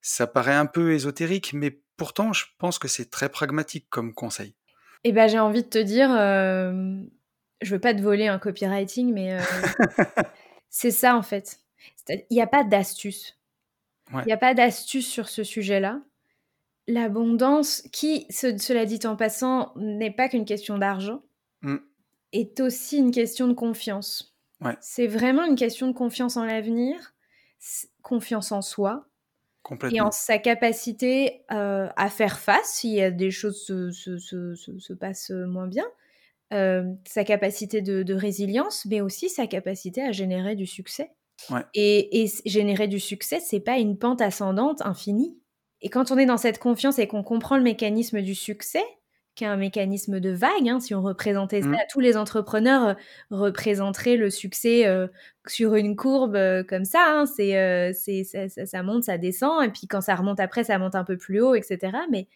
[0.01, 4.55] ça paraît un peu ésotérique, mais pourtant je pense que c'est très pragmatique comme conseil.
[5.03, 7.07] Et bah, j'ai envie de te dire, hem,
[7.61, 9.43] je veux pas te voler un copywriting, mais heu,
[10.69, 11.59] c'est ça en fait.
[12.09, 13.37] Il y a pas d'astuce.
[14.21, 16.01] Il n'y a pas d'astuce sur ce sujet-là.
[16.87, 21.23] L'abondance, qui, cela dit en passant, n'est pas qu'une question d'argent,
[21.61, 21.77] mmh.
[22.33, 24.35] est aussi une question de confiance.
[24.61, 24.77] Ouais.
[24.81, 27.13] C'est vraiment une question de confiance en l'avenir,
[28.01, 29.07] confiance en soi,
[29.91, 34.17] et en sa capacité euh, à faire face s'il y a des choses se, se,
[34.17, 35.85] se, se passent moins bien,
[36.53, 41.11] euh, sa capacité de, de, résilience, mais aussi sa capacité à générer du succès.
[41.49, 41.61] Ouais.
[41.73, 45.37] Et, et, générer du succès, c'est pas une pente ascendante infinie.
[45.81, 48.83] Et quand on est dans cette confiance et qu'on comprend le mécanisme du succès,
[49.35, 50.69] qui est un mécanisme de vague.
[50.69, 50.79] Hein.
[50.79, 51.77] Si on représentait ça, Mmh.
[51.91, 52.93] tous les entrepreneurs euh,
[53.31, 55.07] représenteraient le succès euh,
[55.47, 57.03] sur une courbe euh, comme ça.
[57.07, 57.25] Hein.
[57.25, 60.77] C'est, c'est, ça, ça- ça monte, ça descend, et puis quand ça remonte après, ça
[60.77, 61.79] monte un peu plus haut, etc.
[62.11, 62.27] Mais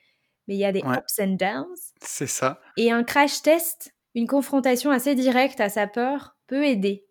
[0.48, 0.98] mais il y a des Ouais.
[0.98, 1.76] ups and downs.
[2.02, 2.62] C'est ça.
[2.78, 7.06] Et un crash test, une confrontation assez directe à sa peur, peut aider.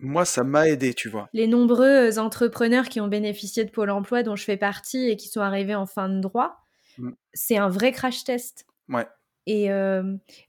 [0.00, 1.28] Moi, ça m'a aidé, tu vois.
[1.32, 5.28] Les nombreux entrepreneurs qui ont bénéficié de Pôle emploi, dont je fais partie, et qui
[5.28, 6.56] sont arrivés en fin de droit,
[6.98, 7.10] Mm.
[7.32, 8.66] c'est un vrai crash test.
[8.88, 9.06] Ouais.
[9.46, 10.02] Et euh,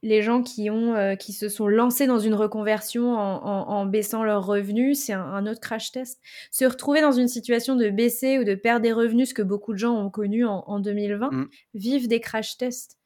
[0.03, 3.85] les gens qui, ont, euh, qui se sont lancés dans une reconversion en, en- en
[3.85, 6.19] baissant leurs revenus, c'est un, un autre crash test.
[6.51, 9.73] Se retrouver dans une situation de baisser ou de perdre des revenus, ce que beaucoup
[9.73, 11.47] de gens ont connu en, en 2020, Mm.
[11.75, 12.97] vivent des crash tests.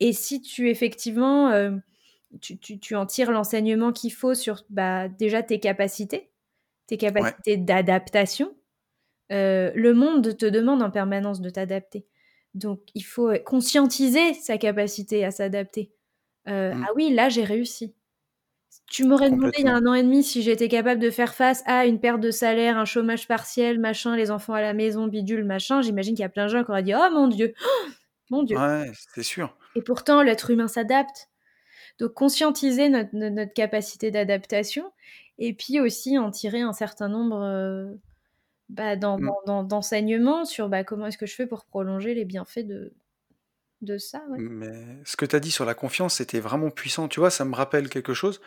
[0.00, 1.70] Et si tu effectivement, euh,
[2.40, 6.30] tu, tu- tu en tires l'enseignement qu'il faut sur bah, déjà tes capacités,
[6.86, 8.54] tes capacités d'adaptation,
[9.32, 12.06] euh, le monde te demande en permanence de t'adapter.
[12.54, 15.92] Donc, il faut conscientiser sa capacité à s'adapter.
[16.48, 16.84] Euh, Mm.
[16.88, 17.94] Ah oui, là, j'ai réussi.
[18.88, 21.34] Tu m'aurais demandé il y a un an et demi si j'étais capable de faire
[21.34, 25.08] face à une perte de salaire, un chômage partiel, machin, les enfants à la maison,
[25.08, 25.82] bidule, machin.
[25.82, 27.90] J'imagine qu'il y a plein de gens qui auraient dit Oh mon Dieu, Oh,
[28.30, 28.56] mon Dieu.
[28.56, 29.56] Ouais, c'est sûr.
[29.74, 31.28] Et pourtant, l'être humain s'adapte.
[31.98, 34.92] Donc, conscientiser notre, notre- capacité d'adaptation
[35.38, 37.94] et puis aussi en tirer un certain nombre euh,
[38.68, 39.30] bah, Mm.
[39.46, 42.92] dans- d'enseignements sur bah, comment est-ce que je fais pour prolonger les bienfaits de,
[43.82, 44.22] de ça.
[44.30, 44.38] ouais.
[44.40, 47.08] Mais ce que tu as dit sur la confiance, c'était vraiment puissant.
[47.08, 48.40] Tu vois, ça me rappelle quelque chose.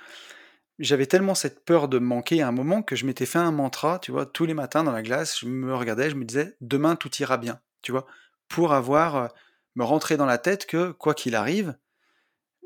[0.79, 3.99] J'avais tellement cette peur de manquer à un moment que je m'étais fait un mantra,
[3.99, 6.95] tu vois, tous les matins dans la glace, je me regardais, je me disais, demain
[6.95, 8.07] tout ira bien, tu vois,
[8.47, 9.27] pour avoir, euh,
[9.75, 11.77] me rentrer dans la tête que quoi qu'il arrive,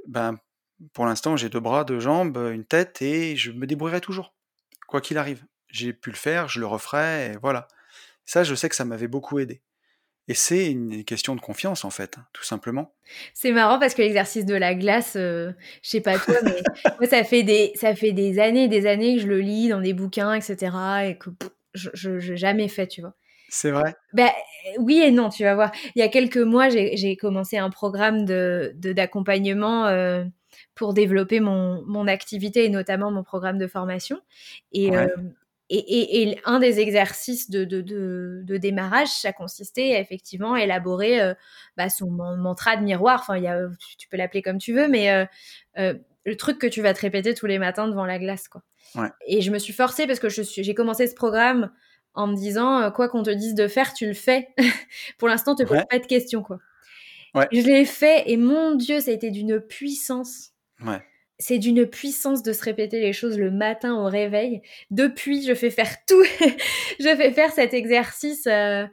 [0.07, 0.37] ben,
[0.93, 4.33] pour l'instant, j'ai deux bras, deux jambes, une tête et je me débrouillerai toujours,
[4.87, 5.43] quoi qu'il arrive.
[5.69, 7.67] J'ai pu le faire, je le referai, et voilà.
[8.25, 9.61] Ça, je sais que ça m'avait beaucoup aidé.
[10.29, 12.93] Et c'est une question de confiance, en fait, hein, tout simplement.
[13.33, 15.51] C'est marrant parce que l'exercice de la glace, euh,
[15.81, 16.61] je sais pas toi, mais
[16.99, 19.67] moi, ça fait, des, ça fait des années et des années que je le lis
[19.67, 21.09] dans des bouquins, etc.
[21.09, 23.15] et que pff, je n'ai jamais fait, tu vois.
[23.49, 24.29] C'est vrai Ben,
[24.79, 25.71] oui et non, tu vas voir.
[25.95, 30.23] Il y a quelques mois, j'ai commencé un programme de de- d'accompagnement euh,
[30.75, 34.19] pour développer mon, mon activité et notamment mon programme de formation.
[34.71, 34.97] Et, Ouais.
[34.97, 35.07] euh,
[35.69, 40.55] et, et, et un des exercices de, de, de, de démarrage, ça consistait à effectivement
[40.55, 41.33] élaborer euh,
[41.77, 43.21] bah, son man- mantra de miroir.
[43.21, 43.67] Enfin, il y a,
[43.97, 45.25] tu peux l'appeler comme tu veux, mais euh,
[45.79, 45.93] euh,
[46.25, 48.47] le truc que tu vas te répéter tous les matins devant la glace.
[48.47, 48.61] Quoi.
[48.95, 49.09] Ouais.
[49.25, 51.71] Et je me suis forcée parce que j'ai commencé ce programme
[52.13, 54.49] en me disant quoi qu'on te dise de faire, tu le fais.
[55.17, 55.85] Pour l'instant, te pose Ouais.
[55.89, 56.59] pas de questions quoi.
[57.51, 60.52] Je l'ai fait et mon Dieu, ça a été d'une puissance.
[60.85, 61.01] Ouais.
[61.39, 64.61] C'est d'une puissance de se répéter les choses le matin au réveil.
[64.91, 66.23] Depuis, je fais faire tout.
[66.99, 68.85] je fais faire cet exercice euh,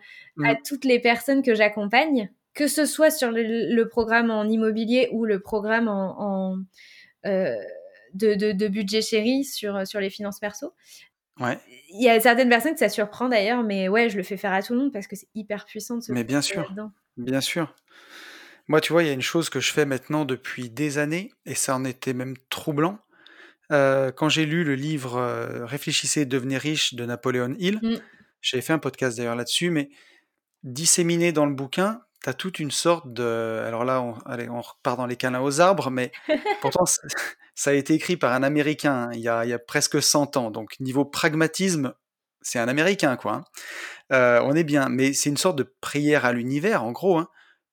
[0.44, 5.08] à toutes les personnes que j'accompagne, que ce soit sur le, le programme en immobilier
[5.12, 6.58] ou le programme en, en,
[7.26, 7.54] euh,
[8.14, 10.72] de, de, de budget chéri sur, sur les finances perso.
[11.38, 11.58] Ouais.
[11.90, 14.52] Il y a certaines personnes que ça surprend d'ailleurs, mais ouais, je le fais faire
[14.52, 16.72] à tout le monde parce que c'est hyper puissant de se Mais bien sûr.
[17.16, 17.74] Bien sûr.
[18.70, 21.32] Moi, tu vois, il y a une chose que je fais maintenant depuis des années,
[21.44, 23.00] et ça en était même troublant.
[23.72, 27.96] Euh, quand j'ai lu le livre euh, Réfléchissez et devenez riche de Napoléon Hill, Mm.
[28.40, 29.90] j'avais fait un podcast d'ailleurs là-dessus, mais
[30.62, 33.60] disséminé dans le bouquin, tu as toute une sorte de...
[33.66, 36.12] Alors là, on, allez, on repart dans les câlins aux arbres, mais
[36.60, 39.58] pourtant, ça, a été écrit par un Américain hein, il, y a, il y a
[39.58, 41.92] presque 100 ans, donc niveau pragmatisme,
[42.40, 43.32] c'est un Américain, quoi.
[43.32, 43.44] hein.
[44.12, 47.28] Euh, on est bien, mais c'est une sorte de prière à l'univers, en gros, hein,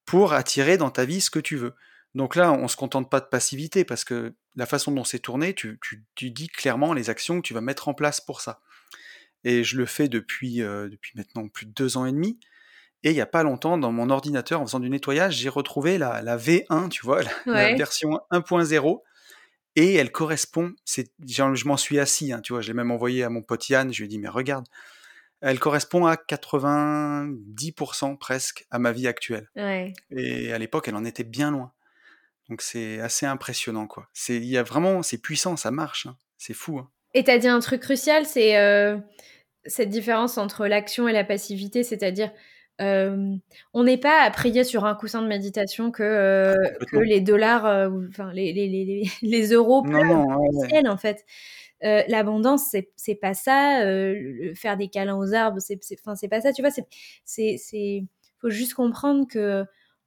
[0.08, 1.76] pour attirer dans ta vie ce que tu veux.
[2.16, 5.53] Donc là, on se contente pas de passivité, parce que la façon dont c'est tourné,
[5.53, 8.62] tu, tu- tu dis clairement les actions que tu vas mettre en place pour ça.
[9.43, 12.39] Et je le fais depuis, euh, depuis maintenant plus de deux ans et demi.
[13.03, 15.99] Et il n'y a pas longtemps, dans mon ordinateur, en faisant du nettoyage, j'ai retrouvé
[15.99, 19.01] la, la V1, tu vois, la, version 1.0.
[19.76, 23.30] Et elle correspond, je m'en suis assis, hein, tu vois, je l'ai même envoyé à
[23.30, 24.66] mon pote Yann, je lui ai dit, mais regarde,
[25.41, 29.49] elle correspond à 90% presque à ma vie actuelle.
[29.55, 29.93] Ouais.
[30.11, 31.71] Et à l'époque, elle en était bien loin.
[32.49, 34.07] Donc c'est assez impressionnant, quoi.
[34.13, 36.15] C'est, il y a vraiment, c'est puissant, ça marche, hein.
[36.38, 36.79] c'est fou.
[36.79, 36.89] hein.
[37.13, 38.97] Et t'as dit un truc crucial, c'est euh,
[39.65, 42.31] cette différence entre l'action et la passivité, c'est-à-dire,
[42.79, 43.39] hem,
[43.73, 47.19] on n'est pas à prier sur un coussin de méditation que, heu, Ah que les
[47.21, 47.65] dollars,
[48.09, 50.69] enfin les les les les euros Non, non, ouais, ouais.
[50.69, 51.25] ciel, en fait.
[51.84, 56.15] Heu, l'abondance, c'est c'est pas ça, le faire des câlins aux arbres, c'est c'est enfin,
[56.15, 56.71] c'est pas ça, tu vois?
[56.71, 56.88] C'est
[57.25, 58.03] c'est c'est
[58.39, 59.28] faut juste comprendre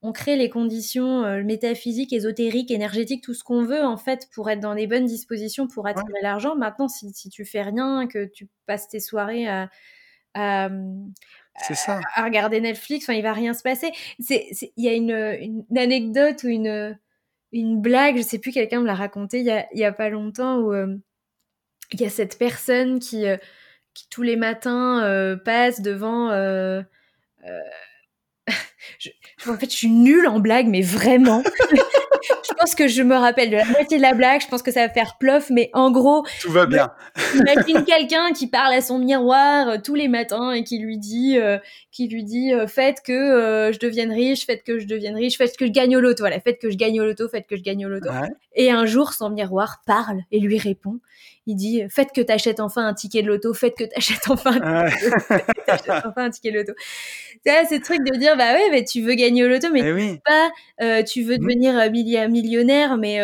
[0.00, 4.50] qu'on crée les conditions, heu, métaphysiques, ésotériques, énergétiques, tout ce qu'on veut, en fait, pour
[4.50, 6.04] être dans les bonnes dispositions pour Ouais.
[6.04, 6.56] attirer l'argent.
[6.56, 9.70] Maintenant, si si tu fais rien, que tu passes tes soirées à
[10.34, 10.70] à,
[11.56, 12.08] C'est ça.
[12.16, 13.92] à à regarder Netflix, enfin, il va rien se passer.
[14.20, 16.98] C'est c'est il y a une, une anecdote ou une,
[17.52, 20.10] une blague, je sais plus, quelqu'un me l'a raconté il y a y a pas
[20.10, 20.74] longtemps où,
[21.92, 23.24] il y a cette personne qui,
[23.94, 26.84] qui tous les matins, heu, passe devant, heu,
[28.98, 29.10] je
[29.48, 31.42] en fait, je suis nulle en blagues, mais vraiment.
[32.46, 34.70] Je pense que je me rappelle de la moitié de la blague, je pense que
[34.70, 36.92] ça va faire plof, mais en gros, Tout va bien.
[37.34, 41.38] imagine quelqu'un qui parle à son miroir, tous les matins et qui lui dit,
[41.90, 45.66] qui lui dit, «Faites que, je devienne riche, faites que je devienne riche, faites que
[45.66, 47.86] je gagne au loto, voilà, faites que je gagne au loto, faites que je gagne
[47.86, 48.28] au loto» Ouais.
[48.54, 51.00] et un jour, son miroir parle et lui répond.
[51.46, 54.28] Il dit: «Faites que tu achètes enfin un ticket de loto, faites que tu achètes
[54.30, 56.72] enfin un ticket de loto, faites que tu achètes enfin un ticket de loto».
[57.46, 59.92] Vois, ce truc de dire: «Bah, ouais, mais tu veux gagner au loto, mais Eh
[59.92, 60.20] oui.
[60.26, 60.50] pas,
[60.82, 61.48] heu, tu veux Mmh.
[61.48, 63.20] devenir, millia millionnaire, mais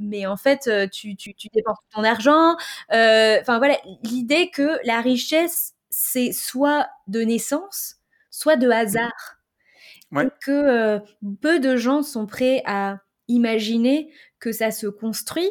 [0.00, 2.56] mais en fait, tu tu tu dépenses ton argent».
[2.90, 7.96] Enfin, voilà, l'idée que la richesse, c'est soit de naissance,
[8.30, 8.72] soit de Mmh.
[8.72, 9.12] hasard
[10.20, 11.00] et que,
[11.42, 14.10] peu de gens sont prêts à imaginer
[14.40, 15.50] que ça se construit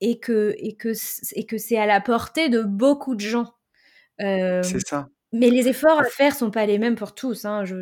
[0.00, 0.92] et que et que
[1.34, 3.54] et que c'est à la portée de beaucoup de gens.
[4.62, 5.08] C'est Hem, ça.
[5.32, 7.64] mais les efforts à faire sont pas les mêmes pour tous, hein.
[7.66, 7.76] Je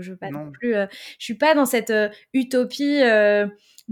[0.77, 0.89] heu,
[1.19, 3.01] je suis pas dans cette, heu, utopie,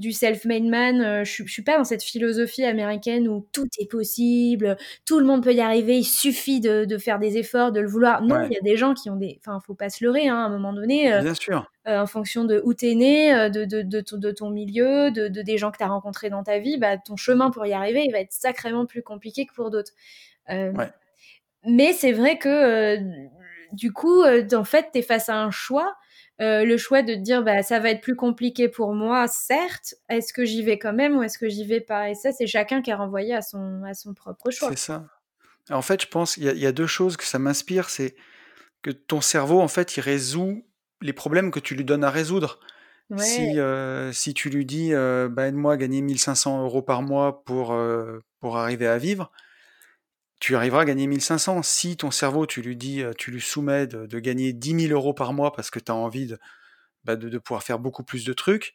[0.00, 3.66] du self-made man, heu, je suis je suis pas dans cette philosophie américaine où tout
[3.78, 4.76] est possible,
[5.06, 7.88] tout le monde peut y arriver, il suffit de de faire des efforts, de le
[7.88, 8.22] vouloir.
[8.22, 8.50] Non, Ouais.
[8.50, 10.46] il y a des gens qui ont des enfin, faut pas se leurrer, hein, à
[10.46, 11.70] un moment donné, heu Bien sûr.
[11.88, 15.10] heu, en fonction de où tu es né, de de de ton de ton milieu,
[15.12, 17.66] de de des gens que tu as rencontrés dans ta vie, bah, ton chemin pour
[17.66, 19.92] y arriver, il va être sacrément plus compliqué que pour d'autres.
[20.74, 20.92] Ouais.
[21.66, 22.98] mais c'est vrai que,
[23.72, 25.94] du coup, en fait, tu es face à un choix,
[26.40, 29.94] heu, le choix de te dire: «Bah, ça va être plus compliqué pour moi, certes.
[30.08, 32.46] Est-ce que j'y vais quand même ou est-ce que j'y vais pas?» et ça, c'est
[32.46, 34.74] chacun qui est renvoyé à son à son propre choix.
[34.74, 35.06] C'est ça.
[35.70, 37.90] En fait, je pense, il y a il y a 2 choses que ça m'inspire,
[37.90, 38.16] c'est
[38.82, 40.66] que ton cerveau, en fait, il résout
[41.02, 42.60] les problèmes que tu lui donnes à résoudre.
[43.10, 43.46] Ouais.
[43.46, 47.02] Si, heu, si tu lui dis, heu: «Bah, aide-moi à gagner 1 500 € par
[47.02, 47.76] mois pour,
[48.40, 49.32] pour arriver à vivre»
[50.40, 51.62] tu arriveras à gagner 1 500.
[51.62, 55.14] Si ton cerveau, tu lui dis, heu, tu lui soumets de gagner 10 000 €
[55.14, 56.38] par mois parce que tu as envie de,
[57.04, 58.74] bah, de pouvoir faire beaucoup plus de trucs,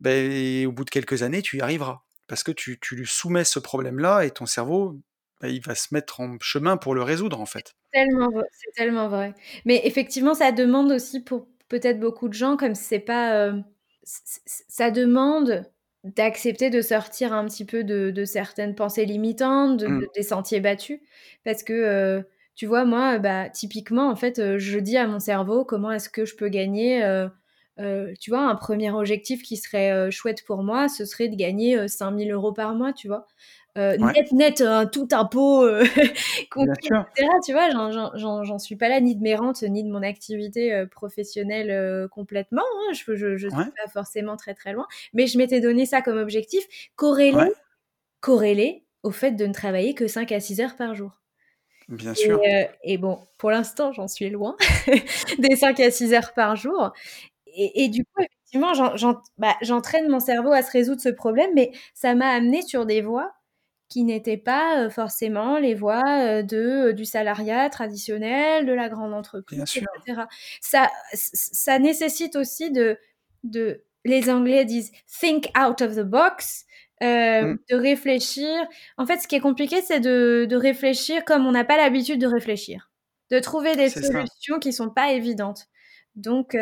[0.00, 2.02] beh, au bout de quelques années, tu y arriveras.
[2.28, 5.00] Parce que tu tu lui soumets ce problème-là et ton cerveau,
[5.40, 7.74] bah, il va se mettre en chemin pour le résoudre, en fait.
[7.94, 9.34] C'est tellement vrai.
[9.64, 13.50] Mais effectivement, ça demande aussi pour peut-être beaucoup de gens, comme c'est pas,
[14.04, 15.64] ç ça demande
[16.04, 20.02] d'accepter de sortir un petit peu de de certaines pensées limitantes, de Mmh.
[20.02, 21.00] de des sentiers battus.
[21.44, 21.72] Parce que,
[22.20, 22.24] heu,
[22.56, 26.08] tu vois, moi, bah, typiquement, en fait, heu, je dis à mon cerveau: «Comment est-ce
[26.10, 27.02] que je peux gagner?»
[27.80, 31.76] heu, tu vois, un 1er objectif qui serait, chouette pour moi, ce serait de gagner,
[31.78, 33.26] heu, 5 000 € par mois, tu vois?
[34.00, 34.14] Ouais.
[34.14, 35.82] net, net, hein, tout impôts, heu,
[36.50, 37.04] compris Bien et sûr.
[37.16, 37.70] cetera, tu vois?
[38.16, 42.62] J'en suis pas là, ni de mes rentes, ni de mon activité, heu, professionnelle, complètement,
[42.62, 42.92] hein.
[42.92, 44.86] Je je je suis pas forcément très, très loin.
[45.14, 46.64] Mais je m'étais donné ça comme objectif,
[46.96, 47.52] corrélé Ouais.
[48.20, 51.20] corrélé au fait de ne travailler que 5 à 6 heures par jour.
[51.88, 52.40] Bien Et sûr.
[52.84, 54.56] et bon, pour l'instant, j'en suis loin
[55.38, 56.92] des 5 à 6 heures par jour
[57.48, 58.72] et et du coup, effectivement,
[59.38, 63.02] bah, j'entraîne mon cerveau à se résoudre ce problème, mais ça m'a amenée sur des
[63.02, 63.32] voies
[63.92, 66.02] qui n'étaient pas, heu, forcément les voies,
[66.40, 69.64] heu, de, heu, du salariat traditionnel, de la grande entreprise.
[70.62, 72.98] Ça ça nécessite aussi de
[73.44, 76.66] de les Anglais disent: «Think out of the box»,
[77.40, 77.56] Mmh.
[77.70, 78.48] de réfléchir.
[78.98, 82.20] En fait, ce qui est compliqué, c'est de de réfléchir comme on n'a pas l'habitude
[82.20, 82.90] de réfléchir,
[83.32, 84.24] de trouver des C'est ça.
[84.24, 85.66] solutions qui sont pas évidentes.
[86.16, 86.52] Donc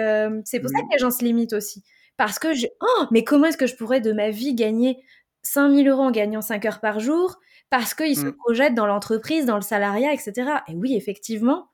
[0.45, 1.85] c'est pour ça que les gens se limitent aussi.
[2.19, 3.09] Parce que je han!
[3.13, 4.99] Mais comment est-ce que je pourrais de ma vie gagner
[5.43, 7.39] 5 000 € en gagnant 5 heures par jour?
[7.71, 8.41] Parce qu'ils se Mmh.
[8.45, 11.69] projettent dans l'entreprise, dans le salariat et cetera et oui, effectivement,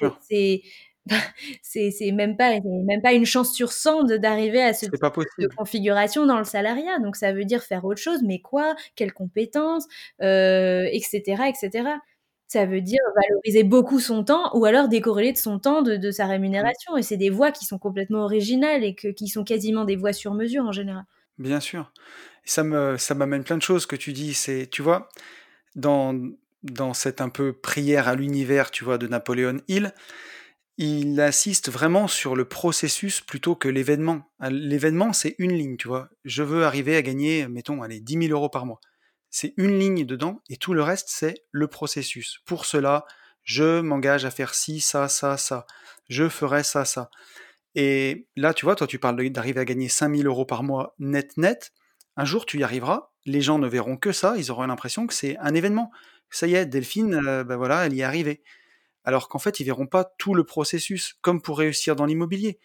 [0.00, 0.18] Bien
[1.62, 4.94] c'est c'est même pas même pas une chance sur 100 de d'arriver à ce type
[5.00, 5.10] pas
[5.40, 6.98] de configuration dans le salariat.
[7.00, 8.74] Donc ça veut dire faire autre chose, mais quoi?
[8.96, 9.86] Quelles compétences?
[10.22, 11.98] Heu et cetera et cetera.
[12.48, 16.10] Ça veut dire valoriser beaucoup son temps ou alors décorréler de son temps de de
[16.12, 16.26] sa
[16.60, 16.68] Mmh.
[16.68, 19.96] rémunération et c'est des voies qui sont complètement originales et que qui sont quasiment des
[19.96, 21.04] voies sur mesure, en général.
[21.38, 21.92] Bien sûr.
[22.44, 24.34] Ça me ça m'amène plein de choses que tu dis.
[24.34, 25.08] C'est tu vois,
[25.74, 26.14] dans
[26.62, 29.94] dans cette un peu prière à l'univers, tu vois, de Napoléon Hill,
[30.78, 34.30] il insiste vraiment sur le processus plutôt que l'événement.
[34.42, 36.10] Euh, l'événement, c'est une ligne, tu vois.
[36.24, 38.80] Je veux arriver à gagner, mettons, allez, 10 000 euros par mois.
[39.30, 42.40] C'est une ligne dedans, et tout le reste, c'est le processus.
[42.46, 43.06] Pour cela,
[43.44, 45.66] je m'engage à faire ci, ça, ça, ça.
[46.08, 47.10] Je ferai ça, ça.
[47.76, 51.36] Et là, tu vois, toi, tu parles d'arriver à gagner 5000 euros par mois net,
[51.36, 51.72] net.
[52.16, 53.12] Un jour, tu y arriveras.
[53.26, 54.34] Les gens ne verront que ça.
[54.36, 55.92] Ils auront l'impression que c'est un événement.
[56.30, 58.42] Ça y est, Delphine, ben voilà, elle y est arrivée
[59.06, 62.58] alors qu'en fait, ils verront pas tout le processus, comme pour réussir dans l'immobilier.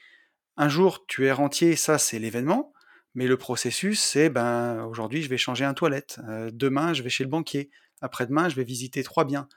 [0.58, 2.74] Un jour, tu es rentier, ça c'est l'événement,
[3.14, 7.10] mais le processus, c'est ben aujourd'hui je vais changer un toilette, euh, demain je vais
[7.10, 7.70] chez le banquier,
[8.02, 9.48] après-demain je vais visiter trois biens.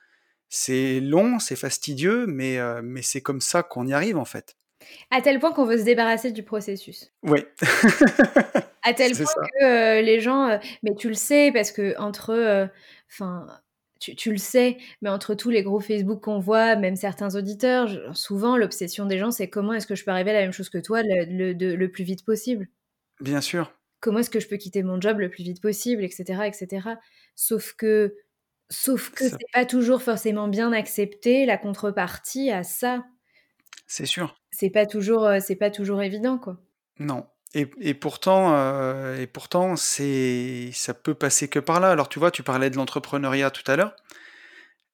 [0.50, 4.56] C'est long, c'est fastidieux, mais, euh, mais c'est comme ça qu'on y arrive en fait.
[5.10, 7.12] À tel point qu'on veut se débarrasser du processus.
[7.22, 7.40] Oui.
[8.82, 9.26] à tel point
[9.60, 12.68] que euh, les gens, mais tu le sais parce que entre,
[13.10, 13.46] enfin
[14.12, 18.56] tu, le sais, mais entre tous les gros Facebook qu'on voit, même certains auditeurs, souvent
[18.56, 20.78] l'obsession des gens, c'est comment est-ce que je peux arriver à la même chose que
[20.78, 22.68] toi le, plus vite possible?
[23.20, 23.72] Bien sûr.
[24.00, 26.88] Comment est-ce que je peux quitter mon job le plus vite possible, etc., etc.
[27.36, 28.16] Sauf que,
[28.68, 33.04] sauf que c'est pas toujours forcément bien accepté la contrepartie à ça.
[33.86, 34.34] C'est sûr.
[34.50, 36.58] C'est pas toujours, euh, c'est pas toujours évident, quoi.
[36.98, 37.26] Non.
[37.56, 41.92] Et, pourtant, euh, et pourtant, c'est, ça peut passer que par là.
[41.92, 43.94] Alors tu vois, tu parlais de l'entrepreneuriat tout à l'heure.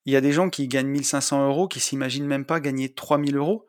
[0.05, 3.35] Il y a des gens qui gagnent 1500 euros, qui s'imaginent même pas gagner 3000
[3.35, 3.65] euros.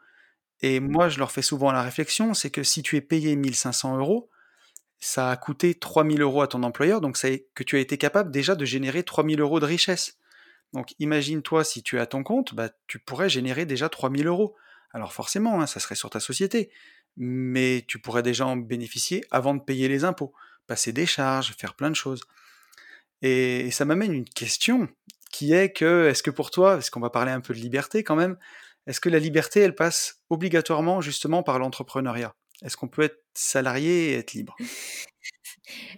[0.60, 3.96] Et moi, je leur fais souvent la réflexion, c'est que si tu es payé 1500
[3.96, 4.28] euros,
[5.00, 8.30] ça a coûté 3000 euros à ton employeur, donc c'est que tu as été capable
[8.30, 10.18] déjà de générer 3000 euros de richesse.
[10.72, 14.54] Donc imagine-toi, si tu es à ton compte, bah, tu pourrais générer déjà 3000 euros.
[14.92, 16.70] Alors forcément, hein, ça serait sur ta société
[17.16, 20.32] mais tu pourrais déjà en bénéficier avant de payer les impôts,
[20.66, 22.22] passer des charges, faire plein de choses.
[23.22, 24.88] Et, ça m'amène une question
[25.30, 28.02] qui est que, est-ce que pour toi, est-ce qu'on va parler un peu de liberté
[28.04, 28.36] quand même,
[28.86, 32.34] est-ce que la liberté, elle passe obligatoirement justement par l'entrepreneuriat?
[32.64, 34.56] Est-ce qu'on peut être salarié et être libre?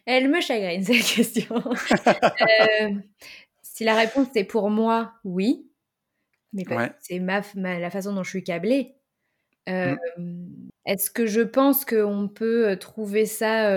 [0.06, 1.62] Elle me chagrine cette question.
[2.80, 2.90] Euh,
[3.62, 5.66] si la réponse est pour moi, oui,
[6.54, 6.64] mais
[7.00, 8.94] c'est ma, la façon dont je suis câblée.
[9.66, 9.96] Mmh.
[10.86, 13.70] Est-ce que je pense qu'on peut trouver ça,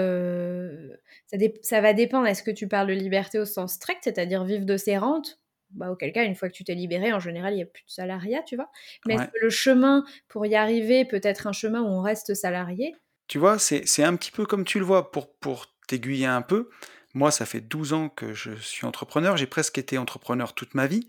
[1.28, 2.28] ça, ça, va dépendre.
[2.28, 5.39] Est-ce que tu parles de liberté au sens strict, c'est-à-dire vivre de ses rentes?
[5.71, 7.84] Bah, Auquel cas, une fois que tu t'es libéré, en général, il n'y a plus
[7.84, 8.69] de salariat, tu vois.
[9.05, 12.34] Mais est-ce que le chemin pour y arriver peut être un chemin où on reste
[12.34, 12.95] salarié?
[13.28, 16.69] Tu vois, c'est un petit peu comme tu le vois, pour, pour t'aiguiller un peu.
[17.18, 20.86] Moi, ça fait 12 ans que je suis entrepreneur, j'ai presque été entrepreneur toute ma
[20.86, 21.07] vie.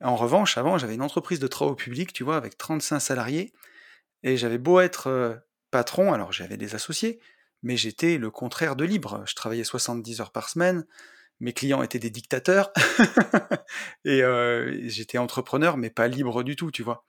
[0.00, 3.52] En revanche, avant, j'avais une entreprise de travaux publics, tu vois, avec 35 salariés.
[4.22, 7.20] Et j'avais beau être patron, alors j'avais des associés,
[7.62, 9.24] mais j'étais le contraire de libre.
[9.26, 10.86] Je travaillais 70 heures par semaine,
[11.38, 12.72] mes clients étaient des dictateurs,
[14.06, 14.22] et
[14.84, 17.04] j'étais entrepreneur, mais pas libre du tout, tu vois.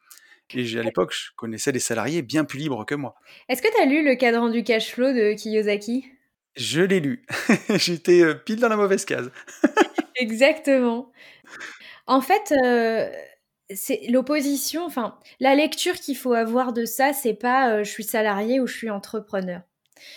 [0.54, 3.16] Et à l'époque, je connaissais des salariés bien plus libres que moi.
[3.48, 6.13] Est-ce que tu as lu le cadran du cash flow de Kiyosaki?
[6.56, 7.26] Je l'ai lu.
[7.76, 9.32] J'étais pile dans la mauvaise case.
[10.16, 11.12] Exactement.
[12.06, 12.54] En fait,
[13.76, 18.04] c'est l'opposition, enfin, la lecture qu'il faut avoir de ça, c'est pas euh, je suis
[18.04, 19.62] salarié ou je suis entrepreneur.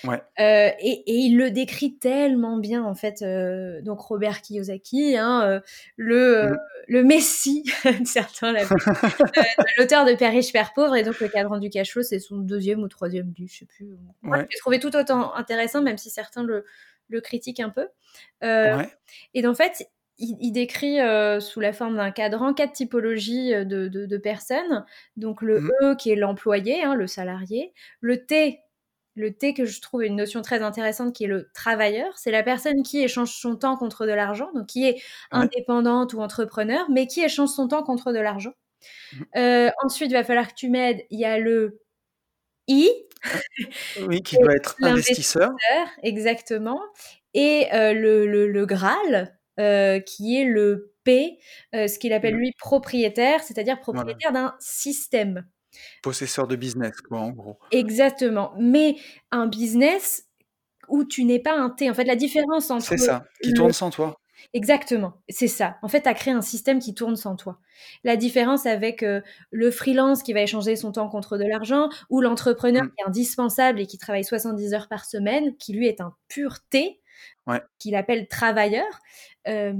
[0.05, 0.23] Ouais.
[0.41, 3.23] Euh, et, il le décrit tellement bien en fait.
[3.23, 5.61] Euh, donc Robert Kiyosaki, hein,
[5.97, 6.59] le mm.
[6.89, 7.65] le messie,
[8.05, 8.53] certains
[9.79, 12.39] l'auteur de Père riche Père pauvre et donc le cadran du cash flow, c'est son
[12.39, 13.87] deuxième ou troisième livre, je sais plus.
[14.23, 16.65] Moi, je l'ai trouvé tout autant intéressant, même si certains le
[17.09, 17.89] le critiquent un peu.
[18.43, 18.89] Ouais.
[19.35, 24.17] Et en fait, il, décrit euh, sous la forme d'un cadran quatre typologies euh, de,
[24.17, 24.85] personnes.
[25.17, 25.71] Donc le mmh.
[25.83, 27.73] E qui est l'employé, hein, le salarié.
[28.01, 28.61] Le T,
[29.17, 32.17] le T que je trouve une notion très intéressante qui est le travailleur.
[32.17, 36.21] C'est la personne qui échange son temps contre de l'argent, donc qui est indépendante ou
[36.21, 38.53] entrepreneur, mais qui échange son temps contre de l'argent.
[39.13, 39.23] Mmh.
[39.37, 41.03] Euh, ensuite, il va falloir que tu m'aides.
[41.11, 41.81] Il y a le
[42.69, 42.91] I.
[44.07, 45.51] Oui, qui doit être investisseur.
[46.03, 46.79] Exactement.
[47.35, 51.39] Et le, le, le Graal, euh, qui est le P,
[51.75, 55.47] euh, ce qu'il appelle lui propriétaire, c'est-à-dire propriétaire d'un système.
[56.03, 57.59] Possesseur de business, quoi, en gros.
[57.71, 58.53] Exactement.
[58.59, 58.97] Mais
[59.31, 60.25] un business
[60.89, 61.91] où tu n'es pas un T.
[61.91, 62.87] En fait, la différence entre.
[62.87, 64.19] C'est ça, qui tourne sans toi.
[64.53, 65.77] Exactement, c'est ça.
[65.83, 67.59] En fait, tu as créé un système qui tourne sans toi.
[68.05, 69.21] La différence avec euh,
[69.51, 72.89] le freelance qui va échanger son temps contre de l'argent ou l'entrepreneur mmh.
[72.91, 76.59] qui est indispensable et qui travaille 70 heures par semaine, qui lui est un pur
[76.71, 77.01] T,
[77.79, 78.87] qu'il appelle travailleur,
[79.49, 79.73] euh,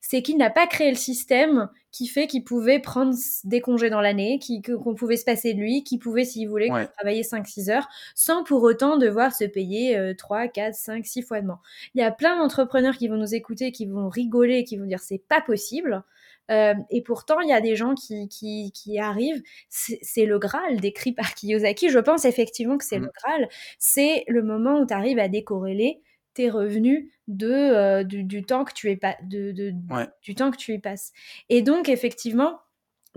[0.00, 3.14] c'est qu'il n'a pas créé le système qui fait qu'il pouvait prendre
[3.44, 6.68] des congés dans l'année, qu'on pouvait se passer de lui, qu'il pouvait, s'il voulait,
[6.98, 11.46] travailler 5-6 heures, sans pour autant devoir se payer 3, 4, 5, 6 fois de
[11.46, 11.60] moins.
[11.94, 15.00] Il y a plein d'entrepreneurs qui vont nous écouter, qui vont rigoler, qui vont dire
[15.00, 16.02] c'est pas possible.
[16.50, 19.42] Euh, et pourtant, il y a des gens qui, qui, qui arrivent.
[19.68, 21.88] C'est le Graal décrit par Kiyosaki.
[21.88, 23.48] Je pense effectivement que c'est le Graal.
[23.78, 26.00] C'est le moment où tu arrives à décorréler
[26.34, 30.08] tes revenus de, euh, du, du temps que tu es pas, de, de- Ouais.
[30.22, 31.12] du temps que tu y passes.
[31.48, 32.60] Et donc, effectivement,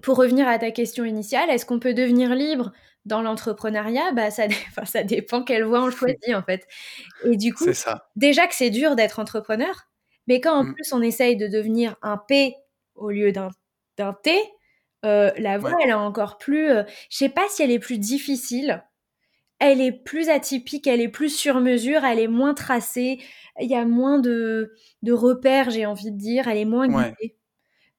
[0.04, 2.72] pour revenir à ta question initiale, est-ce qu'on peut devenir libre
[3.06, 4.12] dans l'entrepreneuriat?
[4.14, 6.68] Bah, ça, enfin, ça dépend quelle voie on choisit, en fait.
[7.24, 8.10] Et du coup, ça.
[8.16, 9.88] déjà que c'est dur d'être entrepreneur,
[10.28, 10.74] mais quand en Mm.
[10.74, 12.56] plus on essaye de devenir un P
[12.96, 13.50] au lieu d'un
[13.98, 14.38] d'un T,
[15.06, 15.84] euh, la voie Ouais.
[15.84, 16.70] elle est encore plus.
[16.70, 18.84] euh, je sais pas si elle est plus difficile.
[19.60, 23.20] Elle est plus atypique, elle est plus sur mesure, elle est moins tracée,
[23.60, 27.14] il y a moins de, de repères, j'ai envie de dire, elle est moins Ouais.
[27.20, 27.38] guidée.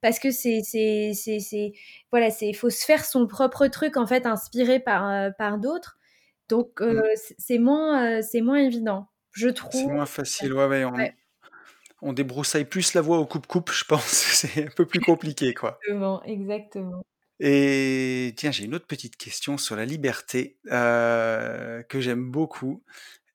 [0.03, 1.73] Parce que c'est, c'est, c'est, c'est,
[2.13, 5.99] voilà, c'est, faut se faire son propre truc en fait, inspiré par, euh, par d'autres.
[6.49, 7.17] Donc euh, Mm.
[7.17, 9.93] c'est- c'est moins, euh, c'est moins évident, je C'est trouve.
[9.93, 10.53] moins facile.
[10.55, 11.15] Ouais, ouais, on, Ouais.
[12.03, 14.03] on débroussaille plus la voie au coupe-coupe, je pense.
[14.49, 15.79] C'est un peu plus compliqué, quoi.
[15.89, 17.05] Exactement, exactement.
[17.39, 22.83] Et tiens, j'ai une autre petite question sur la liberté euh, que j'aime beaucoup.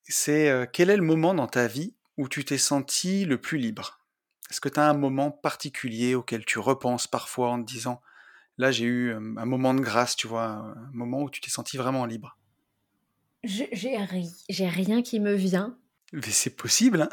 [0.04, 3.58] C'est euh, quel est le moment dans ta vie où tu t'es senti le plus
[3.58, 4.00] libre?
[4.50, 8.02] Est-ce que tu as un moment particulier auquel tu repenses parfois en te disant,
[8.58, 11.76] là j'ai eu un moment de grâce, tu vois, un moment où tu t'es senti
[11.76, 12.36] vraiment libre?
[13.44, 15.78] J'ai rien qui me vient.
[16.12, 17.08] Mais c'est possible, hein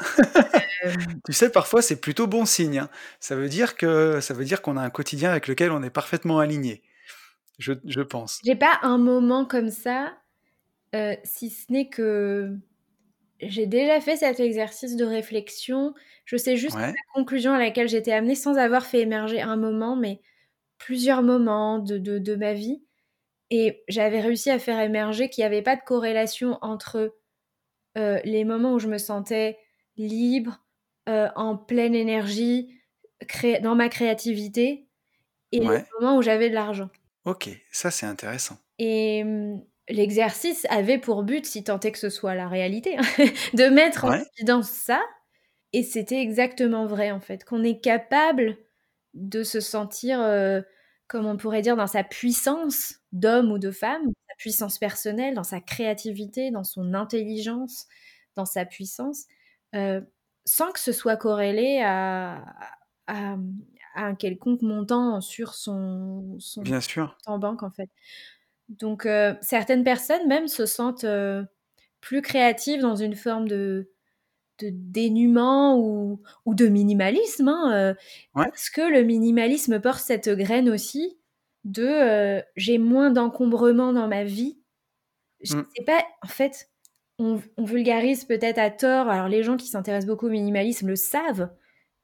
[0.84, 0.92] Euh,
[1.26, 2.78] Tu sais, parfois c'est plutôt bon signe.
[2.78, 2.90] hein.
[3.18, 5.90] Ça veut dire que ça veut dire qu'on a un quotidien avec lequel on est
[5.90, 6.82] parfaitement aligné.
[7.58, 8.40] Je, je pense.
[8.44, 10.14] J'ai pas un moment comme ça,
[10.94, 12.56] euh, si ce n'est que
[13.40, 15.94] j'ai déjà fait cet exercice de réflexion.
[16.24, 19.56] Je sais juste Ouais, la conclusion à laquelle j'étais amenée sans avoir fait émerger un
[19.56, 20.20] moment, mais
[20.78, 22.82] plusieurs moments de, de, de ma vie.
[23.50, 27.16] Et j'avais réussi à faire émerger qu'il n'y avait pas de corrélation entre
[27.98, 29.58] euh, les moments où je me sentais
[29.96, 30.62] libre,
[31.08, 32.80] euh, en pleine énergie,
[33.26, 34.86] cré- dans ma créativité,
[35.52, 35.78] et ouais.
[35.78, 36.90] les moments où j'avais de l'argent.
[37.24, 38.56] Ok, ça c'est intéressant.
[38.78, 43.02] Et hum, l'exercice avait pour but, si tant est que ce soit la réalité, hein,
[43.54, 45.02] de mettre en évidence ça.
[45.72, 48.56] Et c'était exactement vrai, en fait, qu'on est capable
[49.14, 50.62] de se sentir, euh,
[51.08, 54.02] comme on pourrait dire, dans sa puissance d'homme ou de femme,
[54.40, 57.86] puissance personnelle, dans sa créativité, dans son intelligence,
[58.36, 59.26] dans sa puissance,
[59.74, 60.00] euh,
[60.46, 62.42] sans que ce soit corrélé à,
[63.06, 63.36] à,
[63.94, 67.18] à un quelconque montant sur son, son bien sûr.
[67.26, 67.90] en banque, en fait.
[68.70, 71.44] Donc, euh, certaines personnes même se sentent euh,
[72.00, 73.90] plus créatives dans une forme de,
[74.60, 77.94] de dénuement ou, ou de minimalisme, hein,
[78.34, 81.19] Ouais, parce que le minimalisme porte cette graine aussi
[81.64, 84.58] de euh, j'ai moins d'encombrement dans ma vie.
[85.42, 86.70] Je mm, sais pas, en fait,
[87.18, 89.08] on, on vulgarise peut-être à tort.
[89.08, 91.50] Alors, les gens qui s'intéressent beaucoup au minimalisme le savent.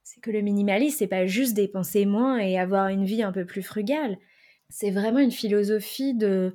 [0.04, 3.44] C'est que le minimalisme, c'est pas juste dépenser moins et avoir une vie un peu
[3.44, 4.18] plus frugale.
[4.68, 6.54] C'est vraiment une philosophie de,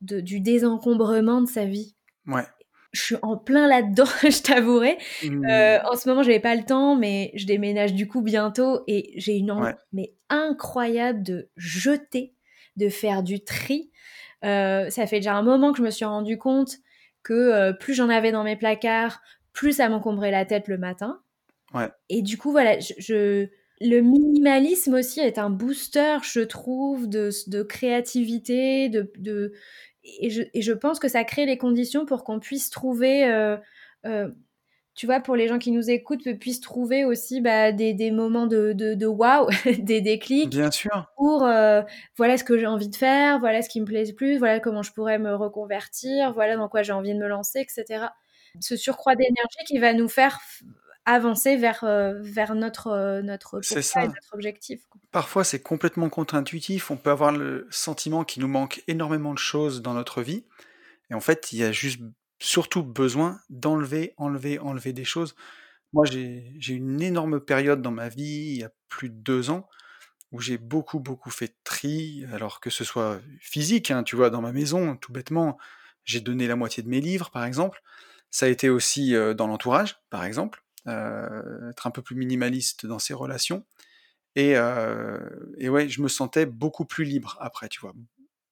[0.00, 1.96] de- du désencombrement de sa vie.
[2.26, 2.46] ouais.
[2.92, 4.98] Je suis en plein là-dedans, je t'avouerai.
[5.24, 8.82] Mm, Euh, en ce moment, j'avais pas le temps, mais je déménage du coup bientôt
[8.86, 12.34] et j'ai une envie ouais, mais incroyable de jeter,
[12.76, 13.90] de faire du tri.
[14.44, 16.76] Euh, ça fait déjà un moment que je me suis rendu compte
[17.22, 19.20] que euh, plus j'en avais dans mes placards,
[19.52, 21.20] plus ça m'encombrait la tête le matin.
[21.74, 21.88] ouais.
[22.08, 23.48] Et du coup, voilà, je, je-
[23.84, 29.52] le minimalisme aussi est un booster, je trouve, de, de créativité, de, de
[30.04, 33.56] et, je, et je pense que ça crée les conditions pour qu'on puisse trouver, euh,
[34.06, 34.28] euh,
[34.94, 38.46] tu vois, pour les gens qui nous écoutent, puissent trouver aussi bah, des, des moments
[38.46, 39.48] de, de, de waouh,
[39.78, 41.06] des déclics Bien sûr.
[41.16, 41.82] pour euh,
[42.16, 44.60] voilà ce que j'ai envie de faire, voilà ce qui me plaît le plus, voilà
[44.60, 48.06] comment je pourrais me reconvertir, voilà dans quoi j'ai envie de me lancer, etc.
[48.60, 50.40] Ce surcroît d'énergie qui va nous faire
[51.04, 54.06] avancer vers, euh, vers notre, euh, notre et ça.
[54.06, 54.86] notre objectif.
[54.88, 55.00] quoi.
[55.10, 56.90] Parfois, c'est complètement contre-intuitif.
[56.90, 60.44] On peut avoir le sentiment qu'il nous manque énormément de choses dans notre vie.
[61.10, 62.00] Et en fait, il y a juste
[62.38, 65.34] surtout besoin d'enlever, enlever, enlever des choses.
[65.92, 69.50] Moi, j'ai j'ai une énorme période dans ma vie, il y a plus de deux
[69.50, 69.68] ans,
[70.32, 74.30] où j'ai beaucoup, beaucoup fait de tri, alors que ce soit physique, hein, tu vois,
[74.30, 75.58] dans ma maison, tout bêtement,
[76.04, 77.82] j'ai donné la moitié de mes livres, par exemple.
[78.30, 82.98] Ça a été aussi euh, dans l'entourage, par exemple, être un peu plus minimaliste dans
[82.98, 83.64] ses relations.
[84.34, 85.18] Et, euh,
[85.58, 87.92] et ouais, je me sentais beaucoup plus libre après, tu vois,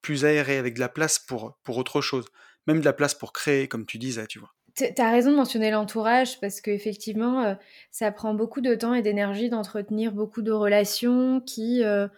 [0.02, 2.26] plus aéré, avec de la place pour, pour autre chose,
[2.66, 4.54] même de la place pour créer, comme tu disais, tu vois.
[4.74, 7.54] T- T'as raison de mentionner l'entourage parce qu'effectivement, euh,
[7.90, 12.08] ça prend beaucoup de temps et d'énergie d'entretenir beaucoup de relations qui euh,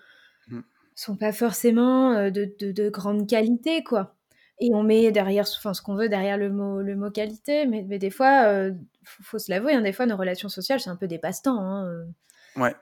[0.50, 0.62] Mm.
[0.94, 4.16] sont pas forcément euh, de, de, de grande qualité, quoi.
[4.64, 7.84] Et on met derrière, enfin, ce qu'on veut derrière le mot, le mot qualité, mais,
[7.88, 8.70] mais des fois, euh,
[9.02, 11.58] faut, faut se l'avouer, hein, des fois, nos relations sociales, c'est un peu des passe-temps.
[11.58, 12.04] hein, euh.
[12.60, 12.76] Ouais,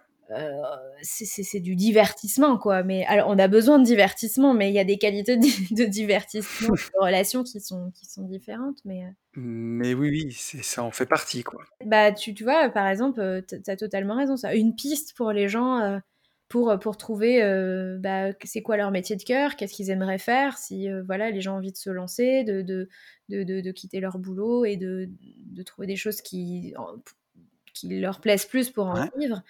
[1.00, 2.82] c'est du divertissement, quoi.
[2.82, 6.74] Mais alors, on a besoin de divertissement, mais il y a des qualités de, divertissement,
[6.74, 8.78] de relations qui sont, qui sont différentes.
[8.84, 9.00] Mais,
[9.34, 11.64] mais oui, oui, ça en fait partie, quoi.
[11.86, 14.36] Bah, tu, tu vois, par exemple, tu as totalement raison.
[14.36, 14.54] Ça.
[14.54, 15.98] Une piste pour les gens
[16.51, 17.40] pour, pour trouver
[18.01, 21.55] bah, c'est quoi leur métier de cœur, qu'est-ce qu'ils aimeraient faire, si voilà, les gens
[21.55, 22.88] ont envie de se lancer, de, de,
[23.28, 25.09] de, de quitter leur boulot et de,
[25.64, 26.74] trouver des choses qui,
[27.72, 29.42] qui leur plaisent plus pour en vivre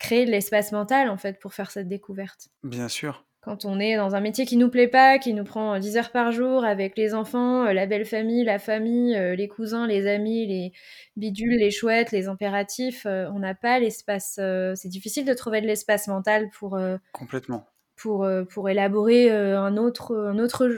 [0.00, 2.48] créer de l'espace mental en fait pour faire cette découverte.
[2.64, 3.24] Bien sûr.
[3.42, 6.12] Quand on est dans un métier qui nous plaît pas, qui nous prend 10 heures
[6.12, 10.06] par jour avec les enfants, euh, la belle famille, la famille, euh, les cousins, les
[10.06, 10.72] amis, les
[11.16, 14.38] bidules, les chouettes, les impératifs, euh, on n'a pas l'espace.
[14.74, 16.78] c'est difficile de trouver de l'espace mental pour.
[17.12, 17.66] Complètement.
[17.96, 20.70] Pour, pour élaborer un, autre, un, autre,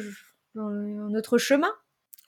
[0.57, 1.71] un autre chemin.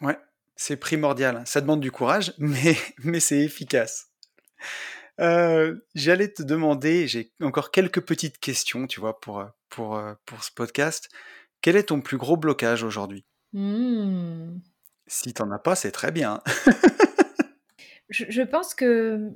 [0.00, 0.16] Ouais,
[0.54, 1.42] c'est primordial.
[1.46, 4.10] Ça demande du courage, mais, mais c'est efficace.
[5.20, 10.14] Euh, j'allais te demander, j'ai encore quelques petites questions, tu vois, pour, euh, pour, euh,
[10.26, 11.08] pour ce podcast.
[11.60, 13.24] Quel est ton plus gros blocage aujourd'hui?
[13.52, 14.58] Mmh.
[15.06, 16.40] Si t'en as pas, c'est très bien.
[18.08, 19.30] je, pense que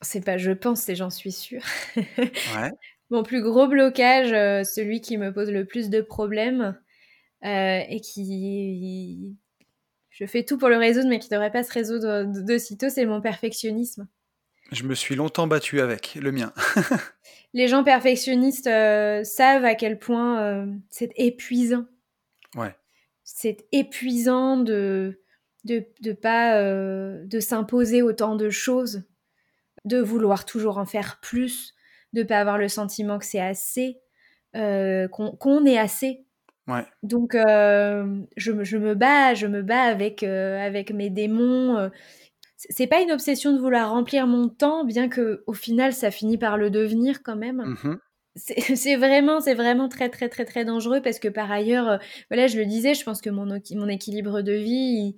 [0.00, 1.62] c'est pas je pense, c'est j'en suis sûre.
[1.96, 2.70] ouais.
[3.10, 4.30] Mon plus gros blocage,
[4.64, 6.78] celui qui me pose le plus de problèmes
[7.42, 9.36] et qui
[10.10, 12.88] je fais tout pour le résoudre, mais qui ne devrait pas se résoudre de sitôt,
[12.88, 14.06] c'est mon perfectionnisme.
[14.72, 16.52] Je me suis longtemps battu avec le mien.
[17.54, 21.86] les gens perfectionnistes euh, savent à quel point euh, c'est épuisant.
[22.54, 22.74] Ouais.
[23.24, 25.20] C'est épuisant de
[25.64, 29.02] de, de pas euh, de s'imposer autant de choses,
[29.84, 31.74] de vouloir toujours en faire plus,
[32.12, 34.00] de pas avoir le sentiment que c'est assez,
[34.54, 36.24] qu'on est assez.
[36.66, 36.86] Ouais.
[37.02, 41.90] Donc je, je, me bats, je me bats avec avec mes démons
[42.68, 46.38] c'est pas une obsession de vouloir remplir mon temps, bien que au final ça finit
[46.38, 47.76] par le devenir quand même.
[47.82, 47.98] Mmh
[48.36, 51.98] c'est vraiment, c'est vraiment très très très très dangereux parce que par ailleurs, euh,
[52.30, 55.16] voilà, je le disais, je pense que mon, mon équilibre de vie, il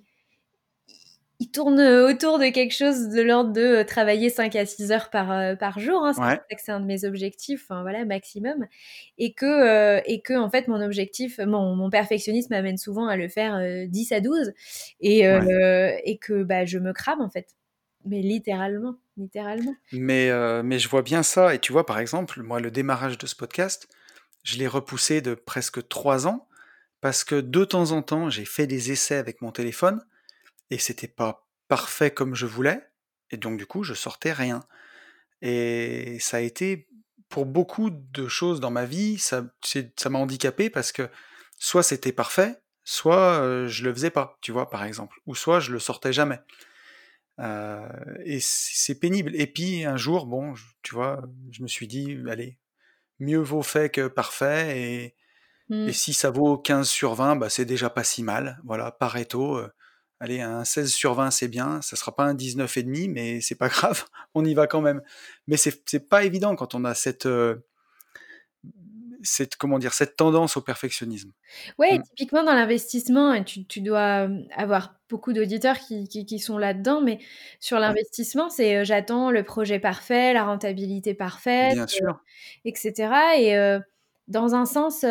[1.51, 5.33] tourne autour de quelque chose de l'ordre de euh, travailler 5 à 6 heures par,
[5.33, 6.05] euh, par jour.
[6.05, 6.13] Hein,
[6.59, 8.67] c'est un de mes objectifs, voilà, maximum.
[9.19, 13.17] Et que, euh, et que, en fait, mon objectif, mon, mon perfectionnisme m'amène souvent à
[13.17, 14.53] le faire 10 à 12.
[15.01, 17.49] Et, et que bah, je me crame, en fait.
[18.05, 19.75] Mais littéralement, littéralement.
[19.93, 20.31] Mais,
[20.63, 21.55] mais je vois bien ça.
[21.55, 23.89] Et tu vois, par exemple, moi, le démarrage de ce podcast,
[24.43, 26.47] je l'ai repoussé de presque 3 ans
[27.01, 30.03] parce que de temps en temps, j'ai fait des essais avec mon téléphone
[30.73, 32.81] et c'était pas parfait comme je voulais,
[33.31, 34.65] et donc du coup je sortais rien.
[35.43, 36.89] Et ça a été
[37.29, 41.11] pour beaucoup de choses dans ma vie, ça ça m'a handicapé parce que
[41.59, 45.73] soit c'était parfait, soit je le faisais pas, tu vois par exemple, ou soit je
[45.73, 46.41] le sortais jamais.
[48.25, 49.33] et c'est pénible.
[49.37, 52.59] Et puis un jour, bon, tu vois, je me suis dit, allez,
[53.19, 55.05] mieux vaut fait que parfait, et,
[55.71, 55.93] et mmh.
[55.93, 58.59] si ça vaut 15 sur 20, bah, c'est déjà pas si mal.
[58.65, 59.61] Voilà, Pareto,
[60.23, 63.69] allez, un 16 sur 20, c'est bien, ça sera pas un 19,5, mais c'est pas
[63.69, 64.05] grave,
[64.35, 65.03] on y va quand même.
[65.49, 67.57] Mais c'est pas évident quand on a cette, euh,
[69.25, 71.33] cette, comment dire, cette tendance au perfectionnisme.
[71.77, 72.03] Ouais, mmh.
[72.05, 77.19] typiquement dans l'investissement, tu, tu dois euh, avoir beaucoup d'auditeurs qui, qui, sont là-dedans, mais
[77.59, 82.23] sur l'investissement, c'est euh, j'attends le projet parfait, la rentabilité parfaite, Bien sûr.
[82.65, 83.13] etc.
[83.39, 83.79] Et
[84.29, 85.05] dans un sens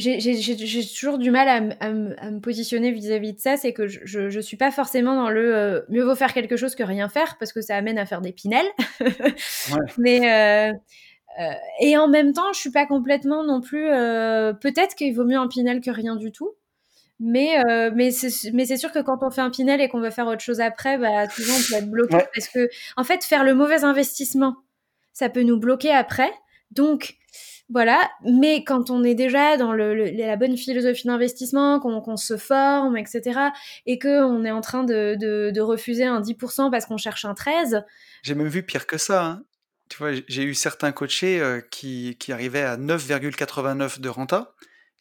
[0.00, 4.56] j'ai toujours du mal à, me positionner vis-à-vis de ça, c'est que je, je, suis
[4.56, 7.60] pas forcément dans le euh, mieux vaut faire quelque chose que rien faire parce que
[7.60, 8.66] ça amène à faire des pinelles.
[9.98, 10.72] Mais euh,
[11.40, 13.86] euh, et en même temps, je suis pas complètement non plus.
[14.60, 16.50] Peut-être qu'il vaut mieux un pinel que rien du tout.
[17.22, 17.62] Mais,
[17.92, 20.60] mais c'est sûr que quand on fait un pinel et qu'on veut faire autre chose
[20.60, 24.56] après, bah, souvent on peut être bloqué parce que, en fait, faire le mauvais investissement,
[25.12, 26.30] ça peut nous bloquer après.
[26.70, 27.16] Donc,
[27.72, 32.96] voilà, mais quand on est déjà dans le, la bonne philosophie d'investissement, qu'on se forme,
[32.96, 33.38] etc.,
[33.86, 37.84] et qu'on est en train de, de, refuser un 10% parce qu'on cherche un 13.
[38.22, 39.24] J'ai même vu pire que ça.
[39.24, 39.44] Hein.
[39.88, 44.54] Tu vois, j'ai eu certains coachés euh, qui, qui, arrivaient à 9,89 de renta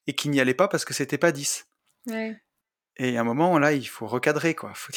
[0.08, 1.68] et qui n'y allaient pas parce que c'était pas 10.
[2.08, 2.40] Ouais.
[2.98, 4.74] Et à un moment, là, il faut recadrer, quoi.
[4.76, 4.92] Faut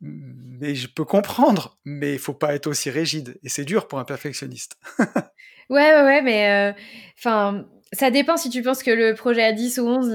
[0.00, 3.38] mais je peux comprendre, mais il faut pas être aussi rigide.
[3.42, 4.76] Et c'est dur pour un perfectionniste.
[5.68, 6.72] Ouais, ouais, ouais, mais euh,
[7.18, 10.12] enfin, ça dépend si tu penses que le projet à 10 ou 11,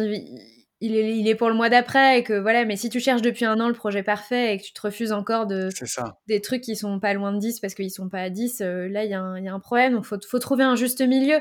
[0.79, 3.21] il, est, il est pour le mois d'après et que voilà, mais si tu cherches
[3.21, 6.17] depuis un an le projet parfait et que tu te refuses encore de ça.
[6.27, 8.87] des trucs qui sont pas loin de 10 parce qu'ils sont pas à 10, euh,
[8.87, 9.91] là, il y, a un, y a un problème.
[9.91, 11.39] Donc, faut, faut trouver un juste milieu.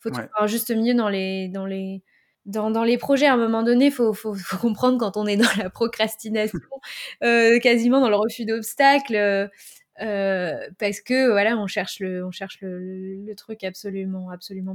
[0.00, 2.02] Faut trouver un juste milieu dans les, dans les,
[2.46, 4.14] dans, les projets, à un moment donné, il faut,
[4.60, 6.58] comprendre quand on est dans la procrastination,
[7.24, 9.50] euh, quasiment dans le refus d'obstacles,
[9.98, 14.28] parce que voilà, on cherche le, truc absolument,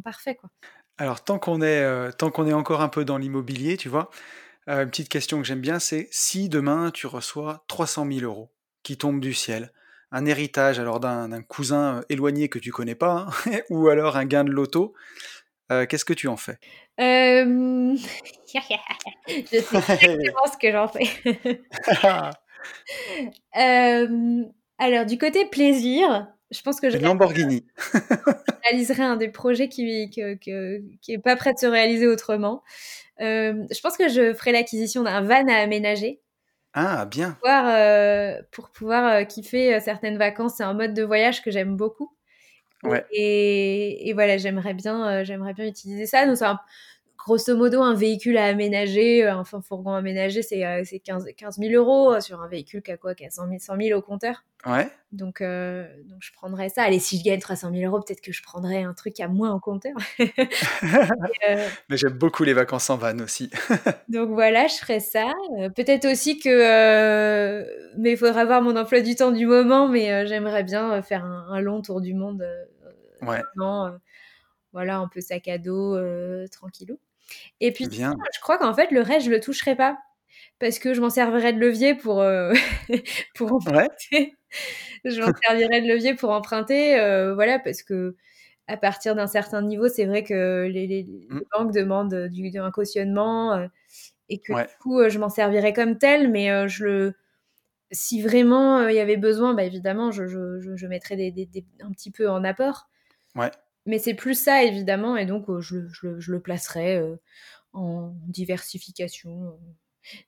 [0.03, 0.37] parfait.
[0.97, 2.11] Alors, tant qu'on est, euh,
[2.53, 4.11] encore un peu dans l'immobilier, tu vois,
[4.69, 8.51] euh, une petite question que j'aime bien, c'est si demain tu reçois 300 000 euros
[8.83, 9.71] qui tombent du ciel,
[10.11, 14.25] un héritage alors d'un cousin euh, éloigné que tu connais pas, hein, ou alors un
[14.25, 14.93] gain de loto,
[15.89, 16.57] qu'est-ce que tu en fais?
[19.37, 21.61] Je sais exactement ce que j'en fais.
[24.77, 27.65] alors, du côté plaisir, je pense que je Lamborghini.
[28.63, 32.63] réaliserai un des projets qui qui, qui est pas prêt de se réaliser autrement.
[33.21, 36.21] Euh, je pense que je ferai l'acquisition d'un van à aménager.
[36.73, 37.31] Ah, bien.
[37.31, 40.55] Pour pouvoir, euh, pour pouvoir euh, kiffer certaines vacances.
[40.57, 42.15] C'est un mode de voyage que j'aime beaucoup.
[42.83, 43.05] Ouais.
[43.11, 46.25] Et, et, voilà, j'aimerais bien, j'aimerais bien utiliser ça.
[46.25, 46.59] Donc, c'est un,
[47.23, 50.63] grosso modo, un véhicule à aménager, euh, enfin, fourgon aménagé, c'est
[51.03, 53.97] 15, 15 000 euros euh, sur un véhicule qui a quoi Qui a 100 000,
[53.97, 54.43] au compteur.
[54.65, 54.89] Ouais.
[55.11, 56.83] Donc, euh, donc, je prendrais ça.
[56.83, 59.53] Allez, si je gagne 300 000 euros, peut-être que je prendrais un truc à moins
[59.53, 59.93] au compteur.
[60.19, 63.49] Mais j'aime beaucoup les vacances en van aussi.
[64.09, 65.33] donc voilà, je ferais ça.
[65.75, 67.65] peut-être aussi que.
[67.97, 71.59] mais il faudra voir mon emploi du temps du moment, mais j'aimerais bien faire un,
[71.59, 72.45] long tour du monde.
[73.21, 73.41] Ouais.
[74.73, 75.97] voilà, un peu sac à dos,
[76.49, 76.99] tranquillou.
[77.59, 79.97] Et puis, je crois qu'en fait, le reste, je le toucherai pas.
[80.59, 82.53] Parce que je m'en servirais de levier pour, euh,
[83.35, 84.35] pour emprunter.
[85.03, 86.99] je m'en servirais de levier pour emprunter.
[86.99, 88.15] Euh, voilà, parce que
[88.67, 91.39] à partir d'un certain niveau, c'est vrai que les, mmh.
[91.51, 93.67] banques demandent du, un cautionnement euh,
[94.29, 97.13] et que du coup, je m'en servirais comme tel, mais je le
[97.93, 101.91] si vraiment il y avait besoin, bah, évidemment, je, je, je mettrais des, des, un
[101.91, 102.87] petit peu en apport.
[103.35, 103.51] Ouais
[103.87, 107.01] mais c'est plus ça, évidemment, et donc je, je, je, le placerai
[107.73, 109.57] en diversification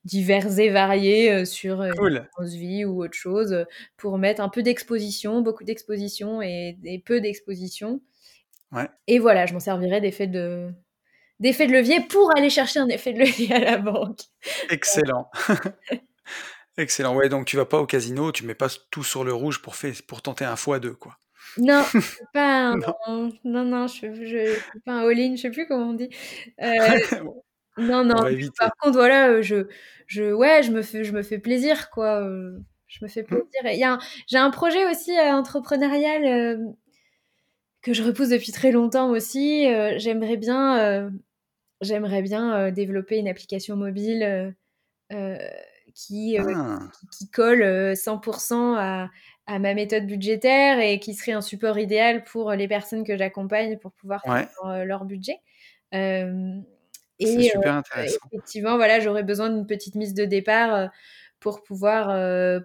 [0.06, 2.28] divers et variés sur cool.
[2.40, 3.66] une vie ou autre chose,
[3.98, 8.02] pour mettre un peu d'exposition, beaucoup d'exposition et, peu d'exposition.
[8.72, 8.90] Ouais.
[9.08, 10.72] Et voilà, je m'en servirai d'effet de,
[11.40, 14.22] d'effet de levier pour aller chercher un effet de levier à la banque.
[14.70, 15.30] Excellent.
[16.78, 17.16] Excellent.
[17.16, 19.76] Ouais, donc tu vas pas au casino, tu mets pas tout sur le rouge pour,
[20.08, 21.18] pour tenter un x2, quoi.
[21.58, 21.84] Non,
[22.34, 23.32] pas un, non.
[23.44, 26.10] non, non, je, je, suis pas un all-in, je sais plus comment on dit.
[26.62, 26.78] Euh,
[27.78, 28.24] non, non.
[28.58, 29.68] Par contre, voilà, je,
[30.08, 32.28] je, ouais, je me fais, je me fais plaisir, quoi.
[32.88, 33.42] Je me fais mmh.
[33.62, 34.00] plaisir.
[34.28, 36.58] j'ai un projet aussi euh, entrepreneurial euh,
[37.82, 39.66] que je repousse depuis très longtemps aussi.
[39.98, 41.12] j'aimerais bien,
[41.82, 44.56] j'aimerais bien développer une application mobile
[45.94, 46.80] qui, ah.
[47.12, 49.10] qui, qui, colle 100% à
[49.46, 53.78] à ma méthode budgétaire et qui serait un support idéal pour les personnes que j'accompagne
[53.78, 55.40] pour pouvoir faire euh, leur budget.
[55.94, 56.60] Euh,
[57.20, 58.20] et super euh, intéressant.
[58.32, 60.90] effectivement, voilà, j'aurais besoin d'une petite mise de départ
[61.40, 62.08] pour pouvoir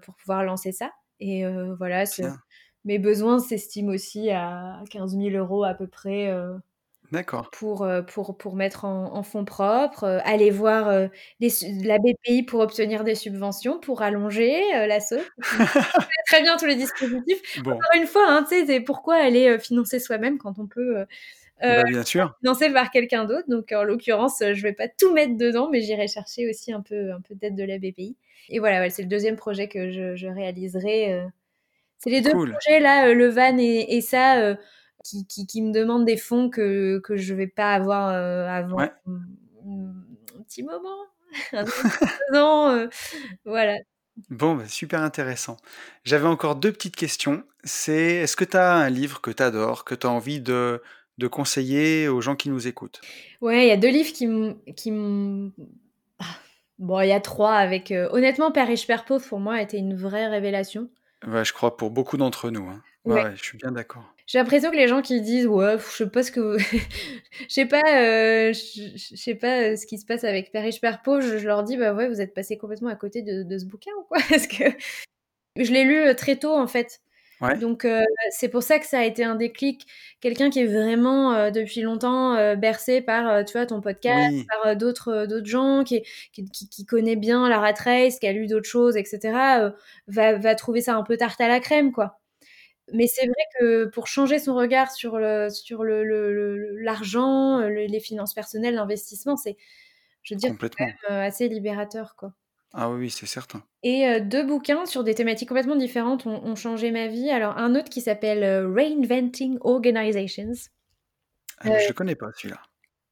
[0.01, 0.91] pour pouvoir lancer ça.
[1.21, 1.45] Et
[1.79, 2.05] voilà,
[2.85, 6.33] mes besoins s'estiment aussi à 15 000 euros à peu près
[7.11, 7.51] D'accord.
[7.53, 11.09] Pour, euh, pour, pour mettre en, fonds propres, euh, aller voir euh,
[11.41, 15.23] la BPI pour obtenir des subventions, pour allonger la sauce.
[16.27, 17.41] très bien tous les dispositifs.
[17.61, 21.07] Encore une fois, hein, c'est pourquoi aller financer soi-même quand on peut
[21.63, 22.37] bah, bien sûr.
[22.41, 23.49] financer par quelqu'un d'autre.
[23.49, 27.13] Donc en l'occurrence, je vais pas tout mettre dedans, mais j'irai chercher aussi un peu,
[27.13, 28.17] un peu d'aide de la BPI.
[28.51, 31.25] Et voilà, c'est le deuxième projet que je, je réaliserai.
[31.97, 34.57] c'est les deux projets là, le van et, et ça
[35.05, 38.81] qui, qui, qui, me demandent des fonds que, que je vais pas avoir euh, avant
[38.81, 38.91] un,
[40.45, 41.07] petit moment,
[41.53, 42.89] un euh,
[43.45, 43.79] voilà.
[44.31, 45.57] Bon, bah, super intéressant.
[46.05, 47.45] J'avais encore deux petites questions.
[47.65, 50.83] C'est est-ce que tu as un livre que tu adores, que tu as envie de,
[51.19, 53.01] de conseiller aux gens qui nous écoutent?
[53.41, 54.27] Ouais, il y a deux livres qui
[54.75, 54.91] qui
[56.19, 56.25] ah,
[56.79, 57.91] Bon, il y a trois avec.
[57.91, 60.89] Euh, honnêtement, Père riche, Père pauvre, pour moi, a été une vraie révélation.
[61.27, 62.69] Ouais, je crois pour beaucoup d'entre nous.
[62.69, 62.83] Hein.
[63.05, 64.15] Ouais, je suis bien d'accord.
[64.29, 66.59] J'ai l'impression que les gens qui disent ouais, je sais pas ce que,
[67.49, 70.83] je sais pas, euh, je sais pas euh, ce qui se passe avec Père riche
[70.83, 73.59] Père pauvre, je, leur dis bah ouais, vous êtes passé complètement à côté de, de
[73.59, 74.19] ce bouquin ou quoi?
[74.29, 74.65] Parce que
[75.57, 77.01] je l'ai lu euh, très tôt en fait.
[77.41, 77.57] Ouais.
[77.57, 77.87] Donc
[78.31, 79.87] c'est pour ça que ça a été un déclic.
[80.21, 85.47] Quelqu'un qui est vraiment depuis longtemps bercé par tu vois ton podcast, par d'autres d'autres
[85.47, 86.03] gens, qui,
[86.33, 89.71] qui, qui, connaît bien la rat race, qui a lu d'autres choses, etc.
[90.09, 92.19] va va trouver ça un peu tarte à la crème quoi.
[92.93, 96.03] Mais c'est vrai que pour changer son regard sur le sur le
[96.83, 99.57] l'argent, le, les finances personnelles, l'investissement, c'est
[100.29, 100.69] je veux dire quand
[101.11, 102.35] euh, assez libérateur quoi.
[102.75, 103.63] Ah oui, c'est certain.
[103.83, 107.31] Et euh, deux bouquins sur des thématiques complètement différentes ont, changé ma vie.
[107.31, 110.53] Alors un autre qui s'appelle euh, Reinventing Organizations.
[111.61, 112.61] Ah, je ne connais pas celui-là.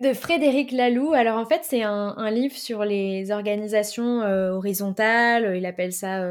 [0.01, 1.15] De Frédéric Laloux.
[1.15, 5.57] Alors en fait, c'est un, un, livre sur les organisations horizontales.
[5.57, 6.23] Il appelle ça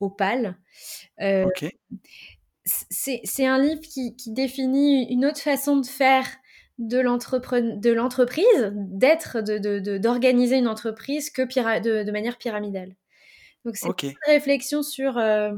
[0.00, 0.56] Opal.
[1.20, 1.66] ok.
[2.90, 6.26] C'est un livre qui, qui, définit une autre façon de faire
[6.78, 9.40] de l'entreprise, d'être,
[9.98, 12.94] d'organiser de, de, une entreprise que de, manière pyramidale.
[13.64, 15.52] Donc c'est une réflexion sur euh,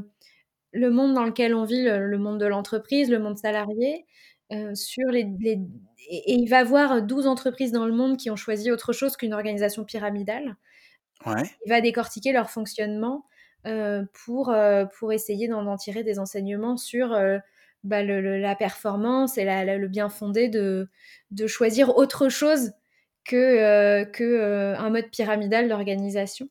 [0.73, 4.05] le monde dans lequel on vit, le, monde de l'entreprise, le monde salarié,
[4.51, 5.59] euh, sur les, les,
[6.09, 9.33] et, il va voir 12 entreprises dans le monde qui ont choisi autre chose qu'une
[9.33, 10.57] organisation pyramidale.
[11.25, 11.43] Ouais.
[11.65, 13.25] Il va décortiquer leur fonctionnement
[14.13, 14.53] pour,
[14.97, 17.15] pour essayer d'en tirer des enseignements sur
[17.83, 20.89] bah, la performance et le bien fondé de,
[21.31, 22.71] de choisir autre chose
[23.25, 26.49] que, euh, que euh, un mode pyramidal d'organisation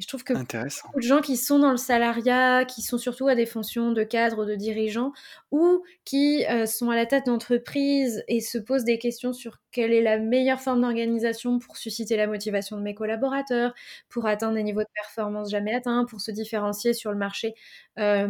[0.00, 3.34] je trouve que beaucoup de gens qui sont dans le salariat, qui sont surtout à
[3.34, 5.12] des fonctions de cadre, de dirigeants,
[5.50, 9.92] ou qui euh, sont à la tête d'entreprise et se posent des questions sur quelle
[9.92, 13.74] est la meilleure forme d'organisation pour susciter la motivation de mes collaborateurs,
[14.08, 17.54] pour atteindre des niveaux de performance jamais atteints, pour se différencier sur le marché,
[17.98, 18.26] euh,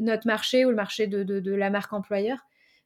[0.00, 2.38] notre marché ou le marché de, de, de la marque employeur.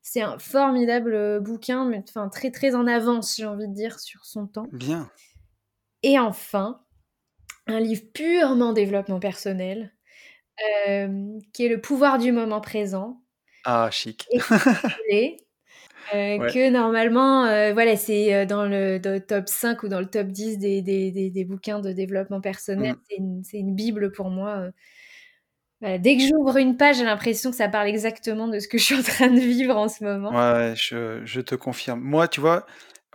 [0.02, 3.98] C'est un formidable euh, bouquin, mais enfin très très en avance, j'ai envie de dire,
[3.98, 4.68] sur son temps.
[4.70, 5.10] Bien.
[6.02, 6.80] Et enfin,
[7.68, 9.92] un livre purement développement personnel,
[10.88, 13.20] euh, qui est Le pouvoir du moment présent.
[13.64, 14.26] Ah, chic.
[15.10, 15.36] Et
[16.14, 20.58] euh, que normalement, euh, voilà, c'est dans le, top 5 ou dans le top 10
[20.58, 22.94] des, des, des, bouquins de développement personnel.
[22.94, 23.00] Mm.
[23.08, 24.70] C'est une, une, bible pour moi.
[25.82, 28.84] dès que j'ouvre une page, j'ai l'impression que ça parle exactement de ce que je
[28.84, 30.30] suis en train de vivre en ce moment.
[30.30, 32.00] Ouais, je, je te confirme.
[32.00, 32.66] Moi, tu vois,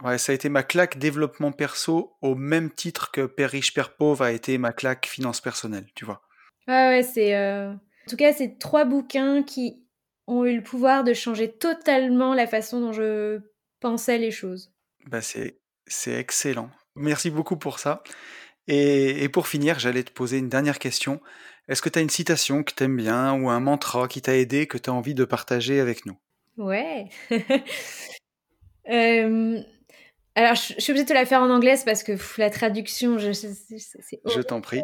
[0.01, 3.95] Ouais, ça a été ma claque développement perso au même titre que Père riche, Père
[3.95, 6.21] pauvre a été ma claque finance personnelle, tu vois.
[6.67, 7.35] Ouais, ouais, c'est.
[7.35, 9.85] Euh, en tout cas, c'est trois bouquins qui
[10.27, 13.39] ont eu le pouvoir de changer totalement la façon dont je
[13.79, 14.73] pensais les choses.
[15.07, 16.69] Bah, c'est, c'est excellent.
[16.95, 18.03] Merci beaucoup pour ça.
[18.67, 21.21] Et, et pour finir, j'allais te poser une dernière question.
[21.67, 24.35] Est-ce que tu as une citation que tu aimes bien ou un mantra qui t'a
[24.35, 26.17] aidé que tu as envie de partager avec nous?
[26.57, 27.09] Ouais.
[28.89, 29.61] euh,
[30.35, 33.31] alors, je, suis obligée de te la faire en anglais parce que la traduction, je,
[33.31, 34.81] c'est Je t'en prie.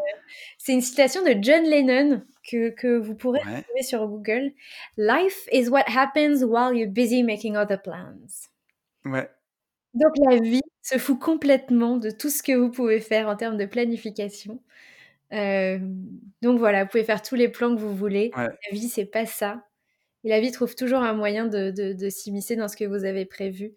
[0.59, 4.51] C'est une citation de John Lennon que, que vous pourrez trouver sur Google.
[4.97, 8.49] Life is what happens while you're busy making other plans.
[9.05, 9.27] Ouais.
[9.95, 13.57] Donc la vie se fout complètement de tout ce que vous pouvez faire en termes
[13.57, 14.61] de planification.
[15.33, 15.79] Euh,
[16.43, 18.31] donc voilà, vous pouvez faire tous les plans que vous voulez.
[18.35, 19.65] La vie, c'est pas ça.
[20.23, 23.05] Et la vie trouve toujours un moyen de, de, de s'immiscer dans ce que vous
[23.05, 23.73] avez prévu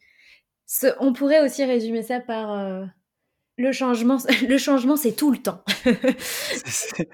[1.01, 2.85] on pourrait aussi résumer ça par euh,
[3.59, 4.19] le changement.
[4.49, 5.63] Le changement, c'est tout le temps.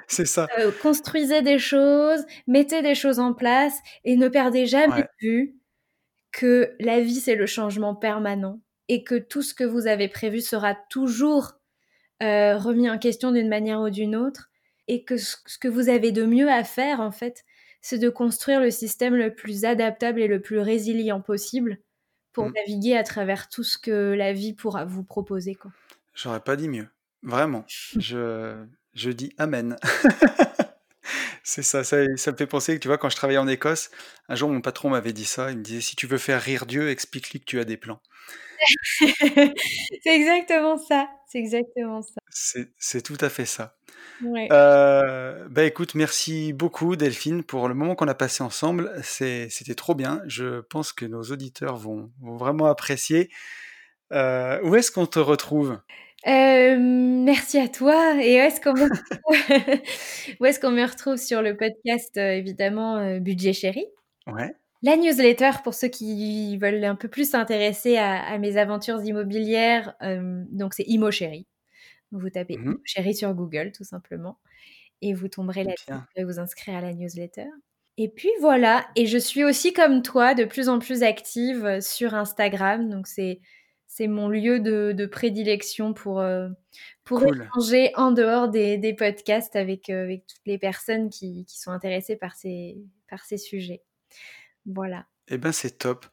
[0.07, 0.49] c'est ça.
[0.59, 5.57] Euh, construisez des choses, mettez des choses en place et ne perdez jamais de vue
[6.33, 10.41] que la vie, c'est le changement permanent et que tout ce que vous avez prévu
[10.41, 11.55] sera toujours
[12.23, 14.51] euh, remis en question d'une manière ou d'une autre
[14.89, 17.45] et que ce que vous avez de mieux à faire, en fait,
[17.81, 21.79] c'est de construire le système le plus adaptable et le plus résilient possible
[22.39, 22.55] pour mmh.
[22.55, 25.59] naviguer à travers tout ce que la vie pourra vous proposer.
[26.15, 26.87] J'aurais pas dit mieux.
[27.25, 27.65] Vraiment.
[27.99, 29.77] je, je dis Amen.
[31.51, 33.91] C'est ça, ça, ça, me fait penser que tu vois, quand je travaillais en Écosse,
[34.29, 36.67] un jour mon patron m'avait dit ça, il me disait si tu veux faire rire
[36.67, 38.03] Dieu, explique-lui que tu as des plans.
[38.99, 39.55] c'est
[40.05, 42.21] exactement ça, c'est exactement ça.
[42.77, 43.79] C'est tout à fait ça.
[44.53, 48.93] Euh, bah écoute, merci beaucoup Delphine pour le moment qu'on a passé ensemble.
[49.03, 50.21] C'était trop bien.
[50.27, 53.31] Je pense que nos auditeurs vont, vraiment apprécier.
[54.13, 55.79] Euh, où est-ce qu'on te retrouve?
[56.29, 58.15] Euh, merci à toi.
[58.23, 58.89] Et où est-ce qu'on me,
[60.47, 63.87] est qu'on me retrouve sur le podcast, évidemment, Budget Chéri?
[64.27, 64.55] Ouais.
[64.83, 70.75] La newsletter, pour ceux qui veulent un peu plus s'intéresser à, mes aventures immobilières, donc
[70.75, 71.47] c'est Imo Chéri.
[72.13, 74.39] Vous tapez mmh Chéri sur Google, tout simplement,
[75.03, 75.93] et vous tomberez là-dessus.
[76.17, 77.49] Vous vous inscrire à la newsletter.
[78.01, 81.81] Et puis voilà, et je suis aussi comme toi de plus en plus active euh,
[81.81, 83.41] sur Instagram, donc c'est
[83.89, 86.49] c'est mon lieu de, prédilection pour, euh,
[87.05, 91.73] pour échanger en dehors des, podcasts avec, euh, avec toutes les personnes qui, qui, sont
[91.73, 92.77] intéressées par ces,
[93.11, 93.83] par ces sujets.
[94.67, 95.07] Voilà.
[95.29, 96.07] Eh bien, c'est top.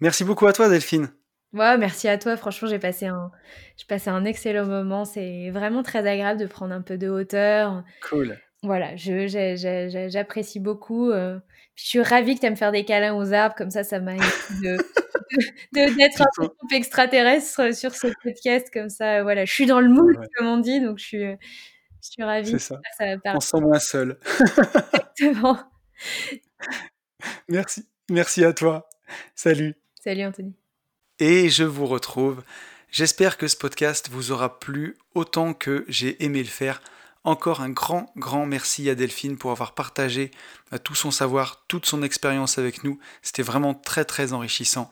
[0.00, 1.12] Merci beaucoup à toi, Delphine.
[1.52, 2.36] Ouais, merci à toi.
[2.36, 3.32] Franchement, j'ai passé un,
[3.76, 5.04] j'ai passé un excellent moment.
[5.04, 7.82] C'est vraiment très agréable de prendre un peu de hauteur.
[8.08, 8.38] Cool.
[8.62, 9.26] Voilà, je,
[10.08, 11.10] j'apprécie beaucoup.
[11.10, 11.40] Euh.
[11.74, 13.56] je suis ravie que tu aimes faire des câlins aux arbres.
[13.56, 14.14] Comme ça, ça m'a
[14.62, 14.76] de,
[15.72, 18.68] d'être un peu extraterrestre sur ce podcast.
[18.72, 20.80] Comme ça, voilà, je suis dans le mood, comme on dit.
[20.80, 21.36] Donc, je suis, je
[22.00, 22.50] suis ravie.
[22.50, 22.80] C'est ça.
[22.98, 24.18] ça on sent moins seul.
[25.18, 25.58] Exactement.
[27.48, 27.86] Merci.
[28.10, 28.88] Merci à toi.
[29.34, 29.74] Salut.
[30.02, 30.54] Salut, Anthony
[31.20, 32.42] et je vous retrouve.
[32.90, 36.82] J'espère que ce podcast vous aura plu autant que j'ai aimé le faire
[37.22, 40.30] Encore un grand, grand merci à Delphine pour avoir partagé
[40.72, 42.98] euh, tout son savoir, toute son expérience avec nous.
[43.20, 44.90] C'était vraiment très, très enrichissant.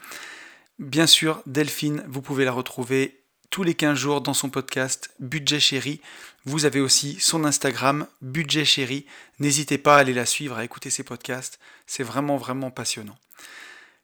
[0.78, 5.58] Bien sûr, Delphine, vous pouvez la retrouver tous les 15 jours dans son podcast Budget
[5.58, 6.02] Chéri.
[6.44, 9.06] Vous avez aussi son Instagram Budget Chéri.
[9.38, 11.58] N'hésitez pas à aller la suivre, à écouter ses podcasts.
[11.86, 13.16] C'est vraiment, vraiment passionnant.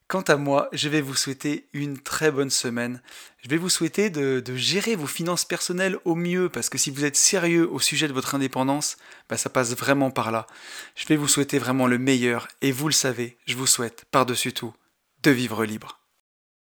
[0.06, 3.01] Quant à moi, je vais vous souhaiter une très bonne semaine.
[3.43, 7.06] Je vais vous souhaiter de, gérer vos finances personnelles au mieux, parce que si vous
[7.06, 8.98] êtes sérieux au sujet de votre indépendance,
[9.31, 10.47] bah ça passe vraiment par là.
[10.94, 14.52] Je vais vous souhaiter vraiment le meilleur, et vous le savez, je vous souhaite, par-dessus
[14.52, 14.74] tout,
[15.22, 16.03] de vivre libre.